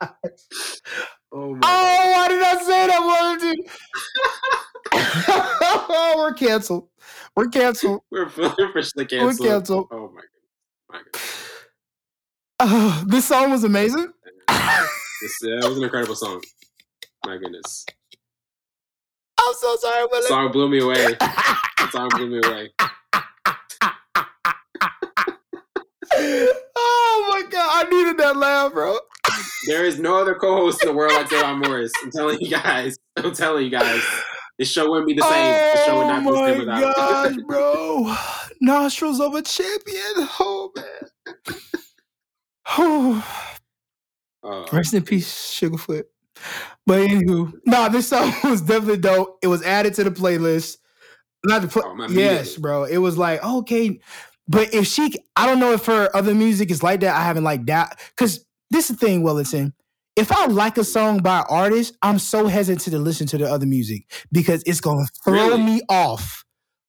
Oh, 1.38 1.54
my 1.54 1.60
oh 1.64 2.12
why 2.12 2.28
did 2.28 2.42
I 2.42 2.54
say 2.62 2.86
that, 2.86 2.98
Wellington? 2.98 3.62
oh, 5.90 6.14
we're 6.16 6.32
canceled. 6.32 6.88
We're 7.36 7.48
canceled. 7.48 8.00
We're 8.10 8.22
officially 8.22 9.04
canceled. 9.04 9.38
We're 9.38 9.46
canceled. 9.46 9.88
Oh 9.90 10.10
my 10.14 10.22
god. 10.22 10.30
My 10.90 11.00
god. 11.12 11.22
Uh, 12.58 13.04
this 13.06 13.26
song 13.26 13.50
was 13.50 13.64
amazing. 13.64 14.10
this, 14.48 15.38
uh, 15.44 15.58
it 15.58 15.68
was 15.68 15.76
an 15.76 15.84
incredible 15.84 16.14
song. 16.14 16.40
My 17.26 17.36
goodness. 17.36 17.84
I'm 19.38 19.54
so 19.60 19.76
sorry, 19.76 20.06
Willie. 20.10 20.28
Song 20.28 20.50
blew 20.52 20.70
me 20.70 20.80
away. 20.80 21.16
the 21.18 21.90
song 21.90 22.08
blew 22.14 22.28
me 22.28 22.48
away. 22.48 22.70
oh 26.14 27.26
my 27.28 27.42
god, 27.50 27.86
I 27.86 27.90
needed 27.90 28.16
that 28.16 28.38
laugh, 28.38 28.72
bro. 28.72 28.96
There 29.66 29.84
is 29.84 29.98
no 29.98 30.20
other 30.20 30.34
co-host 30.34 30.82
in 30.82 30.88
the 30.88 30.94
world 30.94 31.12
like 31.12 31.28
Javon 31.28 31.64
Morris. 31.66 31.92
I'm 32.02 32.10
telling 32.10 32.40
you 32.40 32.50
guys. 32.50 32.96
I'm 33.16 33.34
telling 33.34 33.64
you 33.64 33.70
guys. 33.70 34.02
This 34.58 34.70
show 34.70 34.88
wouldn't 34.88 35.06
be 35.06 35.14
the 35.14 35.22
same. 35.22 35.32
Oh 35.32 35.72
the 35.74 35.84
show 35.84 35.98
would 35.98 36.06
not 36.06 36.24
be 36.24 36.30
the 36.30 36.46
same 36.46 36.58
without 36.60 36.96
gosh, 36.96 37.36
bro. 37.46 38.16
Nostrils 38.60 39.20
of 39.20 39.34
a 39.34 39.42
champion. 39.42 40.28
Oh 40.40 40.72
man. 40.74 41.56
oh. 42.78 43.48
Uh, 44.42 44.64
Rest 44.72 44.94
in 44.94 45.02
peace, 45.02 45.58
Sugarfoot. 45.60 46.04
But 46.86 47.00
anywho, 47.00 47.52
nah, 47.66 47.88
this 47.88 48.08
song 48.08 48.32
was 48.44 48.62
definitely 48.62 48.98
dope. 48.98 49.38
It 49.42 49.48
was 49.48 49.62
added 49.62 49.94
to 49.94 50.04
the 50.04 50.10
playlist. 50.10 50.78
Not 51.44 51.62
the 51.62 51.68
play- 51.68 51.82
oh, 51.84 52.06
yes, 52.08 52.56
bro. 52.56 52.84
It 52.84 52.98
was 52.98 53.18
like 53.18 53.44
okay, 53.44 54.00
but 54.48 54.72
if 54.72 54.86
she, 54.86 55.12
I 55.34 55.46
don't 55.46 55.58
know 55.58 55.72
if 55.72 55.86
her 55.86 56.08
other 56.14 56.34
music 56.34 56.70
is 56.70 56.82
like 56.82 57.00
that. 57.00 57.14
I 57.14 57.24
haven't 57.24 57.44
like 57.44 57.66
that 57.66 57.98
because 58.16 58.44
this 58.70 58.90
is 58.90 58.96
the 58.96 59.06
thing, 59.06 59.22
Wellington 59.22 59.74
if 60.16 60.32
I 60.32 60.46
like 60.46 60.78
a 60.78 60.84
song 60.84 61.18
by 61.18 61.40
an 61.40 61.44
artist, 61.50 61.96
I'm 62.02 62.18
so 62.18 62.46
hesitant 62.46 62.92
to 62.94 62.98
listen 62.98 63.26
to 63.28 63.38
the 63.38 63.46
other 63.46 63.66
music 63.66 64.10
because 64.32 64.62
it's 64.66 64.80
gonna 64.80 65.06
throw 65.22 65.48
really? 65.50 65.62
me 65.62 65.82
off 65.90 66.42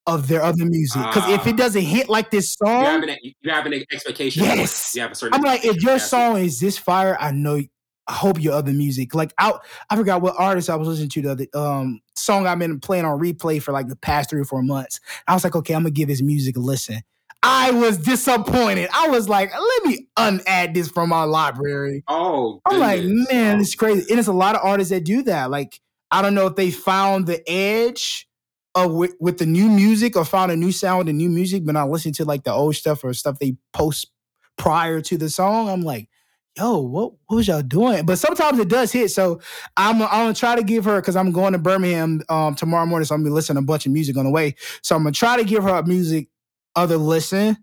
of 0.07 0.29
their 0.29 0.41
other 0.41 0.65
music. 0.65 1.01
Because 1.01 1.29
uh, 1.29 1.33
if 1.33 1.45
it 1.45 1.53
ah. 1.53 1.57
doesn't 1.57 1.81
hit 1.81 2.07
like 2.07 2.31
this 2.31 2.55
song, 2.55 2.79
you 2.79 2.85
have 2.85 3.03
an, 3.03 3.17
you 3.21 3.51
have 3.51 3.65
an 3.65 3.73
expectation. 3.91 4.43
Yes, 4.43 4.95
you 4.95 5.01
have 5.01 5.11
a 5.11 5.15
certain. 5.15 5.35
I'm 5.35 5.41
like, 5.41 5.65
if 5.65 5.83
your 5.83 5.99
song 5.99 6.37
is 6.37 6.59
this 6.59 6.77
fire, 6.77 7.17
I 7.19 7.31
know. 7.31 7.61
I 8.09 8.13
hope 8.13 8.41
your 8.41 8.53
other 8.53 8.71
music, 8.71 9.13
like 9.13 9.33
I, 9.37 9.51
I 9.89 9.97
forgot 9.97 10.21
what 10.21 10.33
artist 10.39 10.69
I 10.69 10.77
was 10.77 10.87
listening 10.87 11.09
to 11.09 11.21
the 11.23 11.31
other 11.31 11.47
um 11.53 11.99
song 12.15 12.47
I've 12.47 12.57
been 12.57 12.79
playing 12.79 13.03
on 13.03 13.19
replay 13.19 13.61
for 13.61 13.73
like 13.73 13.89
the 13.89 13.97
past 13.97 14.29
three 14.29 14.39
or 14.39 14.45
four 14.45 14.63
months. 14.63 15.01
I 15.27 15.33
was 15.33 15.43
like, 15.43 15.57
okay, 15.57 15.73
I'm 15.73 15.81
gonna 15.81 15.91
give 15.91 16.07
his 16.07 16.23
music 16.23 16.55
a 16.55 16.61
listen. 16.61 17.01
I 17.43 17.71
was 17.71 17.97
disappointed. 17.97 18.89
I 18.93 19.09
was 19.09 19.29
like, 19.29 19.51
let 19.53 19.85
me 19.85 20.07
unadd 20.17 20.73
this 20.73 20.89
from 20.89 21.09
my 21.09 21.23
library. 21.23 22.03
Oh, 22.07 22.61
I'm 22.65 22.79
like, 22.79 23.01
man, 23.03 23.59
it's 23.61 23.75
crazy. 23.75 24.09
And 24.09 24.19
it's 24.19 24.27
a 24.27 24.33
lot 24.33 24.55
of 24.55 24.61
artists 24.63 24.91
that 24.91 25.03
do 25.03 25.23
that. 25.23 25.51
Like, 25.51 25.79
I 26.11 26.21
don't 26.21 26.33
know 26.33 26.47
if 26.47 26.55
they 26.55 26.71
found 26.71 27.27
the 27.27 27.47
edge 27.49 28.27
of 28.75 28.91
with, 28.91 29.15
with 29.19 29.37
the 29.37 29.45
new 29.45 29.69
music 29.69 30.15
or 30.15 30.25
found 30.25 30.51
a 30.51 30.55
new 30.55 30.71
sound 30.71 31.09
and 31.09 31.17
new 31.17 31.29
music, 31.29 31.65
but 31.65 31.73
not 31.73 31.89
listen 31.89 32.11
to 32.13 32.25
like 32.25 32.43
the 32.43 32.51
old 32.51 32.75
stuff 32.75 33.03
or 33.03 33.13
stuff 33.13 33.39
they 33.39 33.55
post 33.73 34.11
prior 34.57 35.01
to 35.01 35.17
the 35.17 35.29
song. 35.29 35.69
I'm 35.69 35.81
like, 35.81 36.09
yo, 36.57 36.79
what, 36.79 37.13
what 37.27 37.37
was 37.37 37.47
y'all 37.47 37.61
doing? 37.61 38.05
But 38.05 38.17
sometimes 38.17 38.57
it 38.59 38.67
does 38.67 38.91
hit. 38.91 39.11
So 39.11 39.41
I'm, 39.75 40.01
I'm 40.01 40.09
gonna 40.09 40.33
try 40.33 40.55
to 40.55 40.63
give 40.63 40.85
her 40.85 40.99
because 40.99 41.15
I'm 41.15 41.31
going 41.31 41.53
to 41.53 41.59
Birmingham 41.59 42.21
um, 42.29 42.55
tomorrow 42.55 42.85
morning. 42.85 43.05
So 43.05 43.15
I'm 43.15 43.21
gonna 43.21 43.29
be 43.29 43.35
listening 43.35 43.57
to 43.57 43.65
a 43.65 43.67
bunch 43.67 43.85
of 43.85 43.91
music 43.91 44.17
on 44.17 44.25
the 44.25 44.31
way. 44.31 44.55
So 44.81 44.95
I'm 44.95 45.03
gonna 45.03 45.13
try 45.13 45.37
to 45.37 45.43
give 45.43 45.63
her 45.63 45.83
music 45.83 46.29
other 46.77 46.97
listen. 46.97 47.57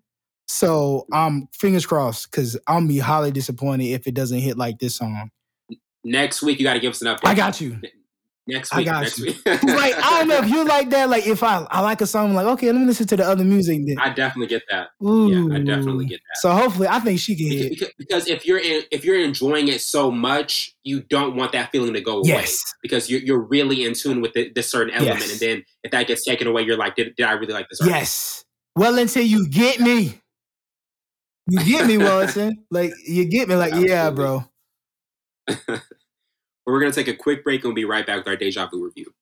So 0.47 1.07
I'm 1.13 1.27
um 1.27 1.49
fingers 1.55 1.87
crossed 1.87 2.31
because 2.31 2.59
I'll 2.67 2.87
be 2.87 2.99
highly 2.99 3.31
disappointed 3.31 3.87
if 3.87 4.07
it 4.07 4.15
doesn't 4.15 4.41
hit 4.41 4.59
like 4.59 4.79
this 4.79 4.97
song. 4.97 5.31
Next 6.05 6.43
week 6.43 6.59
you 6.59 6.65
gotta 6.65 6.81
give 6.81 6.91
us 6.91 7.01
an 7.01 7.09
update. 7.09 7.27
I 7.27 7.35
got 7.35 7.61
you. 7.63 7.81
Next 8.47 8.75
week. 8.75 8.89
I 8.89 8.93
got 8.93 9.03
next 9.05 9.19
you. 9.19 9.25
Week. 9.25 9.47
like 9.47 9.95
I 9.97 10.19
don't 10.19 10.29
know 10.29 10.37
if 10.37 10.51
you 10.51 10.67
like 10.67 10.91
that. 10.91 11.09
Like 11.09 11.27
if 11.27 11.43
I 11.43 11.67
I 11.71 11.81
like 11.81 12.03
a 12.03 12.07
song, 12.07 12.29
I'm 12.29 12.35
like 12.35 12.45
okay, 12.45 12.71
let 12.71 12.79
me 12.79 12.87
listen 12.87 13.07
to 13.07 13.17
the 13.17 13.25
other 13.25 13.43
music. 13.43 13.81
Then. 13.87 13.99
I 13.99 14.13
definitely 14.13 14.49
get 14.49 14.65
that. 14.69 14.89
Ooh. 15.03 15.49
Yeah, 15.49 15.57
I 15.57 15.61
definitely 15.61 16.05
get 16.05 16.21
that. 16.29 16.41
So 16.41 16.51
hopefully, 16.51 16.89
I 16.89 16.99
think 16.99 17.21
she 17.21 17.37
can 17.37 17.47
hit. 17.47 17.71
Because, 17.71 17.93
because 17.97 18.29
if 18.29 18.45
you're 18.45 18.59
in, 18.59 18.83
if 18.91 19.03
you're 19.03 19.19
enjoying 19.19 19.69
it 19.69 19.81
so 19.81 20.11
much, 20.11 20.77
you 20.83 21.01
don't 21.01 21.37
want 21.37 21.53
that 21.53 21.73
feeling 21.73 21.95
to 21.95 22.03
go 22.03 22.19
away. 22.19 22.29
Yes. 22.29 22.63
Because 22.83 23.09
you're 23.09 23.21
you're 23.21 23.41
really 23.41 23.87
in 23.87 23.95
tune 23.95 24.21
with 24.21 24.35
the, 24.35 24.53
this 24.55 24.71
certain 24.71 24.93
element, 24.93 25.21
yes. 25.21 25.33
and 25.33 25.41
then 25.41 25.65
if 25.83 25.91
that 25.93 26.07
gets 26.07 26.23
taken 26.23 26.47
away, 26.47 26.63
you're 26.63 26.77
like, 26.77 26.97
did, 26.97 27.17
did 27.17 27.25
I 27.25 27.33
really 27.33 27.55
like 27.55 27.71
this? 27.71 27.81
Artist? 27.81 27.97
Yes. 27.97 28.44
Well, 28.77 28.99
until 28.99 29.23
you 29.23 29.49
get 29.49 29.79
me. 29.79 30.21
You 31.49 31.65
get 31.65 31.87
me, 31.87 31.97
Wellington. 31.97 32.65
like 32.73 32.93
you 33.07 33.25
get 33.25 33.49
me. 33.49 33.55
Like, 33.55 33.73
Absolutely. 33.73 33.95
yeah, 33.95 34.11
bro. 34.11 34.45
we're 36.67 36.81
going 36.81 36.91
to 36.91 37.05
take 37.05 37.07
a 37.07 37.17
quick 37.17 37.45
break 37.45 37.61
and 37.61 37.69
we'll 37.69 37.75
be 37.75 37.85
right 37.85 38.05
back 38.05 38.17
with 38.17 38.29
our 38.29 38.37
deja 38.37 38.67
vu 38.67 38.85
review. 38.85 39.13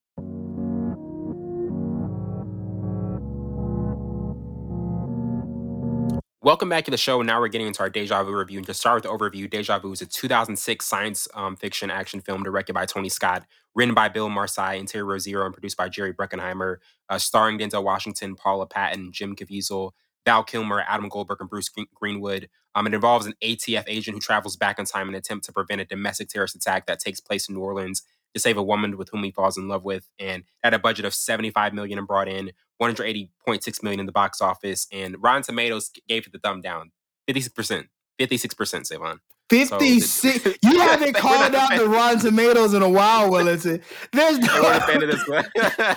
Welcome 6.44 6.68
back 6.68 6.84
to 6.86 6.90
the 6.90 6.96
show. 6.96 7.22
Now 7.22 7.38
we're 7.38 7.46
getting 7.46 7.68
into 7.68 7.80
our 7.82 7.88
Deja 7.88 8.24
Vu 8.24 8.36
review. 8.36 8.58
And 8.58 8.66
to 8.66 8.74
start 8.74 8.96
with 8.96 9.04
the 9.04 9.10
overview, 9.10 9.48
Deja 9.48 9.78
Vu 9.78 9.92
is 9.92 10.02
a 10.02 10.06
2006 10.06 10.84
science 10.84 11.28
um, 11.34 11.54
fiction 11.54 11.88
action 11.88 12.20
film 12.20 12.42
directed 12.42 12.72
by 12.72 12.84
Tony 12.84 13.08
Scott, 13.08 13.44
written 13.74 13.94
by 13.94 14.08
Bill 14.08 14.28
Marsilii 14.28 14.78
and 14.78 14.88
Terry 14.88 15.04
Rossio, 15.04 15.44
and 15.44 15.54
produced 15.54 15.76
by 15.76 15.88
Jerry 15.88 16.12
Bruckheimer, 16.12 16.76
uh, 17.08 17.18
starring 17.18 17.58
Denzel 17.58 17.84
Washington, 17.84 18.34
Paula 18.34 18.66
Patton, 18.66 19.12
Jim 19.12 19.34
Caviezel, 19.34 19.92
Val 20.24 20.44
Kilmer, 20.44 20.84
Adam 20.86 21.08
Goldberg, 21.08 21.40
and 21.40 21.50
Bruce 21.50 21.70
Greenwood. 21.94 22.48
Um, 22.74 22.86
it 22.86 22.94
involves 22.94 23.26
an 23.26 23.34
ATF 23.42 23.84
agent 23.86 24.14
who 24.14 24.20
travels 24.20 24.56
back 24.56 24.78
in 24.78 24.84
time 24.84 25.08
in 25.08 25.14
an 25.14 25.18
attempt 25.18 25.44
to 25.46 25.52
prevent 25.52 25.80
a 25.80 25.84
domestic 25.84 26.28
terrorist 26.28 26.54
attack 26.54 26.86
that 26.86 27.00
takes 27.00 27.20
place 27.20 27.48
in 27.48 27.54
New 27.54 27.60
Orleans 27.60 28.02
to 28.34 28.40
save 28.40 28.56
a 28.56 28.62
woman 28.62 28.96
with 28.96 29.10
whom 29.10 29.24
he 29.24 29.30
falls 29.30 29.58
in 29.58 29.68
love 29.68 29.84
with. 29.84 30.08
And 30.18 30.44
had 30.62 30.74
a 30.74 30.78
budget 30.78 31.04
of 31.04 31.14
75 31.14 31.74
million 31.74 31.98
and 31.98 32.06
brought 32.06 32.28
in 32.28 32.52
180.6 32.80 33.82
million 33.82 34.00
in 34.00 34.06
the 34.06 34.12
box 34.12 34.40
office. 34.40 34.86
And 34.92 35.16
Rotten 35.20 35.42
Tomatoes 35.42 35.90
gave 36.08 36.26
it 36.26 36.32
the 36.32 36.38
thumb 36.38 36.60
down, 36.60 36.92
56%. 37.28 37.88
56%, 38.20 38.86
Savon. 38.86 39.20
56. 39.52 40.42
So 40.42 40.52
you 40.62 40.80
haven't 40.80 41.14
called 41.14 41.54
out 41.54 41.76
the 41.76 41.86
Rotten 41.86 42.20
Tomatoes 42.20 42.74
in 42.74 42.82
a 42.82 42.88
while, 42.88 43.30
Wellington. 43.30 43.82
There's 44.12 44.38
no. 44.38 44.80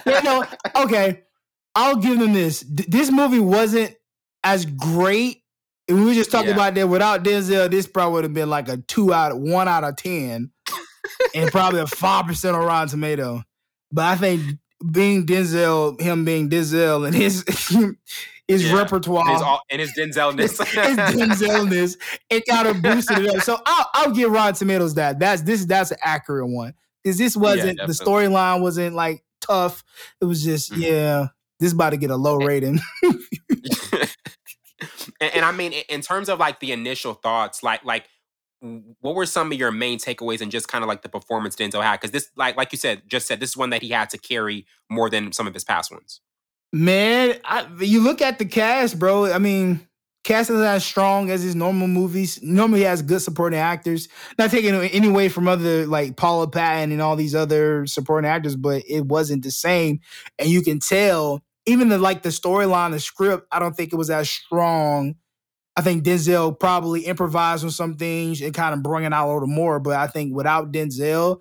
you 0.05 0.23
know, 0.23 0.45
okay, 0.83 1.23
I'll 1.73 1.95
give 1.95 2.19
them 2.19 2.33
this. 2.33 2.65
This 2.67 3.11
movie 3.11 3.39
wasn't 3.39 3.95
as 4.43 4.65
great. 4.65 5.41
And 5.87 5.99
we 5.99 6.05
were 6.05 6.13
just 6.13 6.31
talking 6.31 6.49
yeah. 6.49 6.55
about 6.55 6.75
that 6.75 6.89
without 6.89 7.23
Denzel, 7.23 7.69
this 7.69 7.87
probably 7.87 8.13
would 8.13 8.23
have 8.23 8.33
been 8.33 8.49
like 8.49 8.67
a 8.67 8.77
two 8.77 9.13
out 9.13 9.31
of 9.31 9.37
one 9.37 9.67
out 9.67 9.83
of 9.83 9.95
ten, 9.95 10.51
and 11.35 11.51
probably 11.51 11.79
a 11.79 11.87
five 11.87 12.25
percent 12.25 12.55
on 12.55 12.65
Rotten 12.65 12.89
Tomato. 12.89 13.43
But 13.91 14.05
I 14.05 14.15
think 14.15 14.41
being 14.91 15.27
Denzel, 15.27 16.01
him 16.01 16.25
being 16.25 16.49
Denzel, 16.49 17.05
and 17.05 17.15
his 17.15 17.45
his 18.47 18.63
yeah. 18.63 18.75
repertoire 18.75 19.23
and 19.25 19.33
his, 19.33 19.41
all, 19.41 19.61
and 19.69 19.81
his 19.81 19.93
Denzelness, 19.93 20.63
his 20.65 20.97
Denzelness, 20.97 21.97
it 22.29 22.43
kind 22.47 22.67
of 22.67 22.81
boosted 22.81 23.19
it 23.19 23.35
up. 23.35 23.41
So 23.41 23.59
I'll, 23.65 23.89
I'll 23.93 24.11
give 24.11 24.31
Rotten 24.31 24.55
Tomatoes 24.55 24.95
that. 24.95 25.19
That's 25.19 25.41
this 25.41 25.65
that's 25.65 25.91
an 25.91 25.97
accurate 26.01 26.49
one 26.49 26.73
because 27.03 27.17
this 27.17 27.35
wasn't 27.35 27.79
yeah, 27.79 27.85
the 27.85 27.93
storyline 27.93 28.61
wasn't 28.61 28.95
like 28.95 29.23
tough. 29.41 29.83
It 30.21 30.25
was 30.25 30.43
just 30.43 30.71
mm-hmm. 30.71 30.81
yeah, 30.81 31.27
this 31.59 31.73
about 31.73 31.91
to 31.91 31.97
get 31.97 32.11
a 32.11 32.15
low 32.15 32.37
rating. 32.37 32.79
and, 35.19 35.35
and 35.35 35.45
I 35.45 35.51
mean, 35.51 35.73
in 35.89 36.01
terms 36.01 36.29
of 36.29 36.39
like 36.39 36.59
the 36.59 36.71
initial 36.71 37.13
thoughts, 37.13 37.63
like 37.63 37.83
like 37.83 38.07
what 39.01 39.15
were 39.15 39.25
some 39.25 39.51
of 39.51 39.57
your 39.57 39.71
main 39.71 39.99
takeaways 39.99 40.41
and 40.41 40.51
just 40.51 40.67
kind 40.67 40.83
of 40.83 40.87
like 40.87 41.01
the 41.01 41.09
performance 41.09 41.55
Denzel 41.55 41.83
had? 41.83 41.99
Because 41.99 42.11
this, 42.11 42.29
like 42.35 42.57
like 42.57 42.71
you 42.71 42.77
said, 42.77 43.03
just 43.07 43.27
said 43.27 43.39
this 43.39 43.51
is 43.51 43.57
one 43.57 43.71
that 43.71 43.81
he 43.81 43.89
had 43.89 44.09
to 44.11 44.17
carry 44.17 44.65
more 44.89 45.09
than 45.09 45.31
some 45.31 45.47
of 45.47 45.53
his 45.53 45.63
past 45.63 45.91
ones. 45.91 46.21
Man, 46.76 47.39
I, 47.45 47.65
you 47.80 48.01
look 48.01 48.21
at 48.21 48.38
the 48.38 48.43
cast, 48.43 48.99
bro. 48.99 49.32
I 49.32 49.38
mean, 49.38 49.88
cast 50.26 50.49
is 50.49 50.59
as 50.59 50.84
strong 50.84 51.32
as 51.32 51.41
his 51.41 51.55
normal 51.55 51.88
movies. 51.88 52.43
Normally, 52.43 52.82
has 52.82 53.01
good 53.01 53.21
supporting 53.21 53.57
actors. 53.57 54.09
Not 54.38 54.51
taking 54.51 54.76
any 54.76 55.07
away 55.07 55.30
from 55.30 55.47
other 55.47 55.86
like 55.86 56.17
Paula 56.17 56.49
Patton 56.49 56.91
and 56.91 57.01
all 57.01 57.15
these 57.15 57.34
other 57.34 57.88
supporting 57.88 58.30
actors, 58.30 58.57
but 58.57 58.84
it 58.89 59.05
wasn't 59.05 59.43
the 59.45 59.51
same. 59.51 60.01
And 60.38 60.49
you 60.49 60.61
can 60.61 60.80
tell 60.80 61.41
even 61.65 61.88
the 61.88 61.97
like 61.97 62.23
the 62.23 62.30
storyline, 62.30 62.91
the 62.91 62.99
script, 62.99 63.47
I 63.53 63.59
don't 63.59 63.73
think 63.73 63.93
it 63.93 63.95
was 63.95 64.09
as 64.09 64.30
strong. 64.30 65.15
I 65.78 65.82
think 65.82 66.03
Denzel 66.03 66.59
probably 66.59 67.05
improvised 67.05 67.63
on 67.63 67.71
some 67.71 67.95
things 67.95 68.41
and 68.41 68.53
kind 68.53 68.73
of 68.73 68.84
bringing 68.84 69.13
out 69.13 69.30
a 69.30 69.34
little 69.34 69.47
more. 69.47 69.80
But 69.80 69.95
I 69.95 70.07
think 70.07 70.36
without 70.36 70.73
Denzel, 70.73 71.39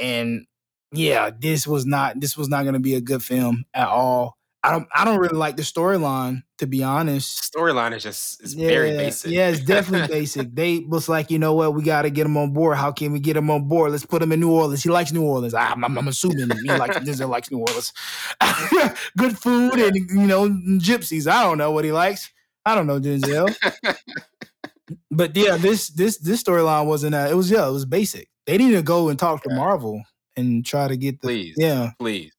and 0.00 0.44
yeah, 0.90 1.30
this 1.38 1.68
was 1.68 1.86
not 1.86 2.18
this 2.18 2.36
was 2.36 2.48
not 2.48 2.62
going 2.62 2.74
to 2.74 2.80
be 2.80 2.96
a 2.96 3.00
good 3.00 3.22
film 3.22 3.64
at 3.72 3.86
all. 3.86 4.38
I 4.64 4.70
don't 4.70 4.88
I 4.94 5.04
don't 5.04 5.18
really 5.18 5.36
like 5.36 5.56
the 5.56 5.62
storyline 5.62 6.42
to 6.58 6.68
be 6.68 6.84
honest. 6.84 7.52
Storyline 7.52 7.96
is 7.96 8.04
just 8.04 8.54
yeah, 8.54 8.68
very 8.68 8.90
basic. 8.92 9.32
Yeah, 9.32 9.48
it's 9.48 9.60
definitely 9.60 10.06
basic. 10.20 10.54
They 10.54 10.78
was 10.78 11.08
like, 11.08 11.32
you 11.32 11.38
know 11.40 11.54
what, 11.54 11.74
we 11.74 11.82
got 11.82 12.02
to 12.02 12.10
get 12.10 12.26
him 12.26 12.36
on 12.36 12.52
board. 12.52 12.76
How 12.76 12.92
can 12.92 13.10
we 13.10 13.18
get 13.18 13.36
him 13.36 13.50
on 13.50 13.66
board? 13.66 13.90
Let's 13.90 14.06
put 14.06 14.22
him 14.22 14.30
in 14.30 14.38
New 14.38 14.52
Orleans. 14.52 14.84
He 14.84 14.88
likes 14.88 15.10
New 15.12 15.24
Orleans. 15.24 15.54
I'm, 15.54 15.84
I'm, 15.84 15.98
I'm 15.98 16.08
assuming 16.08 16.56
he 16.62 16.70
likes 16.70 16.96
Denzel 16.98 17.28
likes 17.28 17.50
New 17.50 17.58
Orleans. 17.58 17.92
Good 19.16 19.36
food 19.36 19.74
and 19.74 19.96
you 19.96 20.26
know 20.26 20.48
gypsies. 20.78 21.28
I 21.30 21.42
don't 21.42 21.58
know 21.58 21.72
what 21.72 21.84
he 21.84 21.90
likes. 21.90 22.30
I 22.64 22.76
don't 22.76 22.86
know 22.86 23.00
Denzel. 23.00 23.52
but 25.10 25.36
yeah, 25.36 25.56
this 25.56 25.88
this 25.88 26.18
this 26.18 26.40
storyline 26.40 26.86
wasn't. 26.86 27.16
Uh, 27.16 27.26
it 27.28 27.34
was 27.34 27.50
yeah, 27.50 27.66
it 27.66 27.72
was 27.72 27.84
basic. 27.84 28.28
They 28.46 28.58
need 28.58 28.72
to 28.72 28.82
go 28.82 29.08
and 29.08 29.18
talk 29.18 29.42
to 29.42 29.50
Marvel 29.50 30.02
and 30.36 30.64
try 30.64 30.86
to 30.86 30.96
get 30.96 31.20
the 31.20 31.26
please, 31.26 31.54
yeah, 31.58 31.90
please 31.98 32.32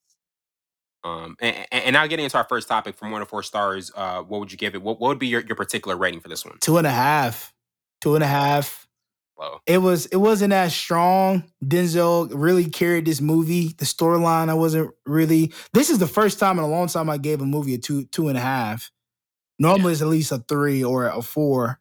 um, 1.03 1.35
and, 1.41 1.67
and, 1.71 1.93
now 1.93 2.07
getting 2.07 2.23
into 2.23 2.37
our 2.37 2.45
first 2.45 2.67
topic 2.67 2.95
from 2.95 3.11
one 3.11 3.19
to 3.19 3.25
four 3.25 3.43
stars, 3.43 3.91
uh, 3.95 4.21
what 4.21 4.39
would 4.39 4.51
you 4.51 4.57
give 4.57 4.73
it? 4.73 4.81
What, 4.81 5.01
what 5.01 5.09
would 5.09 5.19
be 5.19 5.27
your, 5.27 5.41
your 5.41 5.55
particular 5.55 5.97
rating 5.97 6.21
for 6.21 6.29
this 6.29 6.45
one? 6.45 6.57
Two 6.61 6.77
and 6.77 6.87
a 6.87 6.91
half. 6.91 7.53
Two 8.01 8.15
and 8.15 8.23
a 8.23 8.27
half. 8.27 8.87
Whoa. 9.35 9.59
It 9.65 9.79
was 9.79 10.05
it 10.07 10.17
wasn't 10.17 10.53
as 10.53 10.73
strong. 10.73 11.43
Denzel 11.63 12.31
really 12.33 12.69
carried 12.69 13.05
this 13.05 13.19
movie. 13.19 13.69
The 13.77 13.85
storyline, 13.85 14.49
I 14.49 14.53
wasn't 14.53 14.91
really. 15.05 15.51
This 15.73 15.89
is 15.89 15.97
the 15.99 16.07
first 16.07 16.39
time 16.39 16.57
in 16.57 16.63
a 16.63 16.69
long 16.69 16.87
time 16.87 17.09
I 17.09 17.17
gave 17.17 17.41
a 17.41 17.45
movie 17.45 17.73
a 17.73 17.77
two 17.79 18.05
two 18.05 18.29
and 18.29 18.37
a 18.37 18.41
half. 18.41 18.91
Normally 19.59 19.85
yeah. 19.85 19.91
it's 19.91 20.01
at 20.01 20.07
least 20.07 20.31
a 20.31 20.37
three 20.47 20.83
or 20.83 21.07
a 21.07 21.21
four. 21.21 21.79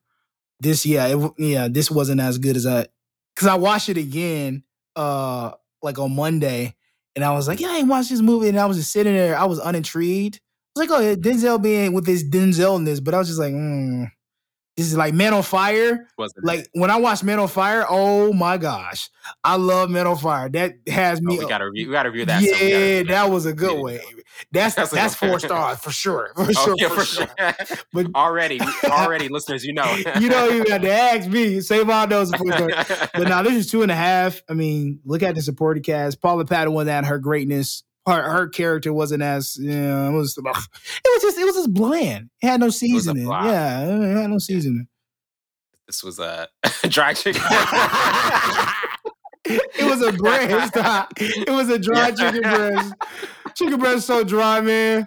This 0.60 0.86
yeah, 0.86 1.08
it, 1.08 1.32
yeah, 1.38 1.68
this 1.68 1.90
wasn't 1.90 2.20
as 2.20 2.38
good 2.38 2.56
as 2.56 2.66
I 2.66 2.86
because 3.34 3.48
I 3.48 3.54
watched 3.54 3.88
it 3.88 3.98
again 3.98 4.64
uh 4.96 5.52
like 5.82 5.98
on 5.98 6.16
Monday 6.16 6.74
and 7.14 7.24
I 7.24 7.32
was 7.32 7.48
like, 7.48 7.60
yeah, 7.60 7.70
I 7.70 7.78
ain't 7.78 7.88
watched 7.88 8.10
this 8.10 8.20
movie. 8.20 8.48
And 8.48 8.58
I 8.58 8.66
was 8.66 8.76
just 8.76 8.92
sitting 8.92 9.14
there. 9.14 9.36
I 9.36 9.44
was 9.44 9.60
unintrigued. 9.60 10.36
I 10.76 10.80
was 10.80 10.88
like, 10.88 11.00
oh, 11.00 11.16
Denzel 11.16 11.62
being 11.62 11.92
with 11.92 12.06
his 12.06 12.24
Denzelness, 12.24 13.04
but 13.04 13.14
I 13.14 13.18
was 13.18 13.28
just 13.28 13.40
like, 13.40 13.52
hmm. 13.52 14.04
This 14.76 14.86
is 14.86 14.96
like 14.96 15.12
Man 15.12 15.34
on 15.34 15.42
Fire. 15.42 16.08
Wasn't 16.16 16.44
like 16.44 16.66
when 16.72 16.90
I 16.90 16.96
watch 16.96 17.22
Man 17.22 17.38
on 17.38 17.48
Fire, 17.48 17.84
oh 17.88 18.32
my 18.32 18.56
gosh, 18.56 19.10
I 19.44 19.56
love 19.56 19.90
Man 19.90 20.06
on 20.06 20.16
Fire. 20.16 20.48
That 20.48 20.74
has 20.86 21.18
oh, 21.18 21.24
me. 21.24 21.36
Oh, 21.36 21.42
we 21.42 21.48
gotta 21.48 21.66
review. 21.66 21.88
We 21.88 21.92
gotta 21.92 22.10
review 22.10 22.24
that. 22.26 22.42
Yeah, 22.42 22.54
so 22.54 22.64
review 22.64 23.04
that 23.04 23.30
was 23.30 23.44
a 23.44 23.52
good 23.52 23.82
way. 23.82 24.00
That's 24.50 24.74
that's, 24.74 24.90
that's 24.90 25.14
four 25.14 25.38
stars 25.40 25.78
for 25.78 25.90
sure. 25.90 26.32
For 26.36 26.46
oh, 26.48 26.52
sure. 26.52 26.74
Yeah, 26.78 26.88
for, 26.88 26.94
for 26.96 27.04
sure. 27.04 27.28
sure. 27.38 27.76
but 27.92 28.06
already, 28.14 28.60
already, 28.84 29.28
listeners, 29.30 29.64
you 29.64 29.74
know, 29.74 29.94
you 30.18 30.28
don't 30.28 30.54
even 30.54 30.72
have 30.72 30.82
to 30.82 30.90
ask 30.90 31.28
me. 31.28 31.60
Save 31.60 31.90
all 31.90 32.06
those 32.06 32.30
four 32.34 32.50
stars. 32.50 33.08
But 33.12 33.28
now 33.28 33.42
this 33.42 33.52
is 33.52 33.70
two 33.70 33.82
and 33.82 33.90
a 33.90 33.94
half. 33.94 34.42
I 34.48 34.54
mean, 34.54 35.00
look 35.04 35.22
at 35.22 35.34
the 35.34 35.42
supporting 35.42 35.82
cast. 35.82 36.20
Paula 36.22 36.44
Patton 36.44 36.72
was 36.72 36.88
at 36.88 37.04
her 37.04 37.18
greatness 37.18 37.84
her 38.06 38.22
her 38.22 38.48
character 38.48 38.92
wasn't 38.92 39.22
as 39.22 39.56
you 39.56 39.70
know, 39.70 40.10
it 40.10 40.12
was 40.12 40.36
it 40.36 40.44
was 40.44 41.22
just 41.22 41.38
it 41.38 41.44
was 41.44 41.54
just 41.54 41.72
bland. 41.72 42.30
It 42.42 42.46
had 42.48 42.60
no 42.60 42.70
seasoning. 42.70 43.26
Yeah, 43.28 43.82
it 43.82 44.16
had 44.16 44.30
no 44.30 44.38
seasoning. 44.38 44.88
This 45.86 46.02
was 46.02 46.18
a 46.18 46.48
dry 46.88 47.14
chicken. 47.14 47.42
it 49.44 49.84
was 49.84 50.02
a 50.02 50.12
breast. 50.12 50.72
it 51.16 51.50
was 51.50 51.68
a 51.68 51.78
dry 51.78 52.08
yeah. 52.08 52.14
chicken 52.14 52.42
breast. 52.42 52.94
Chicken 53.54 53.78
breast 53.78 54.06
so 54.06 54.24
dry, 54.24 54.60
man. 54.60 55.06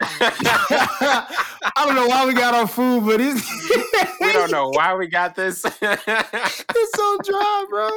I 0.00 1.84
don't 1.86 1.94
know 1.94 2.06
why 2.06 2.26
we 2.26 2.34
got 2.34 2.54
our 2.54 2.66
food, 2.66 3.06
but 3.06 3.20
it's 3.20 3.48
we 4.20 4.32
don't 4.32 4.50
know 4.50 4.68
why 4.68 4.94
we 4.94 5.06
got 5.06 5.34
this. 5.34 5.64
it's 5.82 6.96
so 6.96 7.18
dry, 7.24 7.66
bro. 7.70 7.90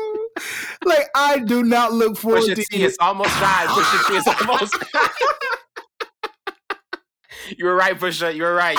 Like 0.86 1.08
I 1.16 1.40
do 1.40 1.64
not 1.64 1.92
look 1.92 2.18
forward 2.18 2.44
to 2.44 2.52
it. 2.52 2.68
It's 2.72 2.98
almost 3.00 3.36
dry. 3.38 3.66
Push 3.70 3.94
it. 3.94 4.18
It's 4.18 4.28
almost. 4.42 4.78
you 7.58 7.66
were 7.66 7.76
right, 7.76 8.00
Pusha. 8.00 8.34
You 8.34 8.44
were 8.44 8.56
right. 8.56 8.78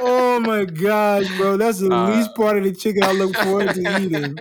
oh 0.00 0.40
my 0.40 0.64
gosh, 0.64 1.28
bro. 1.36 1.56
That's 1.56 1.78
the 1.78 1.92
uh, 1.92 2.08
least 2.10 2.34
part 2.34 2.58
of 2.58 2.64
the 2.64 2.72
chicken 2.72 3.04
I 3.04 3.12
look 3.12 3.36
forward 3.36 3.74
to 3.74 4.00
eating. 4.00 4.38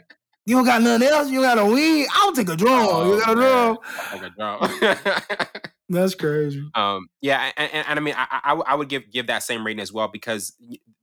You 0.47 0.55
don't 0.55 0.65
got 0.65 0.81
nothing 0.81 1.07
else? 1.07 1.29
You 1.29 1.41
got 1.41 1.59
a 1.59 1.65
weed? 1.65 2.07
I'll 2.11 2.33
take 2.33 2.49
a 2.49 2.55
draw. 2.55 2.87
Oh, 2.89 3.13
you 3.13 3.21
got 3.21 3.31
a 3.31 3.35
draw? 3.35 3.77
Take 4.11 4.23
a 4.23 4.29
draw. 4.31 5.71
That's 5.91 6.15
crazy. 6.15 6.63
Um, 6.73 7.07
yeah, 7.21 7.51
and, 7.57 7.71
and, 7.71 7.87
and, 7.87 7.99
I 7.99 8.01
mean, 8.01 8.15
I, 8.17 8.39
I, 8.43 8.53
I 8.53 8.75
would 8.75 8.89
give 8.89 9.11
give 9.11 9.27
that 9.27 9.43
same 9.43 9.65
rating 9.65 9.81
as 9.81 9.91
well 9.91 10.07
because 10.07 10.55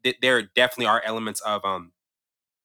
th- 0.03 0.17
there 0.23 0.43
definitely 0.43 0.87
are 0.87 1.03
elements 1.05 1.41
of 1.43 1.65
um 1.65 1.93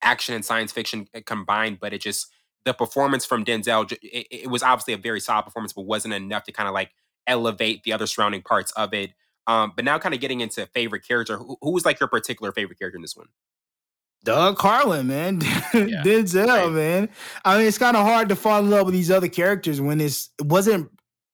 action 0.01 0.35
and 0.35 0.45
science 0.45 0.71
fiction 0.71 1.07
eh, 1.13 1.21
combined, 1.25 1.79
but 1.79 1.93
it 1.93 2.01
just 2.01 2.27
the 2.65 2.73
performance 2.73 3.25
from 3.25 3.43
Denzel, 3.43 3.91
it, 3.91 4.27
it 4.31 4.49
was 4.49 4.63
obviously 4.63 4.93
a 4.93 4.97
very 4.97 5.19
solid 5.19 5.43
performance, 5.43 5.73
but 5.73 5.81
wasn't 5.81 6.13
enough 6.13 6.43
to 6.45 6.51
kind 6.51 6.67
of 6.67 6.73
like 6.73 6.91
elevate 7.27 7.83
the 7.83 7.93
other 7.93 8.07
surrounding 8.07 8.41
parts 8.41 8.71
of 8.71 8.93
it. 8.93 9.11
Um, 9.47 9.73
but 9.75 9.83
now, 9.83 9.99
kind 9.99 10.15
of 10.15 10.21
getting 10.21 10.39
into 10.39 10.65
favorite 10.67 11.05
character, 11.05 11.37
who, 11.37 11.57
who 11.61 11.71
was 11.71 11.85
like 11.85 11.99
your 11.99 12.07
particular 12.07 12.53
favorite 12.53 12.79
character 12.79 12.95
in 12.95 13.01
this 13.01 13.17
one? 13.17 13.27
Doug 14.23 14.57
Carlin, 14.57 15.07
man. 15.07 15.41
Yeah. 15.73 16.03
Denzel, 16.03 16.47
right. 16.47 16.71
man. 16.71 17.09
I 17.43 17.57
mean, 17.57 17.67
it's 17.67 17.79
kind 17.79 17.97
of 17.97 18.05
hard 18.05 18.29
to 18.29 18.35
fall 18.35 18.59
in 18.59 18.69
love 18.69 18.85
with 18.85 18.93
these 18.93 19.09
other 19.09 19.27
characters 19.27 19.81
when 19.81 19.99
it's 19.99 20.29
it 20.39 20.45
wasn't 20.45 20.91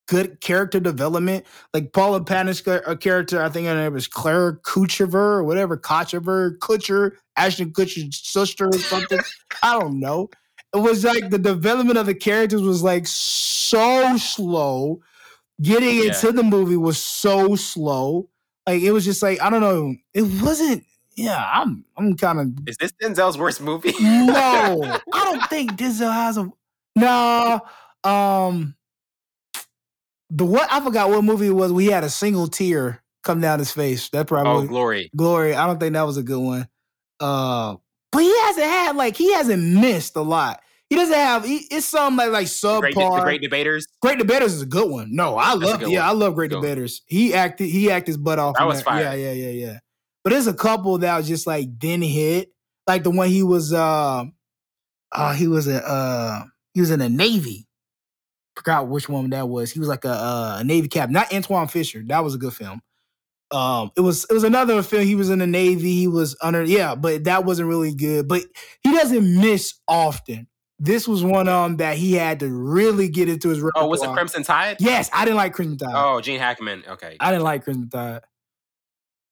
good 0.10 0.42
character 0.42 0.80
development. 0.80 1.46
Like 1.74 1.94
Paula 1.94 2.24
Patton's 2.24 2.66
a 2.68 2.98
character, 2.98 3.42
I 3.42 3.50
think 3.50 3.68
her 3.68 3.76
name 3.76 3.94
was 3.94 4.08
Claire 4.08 4.54
Kuchever 4.54 5.14
or 5.14 5.44
whatever, 5.44 5.78
Kochever, 5.78 6.58
Kutcher, 6.58 7.12
Ashton 7.38 7.72
Kutcher's 7.72 8.20
sister 8.20 8.68
or 8.68 8.80
something. 8.80 9.20
I 9.64 9.80
don't 9.80 10.00
know. 10.00 10.30
it 10.74 10.80
was 10.80 11.04
like 11.04 11.30
the 11.30 11.38
development 11.38 11.98
of 11.98 12.08
the 12.08 12.16
characters 12.16 12.62
was 12.62 12.84
like 12.84 13.06
so 13.08 14.18
slow. 14.18 15.02
Getting 15.62 15.98
yeah. 15.98 16.04
into 16.06 16.32
the 16.32 16.44
movie 16.44 16.78
was 16.78 16.98
so 16.98 17.56
slow. 17.56 18.30
Like 18.66 18.82
it 18.82 18.92
was 18.92 19.06
just 19.06 19.22
like 19.22 19.42
I 19.42 19.50
don't 19.50 19.62
know. 19.62 19.96
It 20.14 20.24
wasn't. 20.42 20.84
Yeah, 21.16 21.46
I'm. 21.54 21.84
I'm 21.98 22.16
kind 22.16 22.40
of. 22.40 22.68
Is 22.68 22.78
this 22.78 22.94
Denzel's 22.94 23.38
worst 23.38 23.60
movie? 23.60 23.94
no, 24.00 24.82
I 25.14 25.26
don't 25.26 25.50
think 25.50 25.74
Denzel 25.74 26.14
has 26.14 26.38
a. 26.38 26.50
No. 26.96 27.60
Um. 28.06 28.76
The 30.30 30.46
what 30.46 30.72
I 30.72 30.80
forgot 30.82 31.10
what 31.10 31.24
movie 31.24 31.48
it 31.48 31.52
was. 31.52 31.72
We 31.74 31.88
had 31.88 32.04
a 32.04 32.10
single 32.10 32.48
tear 32.48 33.02
come 33.24 33.42
down 33.42 33.60
his 33.60 33.72
face. 33.72 34.10
That 34.10 34.28
probably. 34.28 34.66
Oh, 34.66 34.68
glory. 34.68 35.10
Glory. 35.16 35.56
I 35.56 35.66
don't 35.68 35.80
think 35.80 35.94
that 35.94 36.04
was 36.04 36.18
a 36.18 36.24
good 36.24 36.40
one. 36.40 36.68
Uh, 37.20 37.76
but 38.12 38.20
he 38.20 38.40
hasn't 38.42 38.66
had 38.66 38.96
like 38.96 39.16
he 39.16 39.34
hasn't 39.34 39.62
missed 39.64 40.16
a 40.16 40.22
lot. 40.22 40.62
He 40.90 40.96
doesn't 40.96 41.16
have. 41.16 41.46
He, 41.46 41.58
it's 41.70 41.86
some 41.86 42.16
like 42.16 42.32
like 42.32 42.48
subpar. 42.48 42.82
Great, 42.94 43.24
Great 43.24 43.42
Debaters. 43.42 43.88
Great 44.02 44.18
Debaters 44.18 44.54
is 44.54 44.62
a 44.64 44.66
good 44.68 44.90
one. 44.90 45.16
No, 45.16 45.38
I 45.38 45.54
love. 45.54 45.82
Yeah, 45.82 46.00
one. 46.02 46.10
I 46.10 46.12
love 46.14 46.36
Great 46.36 46.50
good 46.50 46.62
Debaters. 46.62 47.02
One. 47.10 47.20
He 47.20 47.34
acted. 47.34 47.68
He 47.68 47.92
acted 47.92 48.08
his 48.08 48.18
butt 48.18 48.40
off. 48.40 48.56
That 48.58 48.68
was 48.68 48.82
fire. 48.82 49.02
Yeah, 49.04 49.14
yeah, 49.14 49.32
yeah, 49.34 49.50
yeah. 49.68 49.80
But 50.24 50.32
there's 50.32 50.48
a 50.48 50.54
couple 50.54 50.98
that 51.00 51.18
was 51.18 51.28
just 51.28 51.46
like 51.48 51.78
didn't 51.78 52.06
hit. 52.06 52.52
Like 52.88 53.04
the 53.04 53.12
one 53.12 53.30
he 53.30 53.44
was. 53.44 53.74
uh 53.74 54.26
uh, 55.12 55.34
he 55.34 55.48
was 55.48 55.68
a 55.68 55.84
uh 55.88 56.44
he 56.74 56.82
was 56.82 56.92
in 56.92 57.00
the 57.00 57.10
Navy. 57.10 57.68
Forgot 58.60 58.90
which 58.90 59.08
one 59.08 59.30
that 59.30 59.48
was. 59.48 59.72
He 59.72 59.80
was 59.80 59.88
like 59.88 60.04
a, 60.04 60.58
a 60.60 60.64
Navy 60.66 60.90
captain, 60.90 61.14
not 61.14 61.32
Antwone 61.32 61.70
Fisher. 61.70 62.04
That 62.06 62.26
was 62.26 62.36
a 62.36 62.38
good 62.38 62.54
film. 62.54 62.82
Um, 63.52 63.90
it 63.96 64.02
was 64.02 64.26
it 64.30 64.34
was 64.34 64.44
another 64.44 64.84
film. 64.84 65.06
He 65.06 65.16
was 65.16 65.30
in 65.30 65.40
the 65.40 65.48
Navy. 65.48 65.96
He 65.96 66.10
was 66.10 66.36
under 66.42 66.66
yeah, 66.66 66.94
but 66.94 67.24
that 67.24 67.46
wasn't 67.46 67.70
really 67.70 67.96
good. 67.96 68.28
But 68.28 68.42
he 68.82 68.92
doesn't 68.92 69.40
miss 69.40 69.76
often. 69.88 70.48
This 70.78 71.08
was 71.08 71.24
one 71.24 71.48
um 71.48 71.78
that 71.78 71.96
he 71.96 72.12
had 72.12 72.42
to 72.42 72.50
really 72.50 73.08
get 73.08 73.30
into 73.30 73.48
his. 73.48 73.62
Repertoire. 73.62 73.86
Oh, 73.86 73.88
was 73.88 74.04
it 74.04 74.10
Crimson 74.10 74.44
Tide? 74.44 74.76
Yes, 74.82 75.10
I 75.14 75.24
didn't 75.24 75.38
like 75.38 75.54
Crimson 75.54 75.78
Tide. 75.78 75.96
Oh, 75.96 76.20
Gene 76.20 76.38
Hackman. 76.38 76.84
Okay, 76.86 77.16
I 77.22 77.32
didn't 77.32 77.46
like 77.46 77.64
Crimson 77.64 77.90
Tide. 77.90 78.24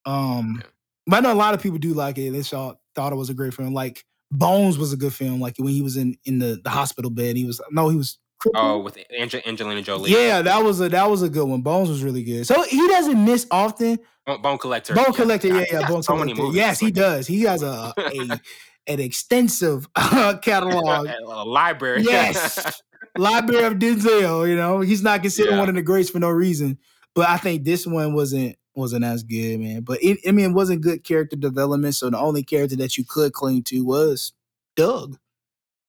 Um, 0.05 0.61
yeah. 0.61 0.67
but 1.05 1.17
I 1.17 1.19
know 1.19 1.33
a 1.33 1.35
lot 1.35 1.53
of 1.53 1.61
people 1.61 1.79
do 1.79 1.93
like 1.93 2.17
it. 2.17 2.31
They 2.31 2.43
saw 2.43 2.75
thought 2.95 3.11
it 3.11 3.17
was 3.17 3.29
a 3.29 3.33
great 3.33 3.53
film. 3.53 3.73
Like 3.73 4.05
Bones 4.31 4.77
was 4.77 4.93
a 4.93 4.97
good 4.97 5.13
film. 5.13 5.41
Like 5.41 5.57
when 5.57 5.73
he 5.73 5.81
was 5.81 5.97
in 5.97 6.17
in 6.23 6.39
the, 6.39 6.61
the 6.63 6.69
hospital 6.69 7.11
bed, 7.11 7.35
he 7.35 7.43
was 7.43 7.59
no, 7.71 7.89
he 7.89 7.97
was 7.97 8.17
Oh, 8.55 8.79
with 8.79 8.97
Angel- 9.09 9.41
Angelina 9.45 9.81
Jolie. 9.81 10.11
Yeah, 10.11 10.41
that 10.41 10.63
was 10.63 10.79
a 10.79 10.89
that 10.89 11.09
was 11.09 11.21
a 11.23 11.29
good 11.29 11.45
one. 11.47 11.61
Bones 11.61 11.89
was 11.89 12.03
really 12.03 12.23
good. 12.23 12.45
So 12.45 12.61
he 12.63 12.87
doesn't 12.87 13.23
miss 13.23 13.47
often. 13.49 13.99
Bone 14.25 14.57
Collector. 14.57 14.93
Bone 14.93 15.13
Collector. 15.13 15.47
Yeah, 15.47 15.65
yeah. 15.71 15.87
Bone 15.87 16.03
so 16.03 16.17
Collector. 16.17 16.51
Yes, 16.51 16.79
he 16.79 16.91
does. 16.91 17.25
He 17.27 17.41
has 17.43 17.63
a, 17.63 17.93
a 17.97 18.39
an 18.87 18.99
extensive 18.99 19.87
uh, 19.95 20.37
catalog, 20.41 21.07
a 21.25 21.45
library. 21.45 22.03
Yes, 22.03 22.81
library 23.17 23.65
of 23.65 23.73
Denzel. 23.73 24.47
You 24.47 24.55
know, 24.55 24.81
he's 24.81 25.01
not 25.01 25.21
considered 25.21 25.51
yeah. 25.51 25.59
one 25.59 25.69
of 25.69 25.75
the 25.75 25.81
greats 25.81 26.09
for 26.09 26.19
no 26.19 26.29
reason. 26.29 26.77
But 27.15 27.29
I 27.29 27.37
think 27.37 27.63
this 27.63 27.87
one 27.87 28.13
wasn't 28.13 28.57
wasn't 28.75 29.05
as 29.05 29.23
good, 29.23 29.59
man. 29.59 29.81
But 29.81 30.03
it, 30.03 30.19
I 30.27 30.31
mean, 30.31 30.51
it 30.51 30.53
wasn't 30.53 30.81
good 30.81 31.03
character 31.03 31.35
development. 31.35 31.95
So 31.95 32.09
the 32.09 32.19
only 32.19 32.43
character 32.43 32.75
that 32.77 32.97
you 32.97 33.05
could 33.05 33.33
cling 33.33 33.63
to 33.63 33.83
was 33.83 34.33
Doug, 34.75 35.17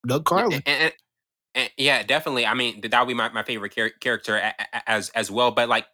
Doug 0.07 0.25
Carlin. 0.25 0.63
And, 0.65 0.83
and, 0.85 0.93
and, 1.55 1.71
yeah, 1.77 2.03
definitely. 2.03 2.47
I 2.47 2.55
mean, 2.55 2.81
that 2.83 3.01
would 3.01 3.09
be 3.09 3.15
my, 3.15 3.29
my 3.31 3.43
favorite 3.43 3.73
char- 3.73 3.91
character 4.01 4.53
as 4.87 5.11
as 5.11 5.31
well. 5.31 5.51
But 5.51 5.69
like, 5.69 5.87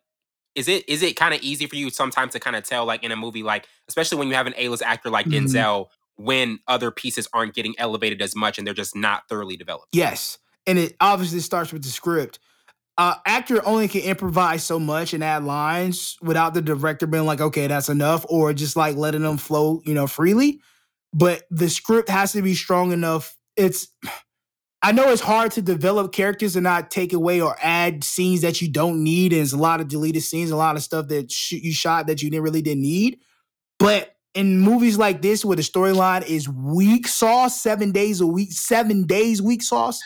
is 0.55 0.69
it 0.69 0.89
is 0.89 1.03
it 1.03 1.17
kind 1.17 1.35
of 1.35 1.41
easy 1.43 1.67
for 1.67 1.77
you 1.77 1.91
sometimes 1.91 2.33
to 2.33 2.41
kind 2.41 2.57
of 2.57 2.65
tell, 2.65 2.85
like 2.85 3.03
in 3.03 3.13
a 3.13 3.17
movie, 3.17 3.43
like 3.43 3.67
especially 3.89 4.19
when 4.19 4.29
you 4.29 4.35
have 4.35 4.47
an 4.47 4.55
A 4.57 4.69
list 4.69 4.83
actor 4.83 5.11
like 5.11 5.27
mm-hmm. 5.27 5.47
Denzel, 5.47 5.87
when 6.17 6.59
other 6.69 6.91
pieces 6.91 7.29
aren't 7.33 7.55
getting 7.55 7.75
elevated 7.79 8.23
as 8.23 8.37
much 8.37 8.59
and 8.59 8.67
they're 8.67 8.75
just 8.75 8.95
not 8.95 9.29
thoroughly 9.29 9.57
developed? 9.57 9.89
Yes, 9.93 10.39
and 10.67 10.79
it 10.79 10.95
obviously 11.01 11.41
starts 11.41 11.73
with 11.73 11.83
the 11.83 11.89
script. 11.89 12.39
Uh, 12.97 13.17
actor 13.27 13.61
only 13.67 13.89
can 13.89 14.03
improvise 14.03 14.63
so 14.63 14.79
much 14.79 15.13
and 15.15 15.25
add 15.25 15.43
lines 15.43 16.17
without 16.23 16.55
the 16.55 16.63
director 16.63 17.09
being 17.09 17.27
like, 17.27 17.41
okay, 17.41 17.67
that's 17.67 17.89
enough, 17.89 18.25
or 18.29 18.53
just 18.53 18.77
like 18.77 18.95
letting 18.95 19.23
them 19.23 19.37
flow, 19.37 19.81
you 19.85 19.95
know, 19.95 20.07
freely. 20.07 20.61
But 21.13 21.43
the 21.51 21.69
script 21.69 22.09
has 22.09 22.31
to 22.33 22.43
be 22.43 22.55
strong 22.55 22.93
enough. 22.93 23.37
It's 23.57 23.89
I 24.85 24.93
know 24.93 25.09
it's 25.09 25.23
hard 25.23 25.51
to 25.53 25.63
develop 25.63 26.13
characters 26.13 26.57
and 26.57 26.65
not 26.65 26.91
take 26.91 27.15
away 27.15 27.41
or 27.41 27.57
add 27.63 28.05
scenes 28.05 28.43
that 28.43 28.61
you 28.61 28.69
don't 28.69 29.03
need. 29.03 29.33
And 29.33 29.39
there's 29.39 29.55
a 29.55 29.59
lot 29.59 29.81
of 29.81 29.89
deleted 29.89 30.23
scenes, 30.23 30.51
a 30.51 30.57
lot 30.57 30.77
of 30.77 30.83
stuff 30.83 31.09
that 31.09 31.33
sh- 31.33 31.53
you 31.53 31.73
shot 31.73 32.07
that 32.07 32.23
you 32.23 32.29
didn't 32.29 32.45
really 32.45 32.61
didn't 32.61 32.83
need. 32.83 33.19
But 33.79 34.15
in 34.35 34.61
movies 34.61 34.99
like 34.99 35.23
this, 35.23 35.43
where 35.43 35.57
the 35.57 35.63
storyline 35.63 36.27
is 36.27 36.51
weak 36.51 37.09
sauce, 37.09 37.59
seven 37.59 37.93
days 37.93 38.21
a 38.21 38.27
week, 38.27 38.53
seven 38.53 39.07
days 39.07 39.41
weak 39.41 39.63
sauce, 39.63 40.03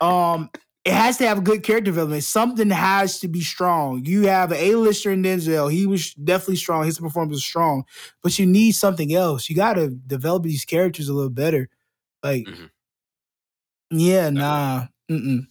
um, 0.00 0.50
it 0.84 0.92
has 0.92 1.18
to 1.18 1.26
have 1.26 1.42
good 1.42 1.64
character 1.64 1.86
development. 1.86 2.22
Something 2.22 2.70
has 2.70 3.18
to 3.18 3.26
be 3.26 3.40
strong. 3.40 4.04
You 4.04 4.28
have 4.28 4.52
an 4.52 4.58
A-lister 4.60 5.10
in 5.10 5.24
Denzel. 5.24 5.72
He 5.72 5.84
was 5.84 6.14
definitely 6.14 6.56
strong. 6.56 6.84
His 6.84 7.00
performance 7.00 7.34
was 7.34 7.44
strong, 7.44 7.82
but 8.22 8.38
you 8.38 8.46
need 8.46 8.76
something 8.76 9.12
else. 9.12 9.50
You 9.50 9.56
got 9.56 9.74
to 9.74 9.88
develop 9.88 10.44
these 10.44 10.64
characters 10.64 11.08
a 11.08 11.12
little 11.12 11.28
better. 11.28 11.68
Like. 12.22 12.44
Mm-hmm 12.44 12.66
yeah, 13.90 14.30
nah. 14.30 14.86
Mm-mm. 15.10 15.46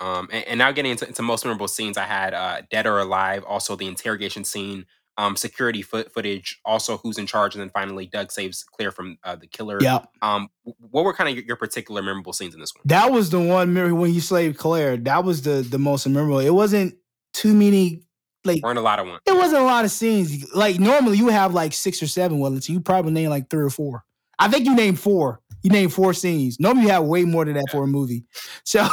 Um, 0.00 0.28
and, 0.32 0.44
and, 0.46 0.58
now 0.58 0.70
getting 0.70 0.92
into, 0.92 1.08
into, 1.08 1.22
most 1.22 1.44
memorable 1.44 1.66
scenes, 1.66 1.98
I 1.98 2.04
had 2.04 2.32
uh, 2.32 2.62
Dead 2.70 2.86
or 2.86 3.00
Alive, 3.00 3.42
also 3.44 3.74
the 3.74 3.86
interrogation 3.86 4.44
scene, 4.44 4.86
um, 5.16 5.34
security 5.34 5.82
foot 5.82 6.12
footage, 6.12 6.60
also 6.64 6.98
who's 6.98 7.18
in 7.18 7.26
charge, 7.26 7.54
and 7.54 7.60
then 7.60 7.70
finally 7.70 8.06
Doug 8.06 8.30
saves 8.30 8.62
Claire 8.62 8.92
from 8.92 9.18
uh, 9.24 9.34
the 9.34 9.48
killer. 9.48 9.78
Yeah. 9.80 10.04
Um, 10.22 10.48
what 10.62 11.04
were 11.04 11.12
kind 11.12 11.28
of 11.28 11.34
your, 11.34 11.44
your, 11.44 11.56
particular 11.56 12.00
memorable 12.00 12.32
scenes 12.32 12.54
in 12.54 12.60
this 12.60 12.72
one? 12.74 12.82
That 12.84 13.10
was 13.10 13.30
the 13.30 13.40
one 13.40 13.74
when 13.74 14.10
he 14.10 14.20
saved 14.20 14.56
Claire. 14.56 14.96
That 14.96 15.24
was 15.24 15.42
the 15.42 15.62
the 15.62 15.78
most 15.78 16.06
memorable. 16.06 16.38
It 16.38 16.54
wasn't 16.54 16.94
too 17.34 17.52
many. 17.52 18.04
Like 18.44 18.62
weren't 18.62 18.78
a 18.78 18.82
lot 18.82 19.00
of 19.00 19.08
ones. 19.08 19.20
It 19.26 19.34
wasn't 19.34 19.62
a 19.62 19.64
lot 19.64 19.84
of 19.84 19.90
scenes. 19.90 20.54
Like 20.54 20.78
normally 20.78 21.18
you 21.18 21.28
have 21.28 21.52
like 21.52 21.72
six 21.72 22.00
or 22.00 22.06
seven. 22.06 22.38
Well, 22.38 22.54
you 22.54 22.80
probably 22.80 23.12
name 23.12 23.30
like 23.30 23.50
three 23.50 23.64
or 23.64 23.70
four. 23.70 24.04
I 24.38 24.48
think 24.48 24.64
you 24.66 24.76
named 24.76 25.00
four. 25.00 25.40
You 25.62 25.70
named 25.70 25.92
four 25.92 26.14
scenes. 26.14 26.60
Normally 26.60 26.84
you 26.84 26.90
have 26.90 27.04
way 27.04 27.24
more 27.24 27.44
than 27.44 27.54
that 27.54 27.64
yeah. 27.68 27.72
for 27.72 27.84
a 27.84 27.86
movie. 27.86 28.24
So 28.64 28.86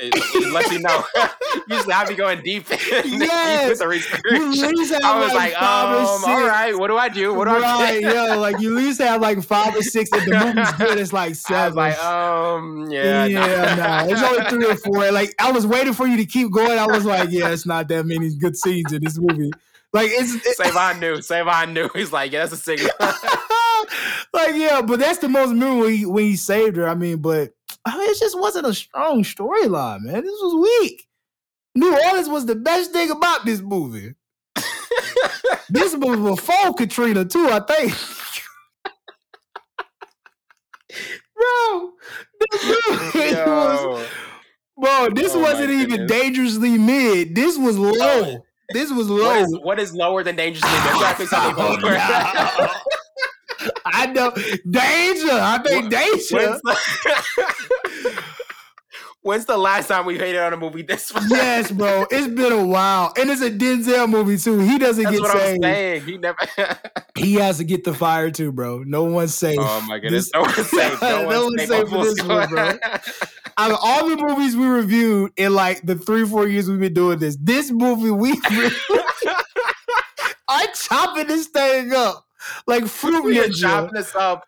it, 0.00 0.14
it 0.14 0.52
lets 0.52 0.72
you 0.72 0.80
know. 0.80 1.04
Usually 1.68 1.92
I 1.92 2.08
be 2.08 2.14
going 2.14 2.42
deep, 2.42 2.68
yes. 2.68 3.68
deep 3.68 3.78
the 3.78 3.86
research. 3.88 4.20
I 5.04 5.18
was 5.18 5.32
like, 5.32 5.52
like 5.52 5.62
um, 5.62 6.24
all 6.24 6.46
right, 6.46 6.76
what 6.76 6.88
do 6.88 6.96
I 6.96 7.08
do? 7.08 7.34
What 7.34 7.46
do 7.46 7.52
right, 7.52 7.64
I 7.64 8.00
do? 8.00 8.06
yeah, 8.06 8.34
like 8.34 8.60
you 8.60 8.76
at 8.76 8.82
least 8.82 9.00
have 9.00 9.20
like 9.20 9.42
five 9.42 9.74
or 9.74 9.82
six. 9.82 10.10
If 10.12 10.24
the 10.24 10.38
movie's 10.38 10.72
good, 10.72 10.98
it's 10.98 11.12
like 11.12 11.34
seven. 11.34 11.56
I 11.60 11.66
was 11.66 11.76
like, 11.76 12.04
um, 12.04 12.90
yeah, 12.90 13.24
yeah, 13.26 13.74
nah. 13.76 14.04
nah. 14.04 14.12
It's 14.12 14.22
only 14.22 14.50
three 14.50 14.72
or 14.72 14.76
four. 14.76 15.12
Like 15.12 15.34
I 15.38 15.52
was 15.52 15.66
waiting 15.66 15.92
for 15.92 16.06
you 16.06 16.16
to 16.16 16.26
keep 16.26 16.50
going. 16.50 16.78
I 16.78 16.86
was 16.86 17.04
like, 17.04 17.30
yeah, 17.30 17.50
it's 17.50 17.66
not 17.66 17.88
that 17.88 18.06
many 18.06 18.34
good 18.34 18.56
scenes 18.56 18.92
in 18.92 19.04
this 19.04 19.18
movie. 19.18 19.52
Like 19.92 20.10
it's 20.12 20.34
it, 20.34 20.56
Savon 20.56 21.00
knew. 21.00 21.20
Savon 21.20 21.74
knew. 21.74 21.88
He's 21.94 22.12
like, 22.12 22.32
yeah, 22.32 22.46
that's 22.46 22.52
a 22.52 22.56
signal 22.56 22.90
like, 24.32 24.54
yeah, 24.54 24.82
but 24.82 25.00
that's 25.00 25.18
the 25.18 25.28
most 25.28 25.52
memorable 25.52 25.82
when 25.82 25.94
he, 25.94 26.06
when 26.06 26.24
he 26.24 26.36
saved 26.36 26.76
her. 26.76 26.88
I 26.88 26.94
mean, 26.94 27.18
but 27.18 27.52
I 27.84 27.96
mean, 27.96 28.10
it 28.10 28.18
just 28.18 28.38
wasn't 28.38 28.66
a 28.66 28.74
strong 28.74 29.22
storyline, 29.22 30.02
man. 30.02 30.22
This 30.22 30.38
was 30.40 30.80
weak. 30.82 31.06
New 31.74 31.92
Orleans 31.92 32.28
was 32.28 32.46
the 32.46 32.56
best 32.56 32.92
thing 32.92 33.10
about 33.10 33.44
this 33.44 33.60
movie. 33.60 34.14
this 35.70 35.94
movie 35.94 36.20
was 36.20 36.40
before 36.40 36.74
Katrina 36.74 37.24
too, 37.24 37.48
I 37.50 37.60
think. 37.60 37.94
bro, 41.34 41.92
this 42.40 42.64
movie 43.14 43.34
was, 43.34 44.06
bro, 44.76 45.08
this 45.14 45.34
oh 45.34 45.40
wasn't 45.40 45.70
even 45.70 46.06
dangerously 46.06 46.76
mid. 46.76 47.34
This 47.34 47.56
was 47.56 47.78
low. 47.78 48.44
This 48.72 48.92
was 48.92 49.08
low. 49.08 49.26
What 49.26 49.40
is, 49.40 49.58
what 49.62 49.80
is 49.80 49.94
lower 49.94 50.22
than 50.22 50.36
dangerously 50.36 50.70
mid? 50.70 51.90
I 53.84 54.06
know 54.06 54.30
danger. 54.68 55.32
I 55.32 55.60
think 55.64 55.90
danger. 55.90 56.36
When's 56.36 56.60
the, 56.62 58.22
when's 59.22 59.44
the 59.44 59.56
last 59.56 59.88
time 59.88 60.06
we 60.06 60.18
hated 60.18 60.40
on 60.40 60.52
a 60.52 60.56
movie 60.56 60.82
this 60.82 61.12
much? 61.14 61.24
Yes, 61.28 61.70
bro. 61.70 62.06
It's 62.10 62.28
been 62.28 62.52
a 62.52 62.64
while, 62.64 63.12
and 63.16 63.30
it's 63.30 63.42
a 63.42 63.50
Denzel 63.50 64.08
movie 64.08 64.36
too. 64.38 64.58
He 64.58 64.78
doesn't 64.78 65.04
That's 65.04 65.16
get 65.16 65.22
what 65.22 65.32
saved. 65.32 65.64
I'm 65.64 65.72
saying. 65.72 66.02
He 66.02 66.18
never. 66.18 66.38
he 67.16 67.34
has 67.34 67.58
to 67.58 67.64
get 67.64 67.84
the 67.84 67.94
fire 67.94 68.30
too, 68.30 68.52
bro. 68.52 68.82
No 68.84 69.04
one's 69.04 69.34
safe. 69.34 69.58
Oh 69.60 69.84
my 69.88 69.98
goodness, 69.98 70.26
this, 70.26 70.34
no 70.34 70.42
one's 70.42 70.70
safe. 70.70 71.02
No, 71.02 71.28
no 71.28 71.44
one's, 71.44 71.66
safe 71.66 71.88
for 71.88 72.04
this 72.04 72.22
one, 72.22 72.48
bro. 72.48 72.78
Out 73.56 73.70
of 73.72 73.78
all 73.82 74.08
the 74.08 74.16
movies 74.16 74.56
we 74.56 74.66
reviewed 74.66 75.32
in 75.36 75.54
like 75.54 75.82
the 75.82 75.96
three, 75.96 76.24
four 76.24 76.46
years 76.46 76.68
we've 76.68 76.80
been 76.80 76.94
doing 76.94 77.18
this, 77.18 77.36
this 77.40 77.70
movie 77.70 78.10
we. 78.10 78.40
I'm 80.48 80.68
chopping 80.74 81.28
this 81.28 81.46
thing 81.46 81.92
up 81.92 82.26
like 82.66 82.86
fruit 82.86 83.24
we 83.24 83.36
ninja. 83.36 83.60
chopping 83.60 83.94
this 83.94 84.14
up. 84.14 84.44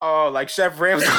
Oh, 0.00 0.30
like 0.32 0.48
Chef 0.48 0.78
Ramsay. 0.78 1.06
oh 1.10 1.14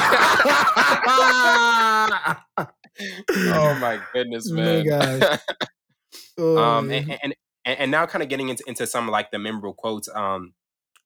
my 3.80 4.00
goodness, 4.12 4.50
man. 4.50 5.38
Oh, 6.38 6.58
um, 6.58 6.90
and, 6.90 7.18
and, 7.22 7.34
and 7.64 7.90
now 7.90 8.06
kind 8.06 8.22
of 8.22 8.28
getting 8.28 8.48
into, 8.48 8.64
into 8.66 8.86
some 8.86 9.08
like 9.08 9.30
the 9.30 9.38
memorable 9.38 9.74
quotes. 9.74 10.08
Um, 10.14 10.54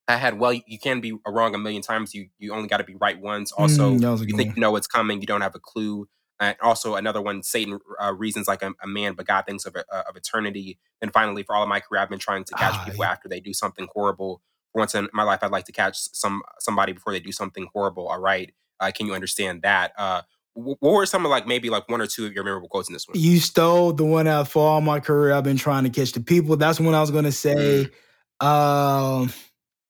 I 0.07 0.17
had 0.17 0.39
well, 0.39 0.53
you 0.53 0.79
can 0.79 1.01
be 1.01 1.17
wrong 1.27 1.55
a 1.55 1.57
million 1.57 1.81
times. 1.81 2.13
You 2.13 2.27
you 2.37 2.53
only 2.53 2.67
got 2.67 2.77
to 2.77 2.83
be 2.83 2.95
right 2.95 3.19
once. 3.19 3.51
Also, 3.51 3.91
mm, 3.91 4.27
you 4.27 4.37
think 4.37 4.55
you 4.55 4.61
know 4.61 4.71
what's 4.71 4.87
coming. 4.87 5.19
You 5.19 5.27
don't 5.27 5.41
have 5.41 5.55
a 5.55 5.59
clue. 5.59 6.07
And 6.39 6.55
also 6.61 6.95
another 6.95 7.21
one, 7.21 7.43
Satan 7.43 7.79
uh, 8.01 8.13
reasons 8.13 8.47
like 8.47 8.61
a, 8.61 8.73
a, 8.83 8.87
man, 8.87 9.13
but 9.13 9.25
God 9.25 9.45
thinks 9.47 9.65
of 9.65 9.75
uh, 9.75 10.03
of 10.07 10.15
eternity. 10.15 10.79
And 11.01 11.13
finally, 11.13 11.43
for 11.43 11.55
all 11.55 11.63
of 11.63 11.69
my 11.69 11.79
career, 11.79 12.01
I've 12.01 12.09
been 12.09 12.19
trying 12.19 12.43
to 12.43 12.53
catch 12.55 12.75
ah, 12.75 12.85
people 12.85 13.05
yeah. 13.05 13.11
after 13.11 13.29
they 13.29 13.39
do 13.39 13.53
something 13.53 13.87
horrible. 13.93 14.41
Once 14.75 14.93
in 14.93 15.07
my 15.13 15.23
life, 15.23 15.39
I'd 15.41 15.51
like 15.51 15.65
to 15.65 15.71
catch 15.71 15.97
some 15.97 16.43
somebody 16.59 16.91
before 16.91 17.13
they 17.13 17.19
do 17.19 17.31
something 17.31 17.67
horrible. 17.73 18.07
All 18.07 18.19
right, 18.19 18.53
uh, 18.79 18.91
can 18.95 19.07
you 19.07 19.13
understand 19.13 19.61
that? 19.63 19.93
Uh, 19.97 20.21
what 20.55 20.77
were 20.81 21.05
some 21.05 21.25
of 21.25 21.31
like 21.31 21.47
maybe 21.47 21.69
like 21.69 21.89
one 21.89 22.01
or 22.01 22.07
two 22.07 22.25
of 22.25 22.33
your 22.33 22.43
memorable 22.43 22.69
quotes 22.69 22.87
in 22.87 22.93
this 22.93 23.07
one? 23.07 23.19
You 23.19 23.39
stole 23.39 23.93
the 23.93 24.05
one 24.05 24.27
out 24.27 24.47
for 24.47 24.65
all 24.65 24.81
my 24.81 24.99
career. 24.99 25.33
I've 25.33 25.43
been 25.43 25.57
trying 25.57 25.83
to 25.83 25.89
catch 25.89 26.13
the 26.13 26.21
people. 26.21 26.55
That's 26.55 26.79
when 26.79 26.95
I 26.95 27.01
was 27.01 27.11
going 27.11 27.25
to 27.25 27.31
say. 27.31 27.89
Mm. 28.41 28.45
Um, 28.45 29.33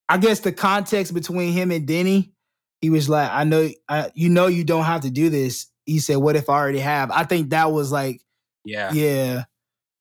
I 0.10 0.18
guess 0.18 0.40
the 0.40 0.52
context 0.52 1.14
between 1.14 1.54
him 1.54 1.72
and 1.72 1.88
Denny, 1.88 2.34
he 2.82 2.90
was 2.90 3.10
like, 3.10 3.30
"I 3.32 3.44
know, 3.44 3.70
I, 3.88 4.12
you 4.14 4.30
know, 4.30 4.48
you 4.48 4.64
don't 4.64 4.84
have 4.84 5.02
to 5.02 5.12
do 5.12 5.30
this." 5.30 5.68
He 5.86 6.00
said, 6.00 6.18
"What 6.18 6.36
if 6.36 6.50
I 6.50 6.54
already 6.54 6.80
have?" 6.80 7.12
I 7.12 7.24
think 7.24 7.52
that 7.52 7.72
was 7.72 7.92
like, 7.92 8.22
yeah, 8.64 8.92
yeah, 8.92 9.44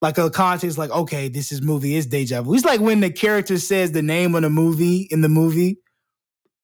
like 0.05 0.19
a 0.19 0.29
context, 0.29 0.77
like, 0.77 0.91
okay, 0.91 1.29
this 1.29 1.51
is 1.51 1.63
movie 1.63 1.97
is 1.97 2.05
deja 2.05 2.43
vu. 2.43 2.53
It's 2.53 2.63
like 2.67 2.79
when 2.79 3.01
the 3.01 3.11
character 3.11 3.57
says 3.57 3.93
the 3.93 4.03
name 4.03 4.35
of 4.35 4.43
the 4.43 4.51
movie 4.51 5.09
in 5.11 5.23
the 5.23 5.31
movie, 5.31 5.79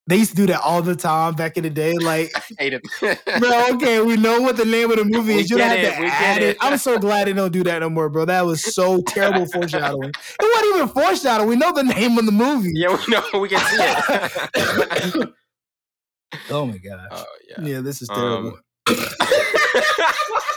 they 0.09 0.17
used 0.17 0.33
to 0.33 0.37
do 0.37 0.47
that 0.49 0.61
all 0.61 0.83
the 0.83 0.95
time 0.95 1.37
back 1.37 1.57
in 1.57 1.63
the 1.63 1.71
day. 1.71 1.95
Like, 1.95 2.31
hate 2.59 2.75
it. 2.75 2.83
bro, 3.01 3.71
okay, 3.77 4.03
we 4.03 4.19
know 4.19 4.43
what 4.43 4.59
the 4.59 4.67
name 4.67 4.91
of 4.91 4.99
the 4.99 5.07
movie 5.07 5.37
is. 5.37 5.49
You 5.49 5.57
don't 5.57 5.71
have 5.71 5.79
it, 5.79 5.91
to 5.91 6.05
add 6.05 6.43
it. 6.43 6.49
it. 6.51 6.57
I'm 6.61 6.77
so 6.77 6.99
glad 6.99 7.29
they 7.29 7.33
don't 7.33 7.51
do 7.51 7.65
that 7.65 7.79
no 7.79 7.89
more, 7.89 8.11
bro. 8.11 8.27
That 8.27 8.45
was 8.45 8.63
so 8.63 9.01
terrible 9.01 9.47
foreshadowing. 9.47 10.11
It 10.11 10.43
wasn't 10.43 10.77
even 10.77 10.89
foreshadowing. 10.89 11.49
We 11.49 11.57
know 11.57 11.73
the 11.73 11.85
name 11.85 12.19
of 12.19 12.27
the 12.27 12.33
movie. 12.33 12.73
Yeah, 12.75 12.89
we 12.89 12.99
know. 13.09 13.41
We 13.41 13.49
can 13.49 13.61
see 13.61 13.77
it. 15.23 15.29
oh 16.51 16.67
my 16.67 16.77
gosh. 16.77 17.09
Oh, 17.11 17.25
yeah. 17.49 17.65
yeah, 17.65 17.81
this 17.81 18.03
is 18.03 18.09
terrible. 18.09 18.59
Um, 18.87 18.97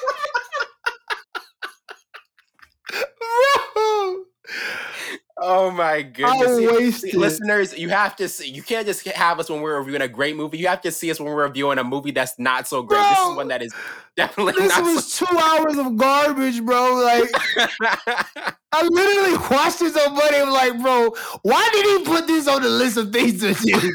Oh 5.41 5.71
my 5.71 6.03
goodness! 6.03 7.01
See, 7.01 7.17
listeners, 7.17 7.77
you 7.77 7.89
have 7.89 8.15
to 8.17 8.29
see. 8.29 8.49
You 8.49 8.61
can't 8.61 8.85
just 8.85 9.05
have 9.07 9.39
us 9.39 9.49
when 9.49 9.61
we're 9.61 9.77
reviewing 9.79 10.01
a 10.03 10.07
great 10.07 10.35
movie. 10.35 10.59
You 10.59 10.67
have 10.67 10.81
to 10.81 10.91
see 10.91 11.09
us 11.09 11.19
when 11.19 11.27
we're 11.27 11.43
reviewing 11.43 11.79
a 11.79 11.83
movie 11.83 12.11
that's 12.11 12.37
not 12.37 12.67
so 12.67 12.83
great. 12.83 12.99
Bro, 12.99 13.09
this 13.09 13.19
is 13.29 13.35
one 13.35 13.47
that 13.47 13.63
is 13.63 13.73
definitely. 14.15 14.53
This 14.53 14.77
was 14.79 15.11
so- 15.11 15.25
two 15.25 15.37
hours 15.37 15.77
of 15.77 15.97
garbage, 15.97 16.63
bro. 16.63 16.93
Like 17.03 17.29
I 18.71 18.83
literally 18.83 19.37
watched 19.49 19.79
this 19.79 19.97
on 19.97 20.15
Monday. 20.15 20.41
I'm 20.41 20.51
like, 20.51 20.81
bro, 20.81 21.13
why 21.41 21.67
did 21.73 21.85
he 21.99 22.05
put 22.05 22.27
this 22.27 22.47
on 22.47 22.61
the 22.61 22.69
list 22.69 22.97
of 22.97 23.11
things 23.11 23.41
to 23.41 23.53
do? 23.55 23.93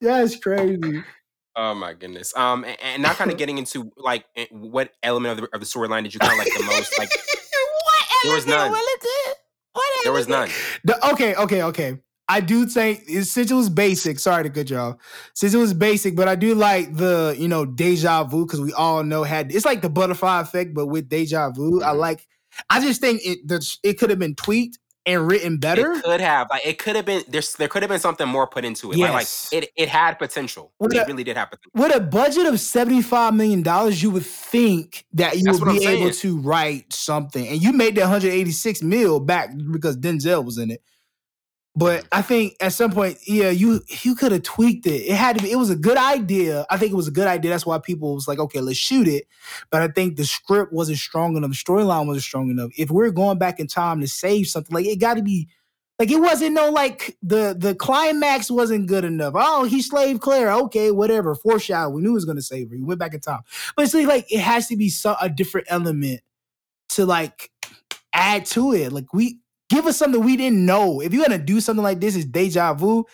yeah, 0.00 0.22
it's 0.22 0.36
crazy. 0.36 1.02
Oh 1.54 1.74
my 1.74 1.92
goodness. 1.92 2.34
Um, 2.36 2.64
and, 2.64 2.76
and 2.82 3.02
now 3.02 3.12
kind 3.12 3.30
of 3.30 3.36
getting 3.36 3.58
into 3.58 3.92
like 3.96 4.24
eh, 4.36 4.46
what 4.52 4.92
element 5.02 5.38
of 5.38 5.44
the, 5.44 5.54
of 5.54 5.60
the 5.60 5.66
storyline 5.66 6.04
did 6.04 6.14
you 6.14 6.20
kind 6.20 6.32
of 6.32 6.38
like 6.38 6.54
the 6.56 6.64
most? 6.64 6.98
Like, 6.98 7.10
there 8.24 8.34
was 8.34 8.46
none. 8.46 8.70
What 8.70 8.84
there 10.04 10.12
was 10.12 10.28
none. 10.28 10.48
The, 10.84 11.10
okay, 11.12 11.34
okay, 11.34 11.62
okay. 11.62 11.98
I 12.30 12.40
do 12.40 12.66
think 12.66 13.08
since 13.08 13.50
it 13.50 13.54
was 13.54 13.70
basic. 13.70 14.18
Sorry 14.18 14.42
to 14.44 14.50
cut 14.50 14.68
y'all. 14.68 15.00
Since 15.34 15.54
it 15.54 15.58
was 15.58 15.72
basic, 15.72 16.14
but 16.14 16.28
I 16.28 16.34
do 16.34 16.54
like 16.54 16.94
the 16.94 17.34
you 17.38 17.48
know 17.48 17.64
deja 17.64 18.24
vu 18.24 18.44
because 18.44 18.60
we 18.60 18.72
all 18.74 19.02
know 19.02 19.22
had 19.22 19.54
it's 19.54 19.64
like 19.64 19.80
the 19.80 19.88
butterfly 19.88 20.40
effect, 20.40 20.74
but 20.74 20.86
with 20.86 21.08
deja 21.08 21.50
vu. 21.50 21.78
Mm-hmm. 21.80 21.88
I 21.88 21.92
like. 21.92 22.26
I 22.70 22.80
just 22.80 23.00
think 23.00 23.20
it 23.24 23.46
the, 23.46 23.64
it 23.82 23.98
could 23.98 24.10
have 24.10 24.18
been 24.18 24.34
tweaked 24.34 24.78
and 25.08 25.26
written 25.26 25.56
better. 25.56 25.92
It 25.94 26.04
could 26.04 26.20
have 26.20 26.48
like 26.50 26.66
it 26.66 26.78
could 26.78 26.94
have 26.94 27.06
been 27.06 27.24
there's 27.28 27.54
there 27.54 27.66
could 27.66 27.82
have 27.82 27.88
been 27.88 27.98
something 27.98 28.28
more 28.28 28.46
put 28.46 28.64
into 28.64 28.92
it. 28.92 28.98
Yes. 28.98 29.48
Like, 29.52 29.62
like 29.62 29.64
it 29.64 29.72
it 29.76 29.88
had 29.88 30.18
potential. 30.18 30.72
With 30.78 30.94
it 30.94 30.98
a, 30.98 31.06
really 31.06 31.24
did 31.24 31.36
have 31.36 31.50
potential. 31.50 31.72
With 31.74 31.96
a 31.96 32.00
budget 32.00 32.46
of 32.46 32.60
seventy 32.60 33.02
five 33.02 33.34
million 33.34 33.62
dollars, 33.62 34.02
you 34.02 34.10
would 34.10 34.26
think 34.26 35.06
that 35.14 35.38
you 35.38 35.44
That's 35.44 35.60
would 35.60 35.78
be 35.78 35.86
able 35.86 36.10
to 36.10 36.38
write 36.38 36.92
something, 36.92 37.48
and 37.48 37.62
you 37.62 37.72
made 37.72 37.96
that 37.96 38.06
hundred 38.06 38.32
eighty 38.32 38.52
six 38.52 38.82
mil 38.82 39.18
back 39.18 39.50
because 39.72 39.96
Denzel 39.96 40.44
was 40.44 40.58
in 40.58 40.70
it. 40.70 40.82
But 41.78 42.08
I 42.10 42.22
think 42.22 42.56
at 42.60 42.72
some 42.72 42.90
point, 42.90 43.18
yeah, 43.24 43.50
you 43.50 43.80
you 44.02 44.16
could 44.16 44.32
have 44.32 44.42
tweaked 44.42 44.84
it. 44.88 45.02
It 45.02 45.14
had 45.14 45.38
to 45.38 45.44
be. 45.44 45.52
It 45.52 45.58
was 45.58 45.70
a 45.70 45.76
good 45.76 45.96
idea. 45.96 46.66
I 46.70 46.76
think 46.76 46.90
it 46.90 46.96
was 46.96 47.06
a 47.06 47.12
good 47.12 47.28
idea. 47.28 47.52
That's 47.52 47.64
why 47.64 47.78
people 47.78 48.16
was 48.16 48.26
like, 48.26 48.40
okay, 48.40 48.60
let's 48.60 48.76
shoot 48.76 49.06
it. 49.06 49.28
But 49.70 49.82
I 49.82 49.88
think 49.88 50.16
the 50.16 50.24
script 50.24 50.72
wasn't 50.72 50.98
strong 50.98 51.36
enough. 51.36 51.50
The 51.50 51.56
storyline 51.56 52.08
wasn't 52.08 52.24
strong 52.24 52.50
enough. 52.50 52.70
If 52.76 52.90
we're 52.90 53.12
going 53.12 53.38
back 53.38 53.60
in 53.60 53.68
time 53.68 54.00
to 54.00 54.08
save 54.08 54.48
something, 54.48 54.74
like 54.74 54.86
it 54.86 54.98
got 54.98 55.14
to 55.14 55.22
be. 55.22 55.46
Like 56.00 56.10
it 56.10 56.20
wasn't 56.20 56.54
no 56.54 56.70
like 56.70 57.16
the 57.22 57.56
the 57.56 57.76
climax 57.76 58.50
wasn't 58.50 58.86
good 58.86 59.04
enough. 59.04 59.34
Oh, 59.36 59.64
he 59.64 59.80
slaved 59.80 60.20
Claire. 60.20 60.52
Okay, 60.52 60.90
whatever. 60.90 61.36
Foreshadow. 61.36 61.90
We 61.90 62.02
knew 62.02 62.10
he 62.10 62.14
was 62.14 62.24
gonna 62.24 62.42
save 62.42 62.70
her. 62.70 62.76
He 62.76 62.82
went 62.82 63.00
back 63.00 63.14
in 63.14 63.20
time. 63.20 63.42
But 63.76 63.84
it's 63.84 63.94
like 63.94 64.32
it 64.32 64.40
has 64.40 64.66
to 64.68 64.76
be 64.76 64.88
so, 64.88 65.16
a 65.20 65.28
different 65.28 65.68
element 65.70 66.22
to 66.90 67.06
like 67.06 67.50
add 68.12 68.46
to 68.46 68.72
it. 68.74 68.92
Like 68.92 69.12
we 69.12 69.40
Give 69.68 69.86
us 69.86 69.98
something 69.98 70.22
we 70.22 70.36
didn't 70.36 70.64
know. 70.64 71.00
If 71.00 71.12
you're 71.12 71.24
gonna 71.24 71.38
do 71.38 71.60
something 71.60 71.82
like 71.82 72.00
this, 72.00 72.16
it's 72.16 72.24
deja 72.24 72.74
vu. 72.74 73.04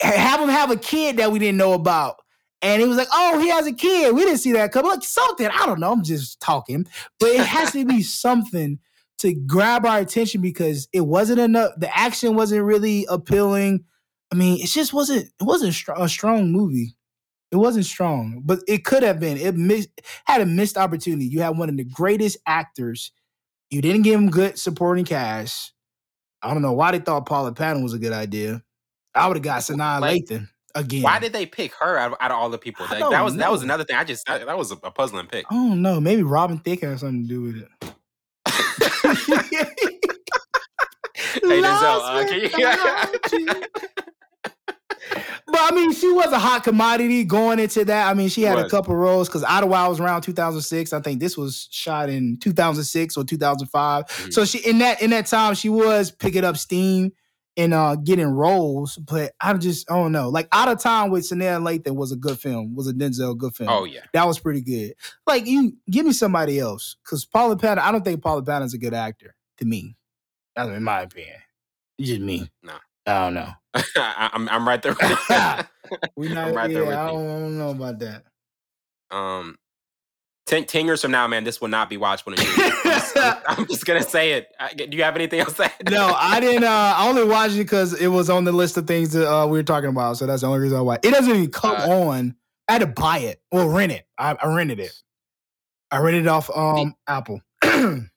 Have 0.00 0.40
him 0.40 0.48
have 0.48 0.70
a 0.70 0.76
kid 0.76 1.18
that 1.18 1.30
we 1.30 1.38
didn't 1.38 1.58
know 1.58 1.74
about. 1.74 2.16
And 2.62 2.80
he 2.80 2.88
was 2.88 2.96
like, 2.96 3.08
"Oh, 3.12 3.40
he 3.40 3.48
has 3.48 3.66
a 3.66 3.72
kid. 3.72 4.14
We 4.14 4.24
didn't 4.24 4.38
see 4.38 4.52
that 4.52 4.72
couple. 4.72 4.90
Like 4.90 5.02
something. 5.02 5.48
I 5.48 5.66
don't 5.66 5.80
know. 5.80 5.92
I'm 5.92 6.04
just 6.04 6.40
talking, 6.40 6.86
but 7.18 7.30
it 7.30 7.44
has 7.44 7.72
to 7.72 7.84
be 7.84 8.02
something 8.02 8.78
to 9.18 9.34
grab 9.34 9.84
our 9.84 9.98
attention 9.98 10.40
because 10.40 10.88
it 10.92 11.02
wasn't 11.02 11.40
enough. 11.40 11.72
The 11.76 11.96
action 11.96 12.34
wasn't 12.36 12.64
really 12.64 13.06
appealing. 13.08 13.84
I 14.32 14.36
mean, 14.36 14.62
it 14.62 14.68
just 14.68 14.92
wasn't. 14.92 15.26
It 15.26 15.44
wasn't 15.44 15.76
a 15.96 16.08
strong 16.08 16.52
movie. 16.52 16.96
It 17.50 17.56
wasn't 17.56 17.84
strong, 17.84 18.40
but 18.44 18.60
it 18.66 18.84
could 18.84 19.02
have 19.02 19.20
been. 19.20 19.36
It 19.36 19.54
missed, 19.54 19.90
had 20.24 20.40
a 20.40 20.46
missed 20.46 20.78
opportunity. 20.78 21.26
You 21.26 21.42
had 21.42 21.58
one 21.58 21.68
of 21.68 21.76
the 21.76 21.84
greatest 21.84 22.38
actors. 22.46 23.12
You 23.68 23.82
didn't 23.82 24.02
give 24.02 24.18
him 24.18 24.30
good 24.30 24.58
supporting 24.58 25.04
cast. 25.04 25.74
I 26.42 26.52
don't 26.52 26.62
know 26.62 26.72
why 26.72 26.92
they 26.92 26.98
thought 26.98 27.26
Paula 27.26 27.52
Patton 27.52 27.82
was 27.82 27.94
a 27.94 27.98
good 27.98 28.12
idea. 28.12 28.62
I 29.14 29.28
would 29.28 29.36
have 29.36 29.44
got 29.44 29.62
Sanaa 29.62 30.00
like, 30.00 30.24
Lathan 30.24 30.48
again. 30.74 31.02
Why 31.02 31.18
did 31.18 31.32
they 31.32 31.46
pick 31.46 31.74
her 31.74 31.98
out 31.98 32.12
of, 32.12 32.18
out 32.20 32.30
of 32.30 32.38
all 32.38 32.50
the 32.50 32.58
people? 32.58 32.86
Like, 32.90 33.00
that 33.10 33.22
was 33.22 33.34
know. 33.34 33.40
that 33.40 33.52
was 33.52 33.62
another 33.62 33.84
thing. 33.84 33.96
I 33.96 34.04
just 34.04 34.28
I, 34.28 34.38
that 34.38 34.58
was 34.58 34.72
a, 34.72 34.76
a, 34.82 34.90
puzzling 34.90 35.26
pick. 35.26 35.46
I 35.50 35.54
don't 35.54 35.82
know. 35.82 36.00
Maybe 36.00 36.22
Robin 36.22 36.58
Thicke 36.58 36.82
has 36.82 37.00
something 37.00 37.22
to 37.22 37.28
do 37.28 37.42
with 37.42 37.56
it. 37.56 37.68
hey 41.14 41.60
Denzel, 41.62 42.00
uh, 42.02 42.26
can 42.26 42.40
you? 42.40 43.64
But 45.52 45.60
I 45.60 45.74
mean, 45.74 45.92
she 45.92 46.10
was 46.10 46.32
a 46.32 46.38
hot 46.38 46.64
commodity 46.64 47.24
going 47.24 47.58
into 47.58 47.84
that. 47.84 48.10
I 48.10 48.14
mean, 48.14 48.30
she 48.30 48.42
had 48.42 48.58
a 48.58 48.68
couple 48.70 48.96
roles 48.96 49.28
because 49.28 49.44
Ottawa 49.44 49.86
was 49.88 50.00
around 50.00 50.22
2006. 50.22 50.94
I 50.94 51.00
think 51.00 51.20
this 51.20 51.36
was 51.36 51.68
shot 51.70 52.08
in 52.08 52.38
2006 52.38 53.18
or 53.18 53.24
2005. 53.24 54.06
Mm-hmm. 54.06 54.30
So 54.30 54.46
she 54.46 54.58
in 54.58 54.78
that 54.78 55.02
in 55.02 55.10
that 55.10 55.26
time 55.26 55.54
she 55.54 55.68
was 55.68 56.10
picking 56.10 56.42
up 56.42 56.56
steam 56.56 57.12
and 57.58 57.74
uh 57.74 57.96
getting 57.96 58.28
roles. 58.28 58.96
But 58.96 59.32
I'm 59.42 59.60
just 59.60 59.90
I 59.90 59.94
don't 59.94 60.12
know. 60.12 60.30
Like 60.30 60.48
Out 60.52 60.68
of 60.68 60.80
Time 60.80 61.10
with 61.10 61.24
Sanaa 61.24 61.62
Lathan 61.62 61.96
was 61.96 62.12
a 62.12 62.16
good 62.16 62.38
film. 62.38 62.74
Was 62.74 62.88
a 62.88 62.94
Denzel 62.94 63.36
good 63.36 63.54
film. 63.54 63.68
Oh 63.68 63.84
yeah, 63.84 64.04
that 64.14 64.26
was 64.26 64.38
pretty 64.38 64.62
good. 64.62 64.94
Like 65.26 65.46
you 65.46 65.76
give 65.90 66.06
me 66.06 66.12
somebody 66.12 66.58
else 66.58 66.96
because 67.04 67.26
Paula 67.26 67.58
Patton. 67.58 67.84
I 67.84 67.92
don't 67.92 68.04
think 68.04 68.22
Paula 68.22 68.42
Patton's 68.42 68.72
a 68.72 68.78
good 68.78 68.94
actor 68.94 69.34
to 69.58 69.66
me. 69.66 69.96
That's 70.56 70.70
in 70.70 70.82
my 70.82 71.02
opinion. 71.02 71.36
It's 71.98 72.08
just 72.08 72.22
me. 72.22 72.50
No. 72.62 72.74
I 73.06 73.24
don't 73.24 73.34
know. 73.34 73.50
I, 73.74 74.30
am 74.32 74.48
I'm 74.48 74.68
right 74.68 74.80
there. 74.80 74.94
we 76.16 76.28
not. 76.32 76.54
Right 76.54 76.70
yeah, 76.70 76.78
I 76.78 77.06
don't, 77.08 77.26
I 77.26 77.40
don't, 77.40 77.58
know 77.58 77.70
about 77.70 77.98
that. 77.98 78.24
Um, 79.10 79.58
ten, 80.46 80.64
10 80.64 80.86
years 80.86 81.02
from 81.02 81.10
now, 81.10 81.26
man, 81.26 81.42
this 81.42 81.60
will 81.60 81.68
not 81.68 81.90
be 81.90 81.96
watchable. 81.96 82.34
I'm, 83.16 83.58
I'm 83.58 83.66
just 83.66 83.84
gonna 83.84 84.02
say 84.02 84.32
it. 84.32 84.48
Do 84.76 84.96
you 84.96 85.02
have 85.02 85.16
anything 85.16 85.40
else? 85.40 85.54
to 85.54 85.70
no, 85.90 86.14
I 86.16 86.38
didn't. 86.38 86.64
Uh, 86.64 86.94
I 86.96 87.08
only 87.08 87.24
watched 87.24 87.54
it 87.54 87.58
because 87.58 88.00
it 88.00 88.08
was 88.08 88.30
on 88.30 88.44
the 88.44 88.52
list 88.52 88.76
of 88.76 88.86
things 88.86 89.12
that 89.12 89.28
uh, 89.28 89.46
we 89.46 89.58
were 89.58 89.64
talking 89.64 89.90
about. 89.90 90.16
So 90.16 90.26
that's 90.26 90.42
the 90.42 90.48
only 90.48 90.60
reason 90.60 90.78
I 90.78 90.82
watched. 90.82 91.04
It 91.04 91.10
doesn't 91.10 91.30
even 91.30 91.50
come 91.50 91.76
uh, 91.76 92.08
on. 92.08 92.36
I 92.68 92.72
had 92.74 92.82
to 92.82 92.86
buy 92.86 93.18
it 93.18 93.42
or 93.50 93.68
rent 93.68 93.92
it. 93.92 94.06
I, 94.16 94.36
I 94.40 94.54
rented 94.54 94.78
it. 94.78 94.92
I 95.90 95.98
rented 95.98 96.22
it 96.22 96.28
off 96.28 96.50
um 96.56 96.94
Apple. 97.08 97.40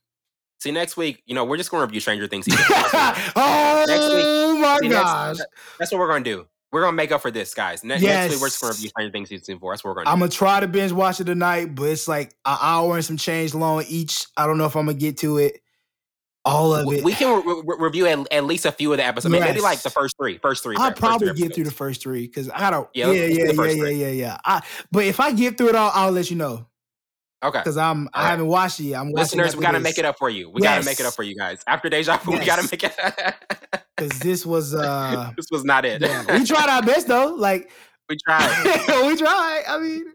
See, 0.65 0.71
next 0.71 0.97
week, 0.97 1.21
you 1.27 1.35
know, 1.35 1.45
we're 1.45 1.57
just 1.57 1.69
going 1.69 1.81
to 1.81 1.85
review 1.85 1.99
Stranger 1.99 2.25
Things. 2.25 2.47
oh 2.49 2.55
next 3.87 4.07
week, 4.07 4.23
oh 4.25 4.57
my 4.59 4.79
see, 4.81 4.89
gosh. 4.89 5.37
Next, 5.37 5.49
that's 5.77 5.91
what 5.91 5.99
we're 5.99 6.07
going 6.07 6.23
to 6.23 6.29
do. 6.37 6.47
We're 6.71 6.81
going 6.81 6.93
to 6.93 6.95
make 6.95 7.11
up 7.11 7.21
for 7.21 7.29
this, 7.29 7.53
guys. 7.53 7.83
Ne- 7.83 7.99
yes. 7.99 8.01
Next 8.01 8.33
week, 8.33 8.41
we're 8.41 8.47
just 8.47 8.61
going 8.61 8.73
to 8.73 8.77
review 8.77 8.89
Stranger 8.89 9.11
Things 9.11 9.29
season 9.29 9.59
four. 9.59 9.73
That's 9.73 9.83
what 9.83 9.91
we're 9.91 9.93
going 9.93 10.05
to 10.05 10.09
do. 10.09 10.13
I'm 10.13 10.17
going 10.17 10.31
to 10.31 10.35
try 10.35 10.59
to 10.59 10.67
binge 10.67 10.91
watch 10.91 11.19
it 11.19 11.25
tonight, 11.25 11.75
but 11.75 11.83
it's 11.83 12.07
like 12.07 12.29
an 12.47 12.57
hour 12.59 12.95
and 12.95 13.05
some 13.05 13.15
change 13.15 13.53
long 13.53 13.83
each. 13.87 14.25
I 14.35 14.47
don't 14.47 14.57
know 14.57 14.65
if 14.65 14.75
I'm 14.75 14.85
going 14.85 14.97
to 14.97 14.99
get 14.99 15.17
to 15.17 15.37
it. 15.37 15.61
All 16.45 16.73
of 16.73 16.91
it. 16.91 17.03
We 17.03 17.13
can 17.13 17.45
re- 17.45 17.61
re- 17.63 17.77
review 17.77 18.07
at, 18.07 18.33
at, 18.33 18.45
least 18.45 18.65
a 18.65 18.71
few 18.71 18.91
of 18.91 18.97
the 18.97 19.05
episodes. 19.05 19.35
Yes. 19.35 19.47
Maybe 19.47 19.61
like 19.61 19.83
the 19.83 19.91
first 19.91 20.17
three. 20.17 20.39
First 20.39 20.63
three. 20.63 20.77
I'll 20.79 20.93
probably 20.93 21.27
three 21.27 21.43
get 21.43 21.53
through 21.53 21.65
the 21.65 21.71
first 21.71 22.01
three 22.01 22.25
because 22.25 22.49
I 22.49 22.71
don't. 22.71 22.89
Yeah, 22.95 23.11
yeah, 23.11 23.25
yeah, 23.25 23.51
yeah, 23.51 23.71
yeah, 23.71 23.89
yeah, 23.89 24.07
yeah, 24.07 24.37
I, 24.43 24.63
but 24.91 25.05
if 25.05 25.19
I 25.19 25.31
get 25.31 25.59
through 25.59 25.69
it 25.69 25.75
all, 25.75 25.91
I'll 25.93 26.11
let 26.11 26.31
you 26.31 26.37
know. 26.37 26.65
Okay. 27.45 27.59
Because 27.59 27.77
I'm 27.77 28.09
I 28.13 28.29
haven't 28.29 28.47
watched 28.47 28.79
it 28.79 28.85
yet. 28.85 29.01
I'm 29.01 29.11
listeners. 29.11 29.55
We 29.55 29.61
gotta 29.61 29.79
make 29.79 29.97
it 29.97 30.05
up 30.05 30.17
for 30.17 30.29
you. 30.29 30.49
We 30.49 30.61
yes. 30.61 30.75
gotta 30.75 30.85
make 30.85 30.99
it 30.99 31.05
up 31.05 31.13
for 31.13 31.23
you 31.23 31.35
guys. 31.35 31.63
After 31.67 31.89
deja 31.89 32.17
vu, 32.17 32.31
yes. 32.31 32.39
we 32.39 32.45
gotta 32.45 32.63
make 32.63 32.83
it. 32.83 33.85
because 33.97 34.19
this 34.19 34.45
was 34.45 34.73
uh 34.73 35.31
this 35.37 35.47
was 35.51 35.63
not 35.63 35.85
it. 35.85 36.01
Yeah, 36.01 36.39
we 36.39 36.45
tried 36.45 36.69
our 36.69 36.81
best 36.81 37.07
though. 37.07 37.35
Like 37.35 37.69
we 38.09 38.17
tried. 38.25 38.63
we 39.03 39.17
tried. 39.17 39.63
I 39.67 39.79
mean. 39.79 40.05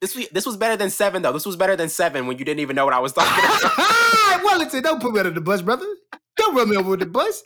this 0.00 0.28
this 0.32 0.44
was 0.44 0.56
better 0.56 0.76
than 0.76 0.90
seven 0.90 1.22
though. 1.22 1.32
This 1.32 1.46
was 1.46 1.56
better 1.56 1.76
than 1.76 1.88
seven 1.88 2.26
when 2.26 2.38
you 2.38 2.44
didn't 2.44 2.60
even 2.60 2.74
know 2.74 2.84
what 2.84 2.94
I 2.94 2.98
was 2.98 3.12
talking 3.12 3.44
about. 3.44 4.44
Wellington, 4.44 4.82
don't 4.82 5.00
put 5.00 5.12
me 5.12 5.20
under 5.20 5.30
the 5.30 5.40
bus, 5.40 5.62
brother. 5.62 5.86
Don't 6.36 6.56
run 6.56 6.68
me 6.68 6.76
over 6.76 6.90
with 6.90 7.00
the 7.00 7.06
bus. 7.06 7.42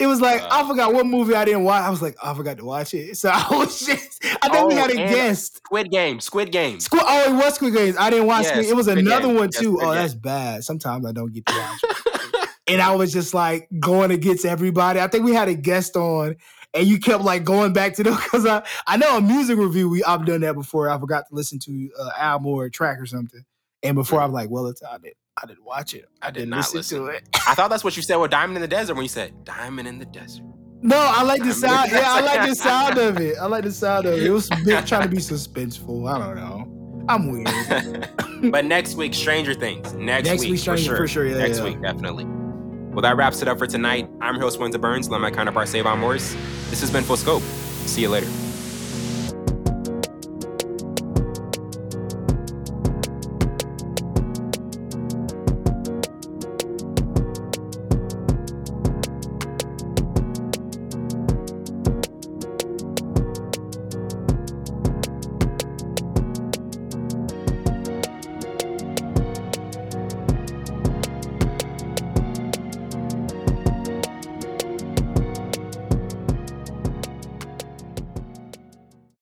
It 0.00 0.06
was 0.06 0.20
like 0.20 0.42
uh, 0.42 0.48
I 0.50 0.68
forgot 0.68 0.92
what 0.92 1.06
movie 1.06 1.34
I 1.34 1.44
didn't 1.44 1.64
watch. 1.64 1.82
I 1.82 1.90
was 1.90 2.02
like, 2.02 2.16
oh, 2.22 2.32
I 2.32 2.34
forgot 2.34 2.58
to 2.58 2.64
watch 2.64 2.94
it. 2.94 3.16
So 3.24 3.30
I 3.32 3.46
was 3.50 3.80
just 3.80 4.24
I 4.24 4.48
think 4.48 4.64
oh, 4.64 4.66
we 4.66 4.74
had 4.74 4.90
a 4.90 4.96
guest. 4.96 5.56
Squid 5.56 5.90
Game. 5.90 6.20
Squid 6.20 6.52
Game. 6.52 6.80
Squid 6.80 7.02
oh, 7.04 7.32
it 7.32 7.36
was 7.36 7.54
Squid 7.54 7.74
Games. 7.74 7.96
I 7.98 8.10
didn't 8.10 8.26
watch 8.26 8.44
yes, 8.44 8.52
Squid. 8.52 8.66
It 8.66 8.76
was 8.76 8.86
Squid 8.86 8.98
another 8.98 9.28
Game. 9.28 9.36
one 9.36 9.50
too. 9.50 9.78
Oh, 9.80 9.94
that's 9.94 10.14
bad. 10.14 10.64
Sometimes 10.64 11.06
I 11.06 11.12
don't 11.12 11.32
get 11.32 11.46
to 11.46 11.54
watch. 11.54 12.48
and 12.66 12.82
I 12.82 12.94
was 12.94 13.12
just 13.12 13.34
like 13.34 13.68
going 13.78 14.10
against 14.10 14.44
everybody. 14.44 15.00
I 15.00 15.06
think 15.06 15.24
we 15.24 15.32
had 15.32 15.48
a 15.48 15.54
guest 15.54 15.96
on 15.96 16.36
and 16.74 16.86
you 16.86 16.98
kept 16.98 17.22
like 17.22 17.44
going 17.44 17.72
back 17.72 17.94
to 17.94 18.02
them 18.02 18.14
because 18.22 18.46
I 18.46 18.62
I 18.86 18.96
know 18.96 19.16
a 19.16 19.20
music 19.20 19.58
review 19.58 19.88
we 19.88 20.04
I've 20.04 20.26
done 20.26 20.42
that 20.42 20.54
before. 20.54 20.90
I 20.90 20.98
forgot 20.98 21.28
to 21.28 21.34
listen 21.34 21.58
to 21.60 21.90
uh, 21.98 22.10
album 22.18 22.48
or 22.48 22.68
track 22.68 23.00
or 23.00 23.06
something, 23.06 23.44
and 23.82 23.94
before 23.94 24.20
I'm 24.20 24.32
like, 24.32 24.50
well, 24.50 24.66
it's 24.66 24.82
I 24.82 24.98
did 24.98 25.14
I 25.42 25.46
didn't 25.46 25.64
watch 25.64 25.94
it. 25.94 26.08
I, 26.22 26.28
I 26.28 26.30
did 26.30 26.48
not 26.48 26.58
listen, 26.58 26.76
listen, 26.76 26.98
to 27.00 27.06
it. 27.06 27.28
I 27.48 27.54
thought 27.54 27.68
that's 27.68 27.82
what 27.82 27.96
you 27.96 28.02
said 28.02 28.16
with 28.16 28.30
Diamond 28.30 28.56
in 28.56 28.62
the 28.62 28.68
Desert 28.68 28.94
when 28.94 29.02
you 29.02 29.08
said 29.08 29.44
Diamond 29.44 29.88
in 29.88 29.98
the 29.98 30.04
Desert. 30.04 30.44
No, 30.82 30.98
I 30.98 31.22
like 31.22 31.42
the 31.42 31.54
sound. 31.54 31.90
Yeah, 31.90 32.02
I 32.04 32.20
like 32.20 32.48
the 32.48 32.54
sound 32.54 32.98
of 32.98 33.18
it. 33.18 33.36
I 33.38 33.46
like 33.46 33.64
the 33.64 33.72
sound 33.72 34.06
of 34.06 34.14
it. 34.14 34.22
It 34.22 34.30
was 34.30 34.48
bit, 34.64 34.86
trying 34.86 35.02
to 35.02 35.08
be 35.08 35.16
suspenseful. 35.16 36.12
I 36.12 36.18
don't 36.18 36.36
know. 36.36 37.06
I'm 37.08 37.30
weird. 37.30 38.10
but 38.52 38.64
next 38.64 38.94
week, 38.94 39.14
Stranger 39.14 39.54
Things. 39.54 39.92
Next, 39.94 40.28
next 40.28 40.42
week, 40.42 40.50
week 40.52 40.60
Stranger 40.60 40.82
for 40.82 40.88
sure. 40.88 40.96
For 40.96 41.08
sure 41.08 41.26
yeah, 41.26 41.38
next 41.38 41.58
yeah. 41.58 41.64
week, 41.64 41.82
definitely. 41.82 42.26
Well, 42.26 43.02
that 43.02 43.16
wraps 43.16 43.42
it 43.42 43.48
up 43.48 43.58
for 43.58 43.66
tonight. 43.66 44.08
I'm 44.20 44.34
your 44.34 44.44
host, 44.44 44.60
Winter 44.60 44.78
Burns. 44.78 45.08
Let 45.08 45.20
my 45.20 45.30
counterpart, 45.30 45.68
Savon 45.68 45.98
Morris. 45.98 46.34
This 46.70 46.80
has 46.80 46.90
been 46.90 47.02
Full 47.02 47.16
Scope. 47.16 47.42
See 47.86 48.02
you 48.02 48.08
later. 48.10 48.28